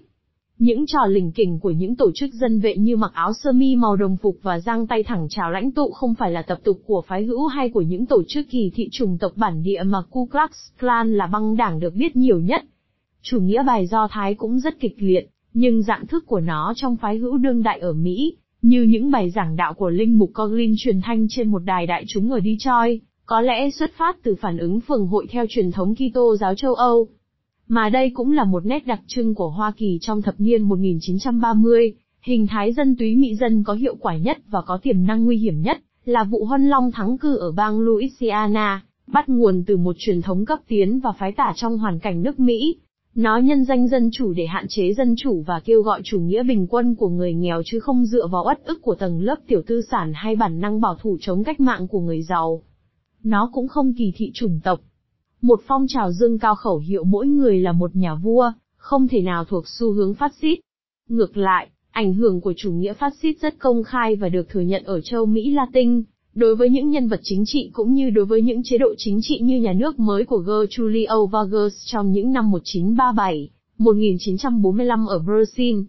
Những 0.61 0.87
trò 0.87 1.07
lình 1.09 1.33
kình 1.33 1.59
của 1.59 1.71
những 1.71 1.97
tổ 1.97 2.11
chức 2.15 2.35
dân 2.35 2.61
vệ 2.61 2.77
như 2.77 2.97
mặc 2.97 3.11
áo 3.15 3.33
sơ 3.33 3.53
mi 3.53 3.77
màu 3.77 3.97
đồng 3.97 4.17
phục 4.17 4.37
và 4.43 4.61
giang 4.61 4.87
tay 4.87 5.03
thẳng 5.03 5.27
chào 5.31 5.51
lãnh 5.51 5.73
tụ 5.73 5.91
không 5.91 6.15
phải 6.15 6.31
là 6.31 6.43
tập 6.43 6.59
tục 6.65 6.81
của 6.87 7.03
phái 7.07 7.25
hữu 7.25 7.47
hay 7.47 7.69
của 7.69 7.81
những 7.81 8.07
tổ 8.07 8.23
chức 8.29 8.47
kỳ 8.51 8.71
thị 8.75 8.89
chủng 8.93 9.19
tộc 9.19 9.33
bản 9.37 9.63
địa 9.63 9.83
mà 9.87 9.99
Ku 10.11 10.27
Klux 10.27 10.51
Klan 10.81 11.13
là 11.13 11.27
băng 11.27 11.57
đảng 11.57 11.81
được 11.81 11.95
biết 11.95 12.17
nhiều 12.17 12.41
nhất. 12.41 12.65
Chủ 13.23 13.41
nghĩa 13.41 13.63
bài 13.63 13.87
Do 13.87 14.09
Thái 14.11 14.35
cũng 14.35 14.59
rất 14.59 14.81
kịch 14.81 14.95
liệt, 14.99 15.31
nhưng 15.55 15.83
dạng 15.83 16.07
thức 16.07 16.25
của 16.27 16.41
nó 16.41 16.73
trong 16.77 16.97
phái 16.97 17.17
hữu 17.17 17.37
đương 17.37 17.63
đại 17.63 17.79
ở 17.79 17.93
Mỹ, 17.93 18.37
như 18.63 18.83
những 18.83 19.11
bài 19.11 19.31
giảng 19.31 19.57
đạo 19.57 19.75
của 19.75 19.91
Linh 19.91 20.19
Mục 20.19 20.31
Coglin 20.35 20.75
truyền 20.79 21.01
thanh 21.01 21.27
trên 21.31 21.51
một 21.51 21.63
đài 21.65 21.87
đại 21.87 22.05
chúng 22.09 22.31
ở 22.31 22.41
Detroit, 22.45 23.01
có 23.27 23.41
lẽ 23.41 23.71
xuất 23.71 23.91
phát 23.97 24.17
từ 24.23 24.35
phản 24.41 24.59
ứng 24.59 24.81
phường 24.81 25.07
hội 25.07 25.27
theo 25.31 25.47
truyền 25.49 25.71
thống 25.71 25.95
Kitô 25.95 26.37
giáo 26.37 26.55
châu 26.55 26.75
Âu. 26.75 27.09
Mà 27.73 27.89
đây 27.89 28.11
cũng 28.15 28.33
là 28.33 28.45
một 28.45 28.67
nét 28.67 28.87
đặc 28.87 29.01
trưng 29.07 29.35
của 29.35 29.49
Hoa 29.49 29.73
Kỳ 29.77 29.99
trong 30.01 30.23
thập 30.23 30.35
niên 30.39 30.63
1930, 30.63 31.95
hình 32.23 32.47
thái 32.47 32.73
dân 32.73 32.97
túy 32.97 33.17
mỹ 33.17 33.35
dân 33.35 33.65
có 33.65 33.75
hiệu 33.75 33.97
quả 34.01 34.17
nhất 34.17 34.39
và 34.51 34.61
có 34.67 34.79
tiềm 34.83 35.07
năng 35.07 35.25
nguy 35.25 35.37
hiểm 35.37 35.63
nhất, 35.63 35.79
là 36.05 36.25
vụ 36.25 36.45
Huân 36.45 36.69
Long 36.69 36.93
thắng 36.93 37.19
cử 37.19 37.37
ở 37.37 37.53
bang 37.53 37.81
Louisiana, 37.81 38.85
bắt 39.07 39.29
nguồn 39.29 39.65
từ 39.67 39.77
một 39.77 39.97
truyền 39.99 40.23
thống 40.23 40.45
cấp 40.45 40.59
tiến 40.69 41.01
và 41.01 41.13
phái 41.13 41.33
tả 41.33 41.53
trong 41.57 41.79
hoàn 41.79 41.99
cảnh 41.99 42.23
nước 42.23 42.41
Mỹ. 42.41 42.77
Nó 43.15 43.37
nhân 43.37 43.65
danh 43.65 43.89
dân 43.89 44.11
chủ 44.13 44.33
để 44.33 44.47
hạn 44.47 44.67
chế 44.69 44.95
dân 44.95 45.15
chủ 45.19 45.43
và 45.47 45.61
kêu 45.65 45.83
gọi 45.83 46.01
chủ 46.05 46.21
nghĩa 46.21 46.43
bình 46.43 46.67
quân 46.67 46.95
của 46.95 47.09
người 47.09 47.35
nghèo 47.35 47.63
chứ 47.65 47.81
không 47.81 48.05
dựa 48.05 48.27
vào 48.27 48.45
uất 48.47 48.65
ức 48.65 48.83
của 48.83 48.95
tầng 48.95 49.21
lớp 49.21 49.37
tiểu 49.47 49.63
tư 49.67 49.83
sản 49.91 50.13
hay 50.15 50.37
bản 50.37 50.61
năng 50.61 50.81
bảo 50.81 50.97
thủ 51.03 51.19
chống 51.21 51.45
cách 51.45 51.61
mạng 51.61 51.89
của 51.89 52.01
người 52.01 52.23
giàu. 52.23 52.63
Nó 53.23 53.51
cũng 53.53 53.69
không 53.69 53.93
kỳ 53.99 54.13
thị 54.17 54.31
chủng 54.35 54.61
tộc, 54.65 54.81
một 55.43 55.61
phong 55.67 55.87
trào 55.89 56.13
dương 56.13 56.39
cao 56.39 56.55
khẩu 56.55 56.79
hiệu 56.79 57.05
mỗi 57.05 57.27
người 57.27 57.61
là 57.61 57.73
một 57.73 57.97
nhà 57.97 58.15
vua, 58.15 58.53
không 58.77 59.09
thể 59.09 59.21
nào 59.21 59.45
thuộc 59.45 59.65
xu 59.69 59.93
hướng 59.93 60.15
phát 60.15 60.33
xít. 60.43 60.59
Ngược 61.09 61.37
lại, 61.37 61.69
ảnh 61.91 62.15
hưởng 62.15 62.41
của 62.41 62.53
chủ 62.57 62.73
nghĩa 62.73 62.93
phát 62.93 63.15
xít 63.23 63.41
rất 63.41 63.59
công 63.59 63.83
khai 63.83 64.17
và 64.17 64.29
được 64.29 64.49
thừa 64.49 64.61
nhận 64.61 64.85
ở 64.85 65.01
châu 65.01 65.27
Mỹ 65.27 65.51
Latin, 65.51 66.03
đối 66.35 66.57
với 66.57 66.71
những 66.71 66.91
nhân 66.91 67.09
vật 67.09 67.21
chính 67.23 67.45
trị 67.47 67.71
cũng 67.73 67.95
như 67.95 68.11
đối 68.11 68.25
với 68.25 68.43
những 68.43 68.63
chế 68.65 68.79
độ 68.79 68.95
chính 68.97 69.19
trị 69.23 69.39
như 69.43 69.61
nhà 69.61 69.73
nước 69.73 69.99
mới 69.99 70.25
của 70.25 70.39
Gertulio 70.39 71.27
Vargas 71.27 71.75
trong 71.87 72.13
những 72.13 72.33
năm 72.33 72.51
1937, 72.51 73.51
1945 73.79 75.07
ở 75.07 75.19
Brazil. 75.19 75.85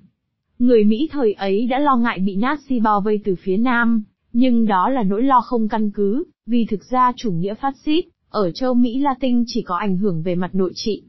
Người 0.59 0.83
Mỹ 0.83 1.09
thời 1.11 1.33
ấy 1.33 1.67
đã 1.67 1.79
lo 1.79 1.95
ngại 1.95 2.19
bị 2.19 2.37
Nazi 2.37 2.81
bao 2.81 3.01
vây 3.01 3.19
từ 3.23 3.35
phía 3.35 3.57
Nam, 3.57 4.03
nhưng 4.33 4.65
đó 4.65 4.89
là 4.89 5.03
nỗi 5.03 5.23
lo 5.23 5.41
không 5.41 5.67
căn 5.67 5.91
cứ, 5.91 6.23
vì 6.45 6.65
thực 6.65 6.83
ra 6.89 7.11
chủ 7.15 7.31
nghĩa 7.31 7.53
phát 7.53 7.75
xít 7.85 8.05
ở 8.31 8.51
châu 8.51 8.73
Mỹ 8.73 8.99
Latin 8.99 9.43
chỉ 9.47 9.61
có 9.61 9.75
ảnh 9.75 9.97
hưởng 9.97 10.21
về 10.21 10.35
mặt 10.35 10.55
nội 10.55 10.71
trị. 10.75 11.03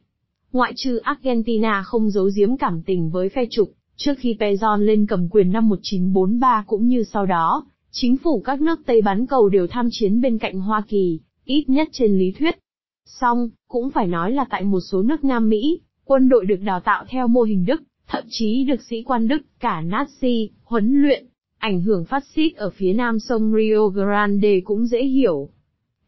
Ngoại 0.52 0.72
trừ 0.76 0.96
Argentina 0.96 1.82
không 1.82 2.10
giấu 2.10 2.30
giếm 2.36 2.56
cảm 2.56 2.82
tình 2.82 3.10
với 3.10 3.28
phe 3.28 3.44
trục, 3.50 3.72
trước 3.96 4.14
khi 4.18 4.36
Pezon 4.40 4.78
lên 4.78 5.06
cầm 5.06 5.28
quyền 5.28 5.52
năm 5.52 5.68
1943 5.68 6.64
cũng 6.66 6.86
như 6.86 7.04
sau 7.04 7.26
đó, 7.26 7.66
chính 7.90 8.16
phủ 8.16 8.42
các 8.44 8.60
nước 8.60 8.80
Tây 8.86 9.02
bán 9.02 9.26
cầu 9.26 9.48
đều 9.48 9.66
tham 9.66 9.88
chiến 9.90 10.20
bên 10.20 10.38
cạnh 10.38 10.60
Hoa 10.60 10.82
Kỳ, 10.88 11.20
ít 11.44 11.64
nhất 11.68 11.88
trên 11.92 12.18
lý 12.18 12.32
thuyết. 12.38 12.58
Song, 13.06 13.48
cũng 13.68 13.90
phải 13.90 14.06
nói 14.06 14.32
là 14.32 14.44
tại 14.50 14.64
một 14.64 14.80
số 14.80 15.02
nước 15.02 15.24
Nam 15.24 15.48
Mỹ, 15.48 15.80
quân 16.04 16.28
đội 16.28 16.46
được 16.46 16.60
đào 16.64 16.80
tạo 16.80 17.04
theo 17.08 17.28
mô 17.28 17.42
hình 17.42 17.64
Đức, 17.64 17.82
thậm 18.08 18.24
chí 18.28 18.64
được 18.64 18.82
sĩ 18.82 19.02
quan 19.02 19.28
Đức, 19.28 19.42
cả 19.60 19.82
Nazi, 19.82 20.48
huấn 20.64 21.02
luyện. 21.02 21.26
Ảnh 21.58 21.80
hưởng 21.80 22.04
phát 22.04 22.24
xít 22.34 22.52
ở 22.56 22.70
phía 22.70 22.92
nam 22.92 23.18
sông 23.18 23.52
Rio 23.56 23.86
Grande 23.86 24.60
cũng 24.60 24.86
dễ 24.86 25.04
hiểu. 25.04 25.48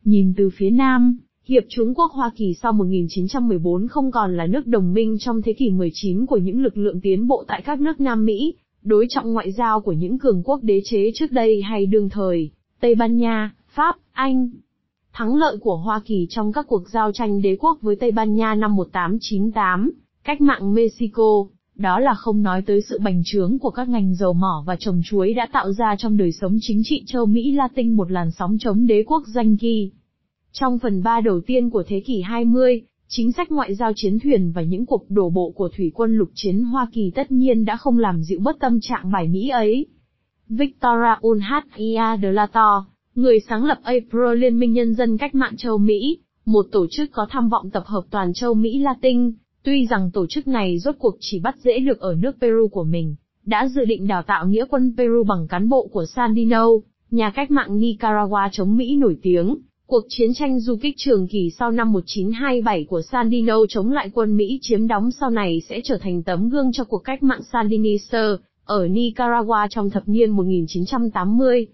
Nhìn 0.05 0.35
từ 0.37 0.51
phía 0.57 0.71
Nam, 0.71 1.19
Hiệp 1.45 1.63
Trung 1.69 1.95
Quốc 1.95 2.13
Hoa 2.13 2.31
Kỳ 2.37 2.55
sau 2.63 2.73
1914 2.73 3.89
không 3.89 4.11
còn 4.11 4.37
là 4.37 4.47
nước 4.47 4.67
đồng 4.67 4.93
minh 4.93 5.17
trong 5.19 5.43
thế 5.43 5.53
kỷ 5.53 5.71
19 5.71 6.27
của 6.27 6.37
những 6.37 6.63
lực 6.63 6.77
lượng 6.77 7.01
tiến 7.01 7.29
bộ 7.29 7.45
tại 7.49 7.63
các 7.65 7.81
nước 7.81 8.01
Nam 8.01 8.25
Mỹ, 8.25 8.55
đối 8.83 9.07
trọng 9.09 9.33
ngoại 9.33 9.53
giao 9.53 9.81
của 9.81 9.93
những 9.93 10.19
cường 10.19 10.43
quốc 10.45 10.63
đế 10.63 10.81
chế 10.85 11.11
trước 11.15 11.33
đây 11.33 11.63
hay 11.63 11.87
đương 11.87 12.09
thời, 12.09 12.51
Tây 12.81 12.95
Ban 12.95 13.17
Nha, 13.17 13.55
Pháp, 13.69 13.97
Anh. 14.13 14.51
Thắng 15.13 15.37
lợi 15.37 15.57
của 15.61 15.77
Hoa 15.77 16.01
Kỳ 16.05 16.27
trong 16.31 16.53
các 16.53 16.67
cuộc 16.69 16.89
giao 16.89 17.13
tranh 17.13 17.43
đế 17.43 17.57
quốc 17.61 17.79
với 17.83 17.97
Tây 17.97 18.11
Ban 18.11 18.35
Nha 18.35 18.55
năm 18.55 18.77
1898, 18.77 19.91
cách 20.25 20.41
mạng 20.41 20.75
Mexico, 20.75 21.47
đó 21.77 21.99
là 21.99 22.15
không 22.15 22.43
nói 22.43 22.63
tới 22.63 22.81
sự 22.81 22.99
bành 22.99 23.23
trướng 23.25 23.59
của 23.59 23.71
các 23.71 23.89
ngành 23.89 24.15
dầu 24.15 24.33
mỏ 24.33 24.65
và 24.67 24.77
trồng 24.77 25.01
chuối 25.05 25.35
đã 25.35 25.47
tạo 25.53 25.73
ra 25.73 25.97
trong 25.99 26.17
đời 26.17 26.33
sống 26.33 26.59
chính 26.61 26.81
trị 26.85 27.05
châu 27.07 27.27
Mỹ 27.27 27.53
Latin 27.53 27.91
một 27.91 28.11
làn 28.11 28.31
sóng 28.31 28.57
chống 28.61 28.87
đế 28.87 29.05
quốc 29.07 29.23
danh 29.27 29.57
kỳ. 29.57 29.91
Trong 30.53 30.79
phần 30.79 31.03
3 31.03 31.21
đầu 31.21 31.41
tiên 31.41 31.71
của 31.71 31.83
thế 31.87 32.01
kỷ 32.01 32.21
20, 32.21 32.83
chính 33.09 33.33
sách 33.33 33.53
ngoại 33.53 33.75
giao 33.75 33.93
chiến 33.97 34.19
thuyền 34.19 34.53
và 34.53 34.63
những 34.63 34.87
cuộc 34.87 35.11
đổ 35.11 35.31
bộ 35.31 35.51
của 35.51 35.69
thủy 35.77 35.91
quân 35.95 36.17
lục 36.17 36.31
chiến 36.35 36.63
Hoa 36.65 36.87
Kỳ 36.93 37.11
tất 37.15 37.33
nhiên 37.33 37.65
đã 37.65 37.77
không 37.77 37.99
làm 37.99 38.23
dịu 38.23 38.41
bất 38.41 38.57
tâm 38.61 38.79
trạng 38.81 39.13
bài 39.13 39.29
Mỹ 39.29 39.49
ấy. 39.49 39.87
Victoria 40.49 41.17
Unhia 41.21 42.17
de 42.23 42.33
la 42.33 42.47
Torre, 42.47 42.91
người 43.15 43.41
sáng 43.49 43.65
lập 43.65 43.79
April 43.83 44.35
Liên 44.37 44.59
minh 44.59 44.73
Nhân 44.73 44.95
dân 44.95 45.19
Cách 45.19 45.35
mạng 45.35 45.57
châu 45.57 45.79
Mỹ, 45.79 46.19
một 46.47 46.67
tổ 46.73 46.87
chức 46.91 47.13
có 47.13 47.27
tham 47.31 47.49
vọng 47.49 47.71
tập 47.71 47.83
hợp 47.87 48.03
toàn 48.11 48.33
châu 48.33 48.55
Mỹ 48.55 48.79
Latin, 48.79 49.33
Tuy 49.65 49.87
rằng 49.87 50.11
tổ 50.11 50.27
chức 50.27 50.49
này 50.49 50.79
rốt 50.79 50.95
cuộc 50.99 51.17
chỉ 51.21 51.39
bắt 51.39 51.57
dễ 51.65 51.79
được 51.79 52.01
ở 52.01 52.15
nước 52.15 52.37
Peru 52.41 52.69
của 52.69 52.85
mình, 52.85 53.15
đã 53.45 53.69
dự 53.69 53.85
định 53.85 54.07
đào 54.07 54.23
tạo 54.23 54.47
nghĩa 54.47 54.65
quân 54.71 54.95
Peru 54.97 55.25
bằng 55.25 55.49
cán 55.49 55.69
bộ 55.69 55.89
của 55.93 56.07
Sandino, 56.07 56.69
nhà 57.11 57.31
cách 57.31 57.51
mạng 57.51 57.79
Nicaragua 57.81 58.49
chống 58.53 58.77
Mỹ 58.77 58.97
nổi 58.97 59.17
tiếng. 59.23 59.57
Cuộc 59.87 60.05
chiến 60.09 60.35
tranh 60.35 60.61
du 60.61 60.77
kích 60.77 60.95
trường 60.99 61.29
kỳ 61.29 61.51
sau 61.59 61.71
năm 61.71 61.93
1927 61.93 62.85
của 62.85 63.03
Sandino 63.03 63.57
chống 63.69 63.93
lại 63.93 64.11
quân 64.15 64.37
Mỹ 64.37 64.59
chiếm 64.63 64.87
đóng 64.89 65.11
sau 65.11 65.31
này 65.31 65.63
sẽ 65.69 65.81
trở 65.85 65.99
thành 65.99 66.23
tấm 66.23 66.49
gương 66.49 66.73
cho 66.73 66.85
cuộc 66.85 67.05
cách 67.05 67.23
mạng 67.23 67.43
Sandinista 67.53 68.37
ở 68.65 68.89
Nicaragua 68.89 69.67
trong 69.71 69.91
thập 69.91 70.09
niên 70.09 70.31
1980. 70.31 71.67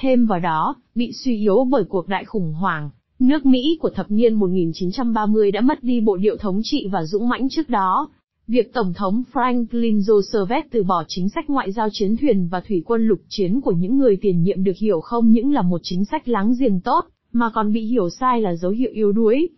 Thêm 0.00 0.26
vào 0.26 0.40
đó, 0.40 0.76
bị 0.94 1.12
suy 1.12 1.36
yếu 1.36 1.64
bởi 1.64 1.84
cuộc 1.84 2.08
đại 2.08 2.24
khủng 2.24 2.52
hoảng, 2.52 2.90
Nước 3.22 3.46
Mỹ 3.46 3.78
của 3.80 3.90
thập 3.90 4.10
niên 4.10 4.34
1930 4.34 5.52
đã 5.52 5.60
mất 5.60 5.82
đi 5.82 6.00
bộ 6.00 6.16
điệu 6.16 6.36
thống 6.36 6.60
trị 6.62 6.88
và 6.92 7.04
dũng 7.04 7.28
mãnh 7.28 7.48
trước 7.48 7.68
đó. 7.68 8.08
Việc 8.48 8.72
Tổng 8.72 8.92
thống 8.94 9.22
Franklin 9.32 10.00
Roosevelt 10.00 10.64
từ 10.70 10.82
bỏ 10.82 11.04
chính 11.08 11.28
sách 11.28 11.50
ngoại 11.50 11.72
giao 11.72 11.88
chiến 11.92 12.16
thuyền 12.16 12.48
và 12.50 12.60
thủy 12.60 12.82
quân 12.86 13.06
lục 13.06 13.18
chiến 13.28 13.60
của 13.60 13.72
những 13.72 13.98
người 13.98 14.16
tiền 14.16 14.42
nhiệm 14.42 14.64
được 14.64 14.76
hiểu 14.76 15.00
không 15.00 15.30
những 15.30 15.52
là 15.52 15.62
một 15.62 15.80
chính 15.82 16.04
sách 16.04 16.28
láng 16.28 16.54
giềng 16.60 16.80
tốt, 16.80 17.04
mà 17.32 17.50
còn 17.54 17.72
bị 17.72 17.80
hiểu 17.80 18.10
sai 18.10 18.40
là 18.40 18.54
dấu 18.54 18.70
hiệu 18.70 18.90
yếu 18.94 19.12
đuối. 19.12 19.48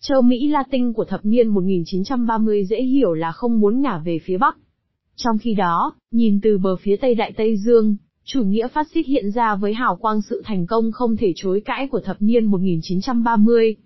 Châu 0.00 0.22
Mỹ 0.22 0.48
Latin 0.48 0.92
của 0.92 1.04
thập 1.04 1.20
niên 1.24 1.48
1930 1.48 2.64
dễ 2.64 2.82
hiểu 2.82 3.14
là 3.14 3.32
không 3.32 3.60
muốn 3.60 3.80
ngả 3.80 3.98
về 4.04 4.18
phía 4.24 4.38
Bắc. 4.38 4.56
Trong 5.16 5.38
khi 5.38 5.54
đó, 5.54 5.92
nhìn 6.10 6.40
từ 6.42 6.58
bờ 6.58 6.76
phía 6.76 6.96
Tây 6.96 7.14
Đại 7.14 7.32
Tây 7.36 7.56
Dương, 7.56 7.96
Chủ 8.30 8.44
nghĩa 8.44 8.68
phát 8.68 8.88
xít 8.94 9.06
hiện 9.06 9.30
ra 9.30 9.54
với 9.54 9.74
hào 9.74 9.96
quang 9.96 10.22
sự 10.22 10.42
thành 10.44 10.66
công 10.66 10.92
không 10.92 11.16
thể 11.16 11.32
chối 11.36 11.62
cãi 11.64 11.88
của 11.88 12.00
thập 12.00 12.16
niên 12.20 12.44
1930. 12.44 13.76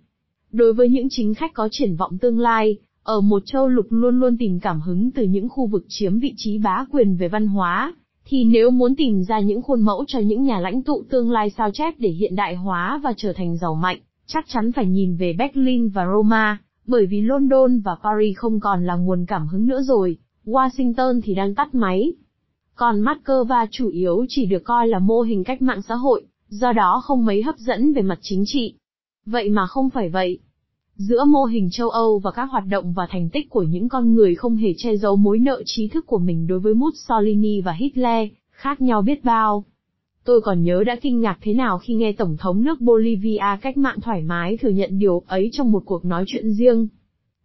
Đối 0.53 0.73
với 0.73 0.89
những 0.89 1.09
chính 1.11 1.35
khách 1.35 1.55
có 1.55 1.69
triển 1.73 1.97
vọng 1.97 2.19
tương 2.19 2.39
lai, 2.39 2.77
ở 3.03 3.21
một 3.21 3.43
châu 3.47 3.69
lục 3.69 3.87
luôn 3.91 4.21
luôn 4.21 4.37
tìm 4.39 4.61
cảm 4.61 4.81
hứng 4.81 5.11
từ 5.11 5.25
những 5.25 5.49
khu 5.49 5.67
vực 5.67 5.85
chiếm 5.89 6.19
vị 6.19 6.35
trí 6.37 6.59
bá 6.59 6.87
quyền 6.91 7.17
về 7.17 7.29
văn 7.29 7.47
hóa, 7.47 7.95
thì 8.25 8.45
nếu 8.45 8.71
muốn 8.71 8.97
tìm 8.97 9.23
ra 9.23 9.41
những 9.41 9.63
khuôn 9.63 9.81
mẫu 9.81 10.05
cho 10.09 10.19
những 10.19 10.43
nhà 10.43 10.61
lãnh 10.61 10.83
tụ 10.83 11.03
tương 11.11 11.31
lai 11.31 11.51
sao 11.51 11.71
chép 11.71 11.95
để 11.99 12.09
hiện 12.09 12.37
đại 12.37 12.55
hóa 12.55 13.01
và 13.03 13.13
trở 13.17 13.33
thành 13.33 13.57
giàu 13.57 13.75
mạnh, 13.75 13.99
chắc 14.27 14.45
chắn 14.49 14.73
phải 14.73 14.87
nhìn 14.87 15.17
về 15.17 15.33
Berlin 15.39 15.89
và 15.89 16.07
Roma, 16.07 16.59
bởi 16.87 17.07
vì 17.07 17.21
London 17.21 17.81
và 17.81 17.97
Paris 18.03 18.37
không 18.37 18.61
còn 18.61 18.87
là 18.87 18.95
nguồn 18.95 19.27
cảm 19.27 19.47
hứng 19.47 19.67
nữa 19.67 19.83
rồi, 19.83 20.17
Washington 20.45 21.21
thì 21.25 21.35
đang 21.35 21.55
tắt 21.55 21.75
máy. 21.75 22.13
Còn 22.75 23.03
Moscow 23.03 23.67
chủ 23.71 23.89
yếu 23.89 24.25
chỉ 24.29 24.47
được 24.47 24.65
coi 24.65 24.89
là 24.89 24.99
mô 24.99 25.21
hình 25.21 25.45
cách 25.45 25.63
mạng 25.63 25.83
xã 25.83 25.95
hội, 25.95 26.25
do 26.49 26.73
đó 26.73 27.03
không 27.05 27.25
mấy 27.25 27.43
hấp 27.43 27.59
dẫn 27.59 27.93
về 27.93 28.03
mặt 28.03 28.19
chính 28.23 28.45
trị. 28.47 28.75
Vậy 29.27 29.51
mà 29.51 29.67
không 29.67 29.91
phải 29.91 30.09
vậy. 30.09 30.39
Giữa 30.97 31.25
mô 31.25 31.45
hình 31.45 31.69
châu 31.73 31.91
Âu 31.91 32.19
và 32.19 32.31
các 32.31 32.45
hoạt 32.45 32.65
động 32.67 32.93
và 32.93 33.07
thành 33.11 33.29
tích 33.29 33.51
của 33.51 33.63
những 33.63 33.89
con 33.89 34.15
người 34.15 34.35
không 34.35 34.57
hề 34.57 34.75
che 34.77 34.97
giấu 34.97 35.17
mối 35.17 35.39
nợ 35.39 35.63
trí 35.67 35.89
thức 35.89 36.07
của 36.07 36.19
mình 36.19 36.47
đối 36.47 36.59
với 36.59 36.75
Mussolini 36.75 37.61
và 37.61 37.73
Hitler, 37.73 38.29
khác 38.51 38.81
nhau 38.81 39.03
biết 39.03 39.25
bao. 39.25 39.65
Tôi 40.25 40.41
còn 40.41 40.63
nhớ 40.63 40.85
đã 40.85 40.97
kinh 40.97 41.21
ngạc 41.21 41.39
thế 41.41 41.55
nào 41.55 41.79
khi 41.79 41.95
nghe 41.95 42.13
Tổng 42.13 42.37
thống 42.37 42.65
nước 42.65 42.81
Bolivia 42.81 43.57
cách 43.63 43.77
mạng 43.77 44.01
thoải 44.01 44.23
mái 44.23 44.57
thừa 44.57 44.69
nhận 44.69 44.99
điều 44.99 45.23
ấy 45.27 45.51
trong 45.53 45.73
một 45.73 45.83
cuộc 45.87 46.05
nói 46.05 46.25
chuyện 46.27 46.53
riêng. 46.53 46.89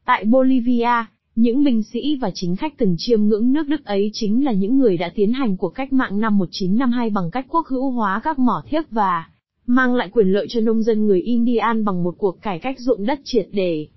Tại 0.06 0.26
Bolivia, 0.26 1.06
những 1.38 1.64
binh 1.64 1.84
sĩ 1.84 2.18
và 2.22 2.32
chính 2.34 2.56
khách 2.56 2.78
từng 2.78 2.96
chiêm 2.98 3.24
ngưỡng 3.24 3.54
nước 3.54 3.68
Đức 3.68 3.86
ấy 3.86 4.10
chính 4.14 4.46
là 4.46 4.52
những 4.52 4.78
người 4.78 4.98
đã 4.98 5.12
tiến 5.16 5.34
hành 5.34 5.58
cuộc 5.58 5.70
cách 5.70 5.94
mạng 5.94 6.20
năm 6.20 6.38
1952 6.38 7.10
bằng 7.10 7.32
cách 7.32 7.46
quốc 7.50 7.68
hữu 7.68 7.92
hóa 7.92 8.22
các 8.24 8.40
mỏ 8.40 8.64
thiếc 8.70 8.92
và 8.92 9.30
mang 9.68 9.96
lại 9.96 10.10
quyền 10.14 10.28
lợi 10.28 10.48
cho 10.50 10.60
nông 10.60 10.84
dân 10.84 11.08
người 11.08 11.22
Indian 11.22 11.86
bằng 11.86 12.04
một 12.04 12.16
cuộc 12.18 12.42
cải 12.42 12.60
cách 12.60 12.80
ruộng 12.80 13.06
đất 13.06 13.20
triệt 13.24 13.48
để. 13.52 13.88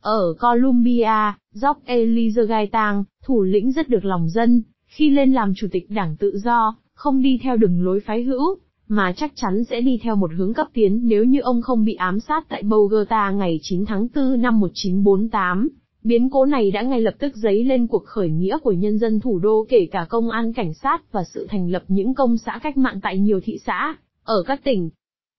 Ở 0.00 0.34
Colombia, 0.40 1.32
Jock 1.54 1.74
Eliezer 1.86 2.46
Gaitang, 2.46 3.04
thủ 3.24 3.42
lĩnh 3.42 3.72
rất 3.72 3.88
được 3.88 4.04
lòng 4.04 4.28
dân, 4.28 4.62
khi 4.86 5.10
lên 5.10 5.32
làm 5.32 5.52
chủ 5.56 5.66
tịch 5.72 5.90
đảng 5.90 6.16
tự 6.16 6.38
do, 6.38 6.76
không 6.94 7.22
đi 7.22 7.38
theo 7.42 7.56
đường 7.56 7.84
lối 7.84 8.00
phái 8.00 8.22
hữu, 8.22 8.58
mà 8.88 9.12
chắc 9.16 9.32
chắn 9.34 9.64
sẽ 9.64 9.80
đi 9.80 9.98
theo 10.02 10.16
một 10.16 10.30
hướng 10.36 10.54
cấp 10.54 10.66
tiến 10.72 11.00
nếu 11.02 11.24
như 11.24 11.40
ông 11.40 11.62
không 11.62 11.84
bị 11.84 11.94
ám 11.94 12.20
sát 12.20 12.48
tại 12.48 12.62
Bogota 12.62 13.30
ngày 13.30 13.60
9 13.62 13.84
tháng 13.86 14.08
4 14.14 14.42
năm 14.42 14.60
1948. 14.60 15.68
Biến 16.04 16.30
cố 16.30 16.44
này 16.44 16.70
đã 16.70 16.82
ngay 16.82 17.00
lập 17.00 17.14
tức 17.18 17.36
dấy 17.36 17.64
lên 17.64 17.86
cuộc 17.86 18.04
khởi 18.04 18.30
nghĩa 18.30 18.58
của 18.58 18.72
nhân 18.72 18.98
dân 18.98 19.20
thủ 19.20 19.38
đô 19.38 19.66
kể 19.68 19.88
cả 19.90 20.06
công 20.08 20.30
an 20.30 20.52
cảnh 20.52 20.74
sát 20.74 21.12
và 21.12 21.24
sự 21.24 21.46
thành 21.50 21.70
lập 21.70 21.82
những 21.88 22.14
công 22.14 22.38
xã 22.38 22.58
cách 22.62 22.76
mạng 22.76 23.00
tại 23.02 23.18
nhiều 23.18 23.40
thị 23.44 23.58
xã, 23.66 23.96
ở 24.24 24.42
các 24.46 24.64
tỉnh. 24.64 24.90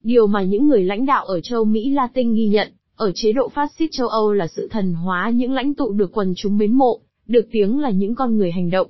Điều 0.04 0.28
mà 0.28 0.44
những 0.44 0.68
người 0.68 0.84
lãnh 0.84 1.06
đạo 1.06 1.26
ở 1.26 1.42
châu 1.42 1.66
Mỹ 1.66 1.90
Latin 1.90 2.34
ghi 2.34 2.48
nhận, 2.48 2.68
ở 2.96 3.12
chế 3.16 3.32
độ 3.32 3.50
phát 3.50 3.72
xít 3.80 3.88
châu 3.92 4.08
Âu 4.08 4.34
là 4.34 4.48
sự 4.48 4.68
thần 4.72 4.94
hóa 4.94 5.30
những 5.30 5.54
lãnh 5.54 5.74
tụ 5.74 5.94
được 5.94 6.12
quần 6.14 6.34
chúng 6.36 6.58
mến 6.58 6.72
mộ, 6.72 7.00
được 7.28 7.48
tiếng 7.52 7.80
là 7.80 7.90
những 7.90 8.16
con 8.16 8.38
người 8.38 8.52
hành 8.52 8.70
động. 8.70 8.88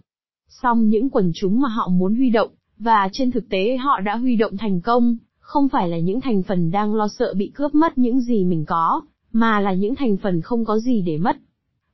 Song 0.50 0.90
những 0.90 1.10
quần 1.10 1.32
chúng 1.36 1.62
mà 1.62 1.70
họ 1.70 1.88
muốn 1.88 2.16
huy 2.16 2.30
động, 2.30 2.50
và 2.78 3.10
trên 3.12 3.32
thực 3.32 3.50
tế 3.50 3.78
họ 3.78 4.00
đã 4.00 4.16
huy 4.16 4.36
động 4.36 4.58
thành 4.58 4.82
công, 4.82 5.18
không 5.40 5.70
phải 5.70 5.90
là 5.90 6.00
những 6.00 6.22
thành 6.22 6.44
phần 6.44 6.72
đang 6.72 6.96
lo 6.96 7.08
sợ 7.08 7.34
bị 7.38 7.52
cướp 7.56 7.76
mất 7.76 7.98
những 7.98 8.22
gì 8.22 8.46
mình 8.46 8.66
có, 8.66 9.02
mà 9.32 9.60
là 9.60 9.74
những 9.74 9.96
thành 9.96 10.18
phần 10.18 10.42
không 10.42 10.66
có 10.66 10.80
gì 10.80 11.02
để 11.02 11.18
mất. 11.18 11.38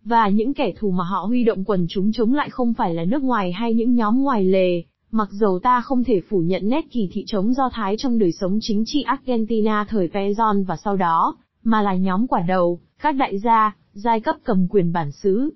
Và 0.07 0.29
những 0.29 0.53
kẻ 0.53 0.71
thù 0.79 0.91
mà 0.91 1.03
họ 1.03 1.25
huy 1.25 1.43
động 1.43 1.63
quần 1.63 1.85
chúng 1.89 2.11
chống 2.11 2.33
lại 2.33 2.49
không 2.49 2.73
phải 2.73 2.93
là 2.93 3.05
nước 3.05 3.23
ngoài 3.23 3.51
hay 3.51 3.73
những 3.73 3.95
nhóm 3.95 4.23
ngoài 4.23 4.45
lề, 4.45 4.83
mặc 5.11 5.29
dầu 5.31 5.59
ta 5.59 5.81
không 5.81 6.03
thể 6.03 6.21
phủ 6.29 6.39
nhận 6.39 6.69
nét 6.69 6.85
kỳ 6.91 7.09
thị 7.11 7.23
chống 7.27 7.53
Do 7.53 7.69
Thái 7.73 7.95
trong 7.97 8.19
đời 8.19 8.31
sống 8.31 8.59
chính 8.61 8.83
trị 8.85 9.01
Argentina 9.01 9.85
thời 9.89 10.07
Pezon 10.07 10.65
và 10.65 10.75
sau 10.75 10.95
đó, 10.95 11.37
mà 11.63 11.81
là 11.81 11.95
nhóm 11.95 12.27
quả 12.27 12.41
đầu, 12.47 12.79
các 13.01 13.15
đại 13.15 13.39
gia, 13.39 13.75
giai 13.93 14.19
cấp 14.19 14.35
cầm 14.43 14.67
quyền 14.69 14.93
bản 14.93 15.11
xứ. 15.11 15.49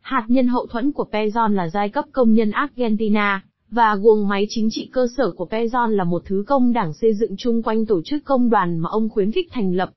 Hạt 0.00 0.24
nhân 0.28 0.46
hậu 0.46 0.66
thuẫn 0.66 0.92
của 0.92 1.06
Pezon 1.12 1.48
là 1.48 1.68
giai 1.68 1.88
cấp 1.88 2.04
công 2.12 2.32
nhân 2.32 2.50
Argentina, 2.50 3.44
và 3.70 3.96
guồng 3.96 4.28
máy 4.28 4.46
chính 4.48 4.68
trị 4.70 4.88
cơ 4.92 5.06
sở 5.16 5.30
của 5.30 5.48
Pezon 5.50 5.88
là 5.88 6.04
một 6.04 6.22
thứ 6.24 6.44
công 6.46 6.72
đảng 6.72 6.92
xây 6.92 7.14
dựng 7.14 7.36
chung 7.36 7.62
quanh 7.62 7.86
tổ 7.86 8.02
chức 8.02 8.24
công 8.24 8.50
đoàn 8.50 8.78
mà 8.78 8.88
ông 8.90 9.08
khuyến 9.08 9.32
khích 9.32 9.48
thành 9.52 9.74
lập. 9.74 9.90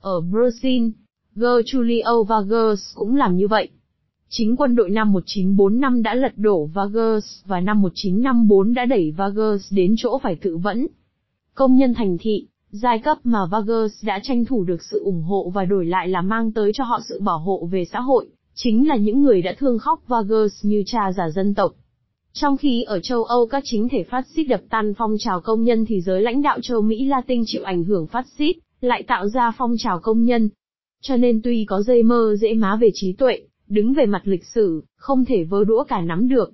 Ở 0.00 0.20
Brazil, 0.20 0.90
Gertulio 1.36 2.22
Vargas 2.22 2.80
cũng 2.94 3.16
làm 3.16 3.36
như 3.36 3.48
vậy. 3.48 3.68
Chính 4.28 4.56
quân 4.56 4.74
đội 4.74 4.90
năm 4.90 5.12
1945 5.12 6.02
đã 6.02 6.14
lật 6.14 6.32
đổ 6.36 6.66
Vargas 6.66 7.24
và 7.46 7.60
năm 7.60 7.82
1954 7.82 8.74
đã 8.74 8.84
đẩy 8.84 9.10
Vargas 9.16 9.72
đến 9.72 9.94
chỗ 9.98 10.18
phải 10.18 10.36
tự 10.36 10.56
vẫn. 10.56 10.86
Công 11.54 11.76
nhân 11.76 11.94
thành 11.94 12.16
thị, 12.20 12.46
giai 12.70 12.98
cấp 12.98 13.18
mà 13.24 13.46
Vargas 13.46 14.04
đã 14.04 14.20
tranh 14.22 14.44
thủ 14.44 14.64
được 14.64 14.82
sự 14.82 15.00
ủng 15.04 15.22
hộ 15.22 15.50
và 15.54 15.64
đổi 15.64 15.86
lại 15.86 16.08
là 16.08 16.20
mang 16.20 16.52
tới 16.52 16.72
cho 16.74 16.84
họ 16.84 17.00
sự 17.08 17.20
bảo 17.20 17.38
hộ 17.38 17.68
về 17.72 17.84
xã 17.84 18.00
hội, 18.00 18.28
chính 18.54 18.88
là 18.88 18.96
những 18.96 19.22
người 19.22 19.42
đã 19.42 19.54
thương 19.58 19.78
khóc 19.78 20.02
Vargas 20.06 20.52
như 20.62 20.82
cha 20.86 21.12
già 21.16 21.30
dân 21.30 21.54
tộc. 21.54 21.72
Trong 22.32 22.56
khi 22.56 22.82
ở 22.82 23.00
châu 23.00 23.24
Âu 23.24 23.46
các 23.46 23.62
chính 23.66 23.88
thể 23.88 24.04
phát 24.04 24.26
xít 24.34 24.44
đập 24.44 24.60
tan 24.70 24.94
phong 24.94 25.16
trào 25.18 25.40
công 25.40 25.64
nhân 25.64 25.84
thì 25.84 26.00
giới 26.00 26.22
lãnh 26.22 26.42
đạo 26.42 26.58
châu 26.62 26.82
Mỹ 26.82 27.04
Latin 27.04 27.42
chịu 27.46 27.62
ảnh 27.64 27.84
hưởng 27.84 28.06
phát 28.06 28.26
xít, 28.38 28.56
lại 28.80 29.02
tạo 29.02 29.28
ra 29.28 29.52
phong 29.58 29.74
trào 29.78 29.98
công 29.98 30.24
nhân. 30.24 30.48
Cho 31.06 31.16
nên 31.16 31.40
tuy 31.42 31.64
có 31.64 31.82
dây 31.82 32.02
mơ 32.02 32.36
dễ 32.40 32.54
má 32.54 32.76
về 32.76 32.90
trí 32.94 33.12
tuệ, 33.12 33.40
đứng 33.68 33.92
về 33.92 34.06
mặt 34.06 34.22
lịch 34.24 34.44
sử, 34.44 34.82
không 34.96 35.24
thể 35.24 35.44
vơ 35.44 35.64
đũa 35.64 35.84
cả 35.84 36.00
nắm 36.00 36.28
được, 36.28 36.52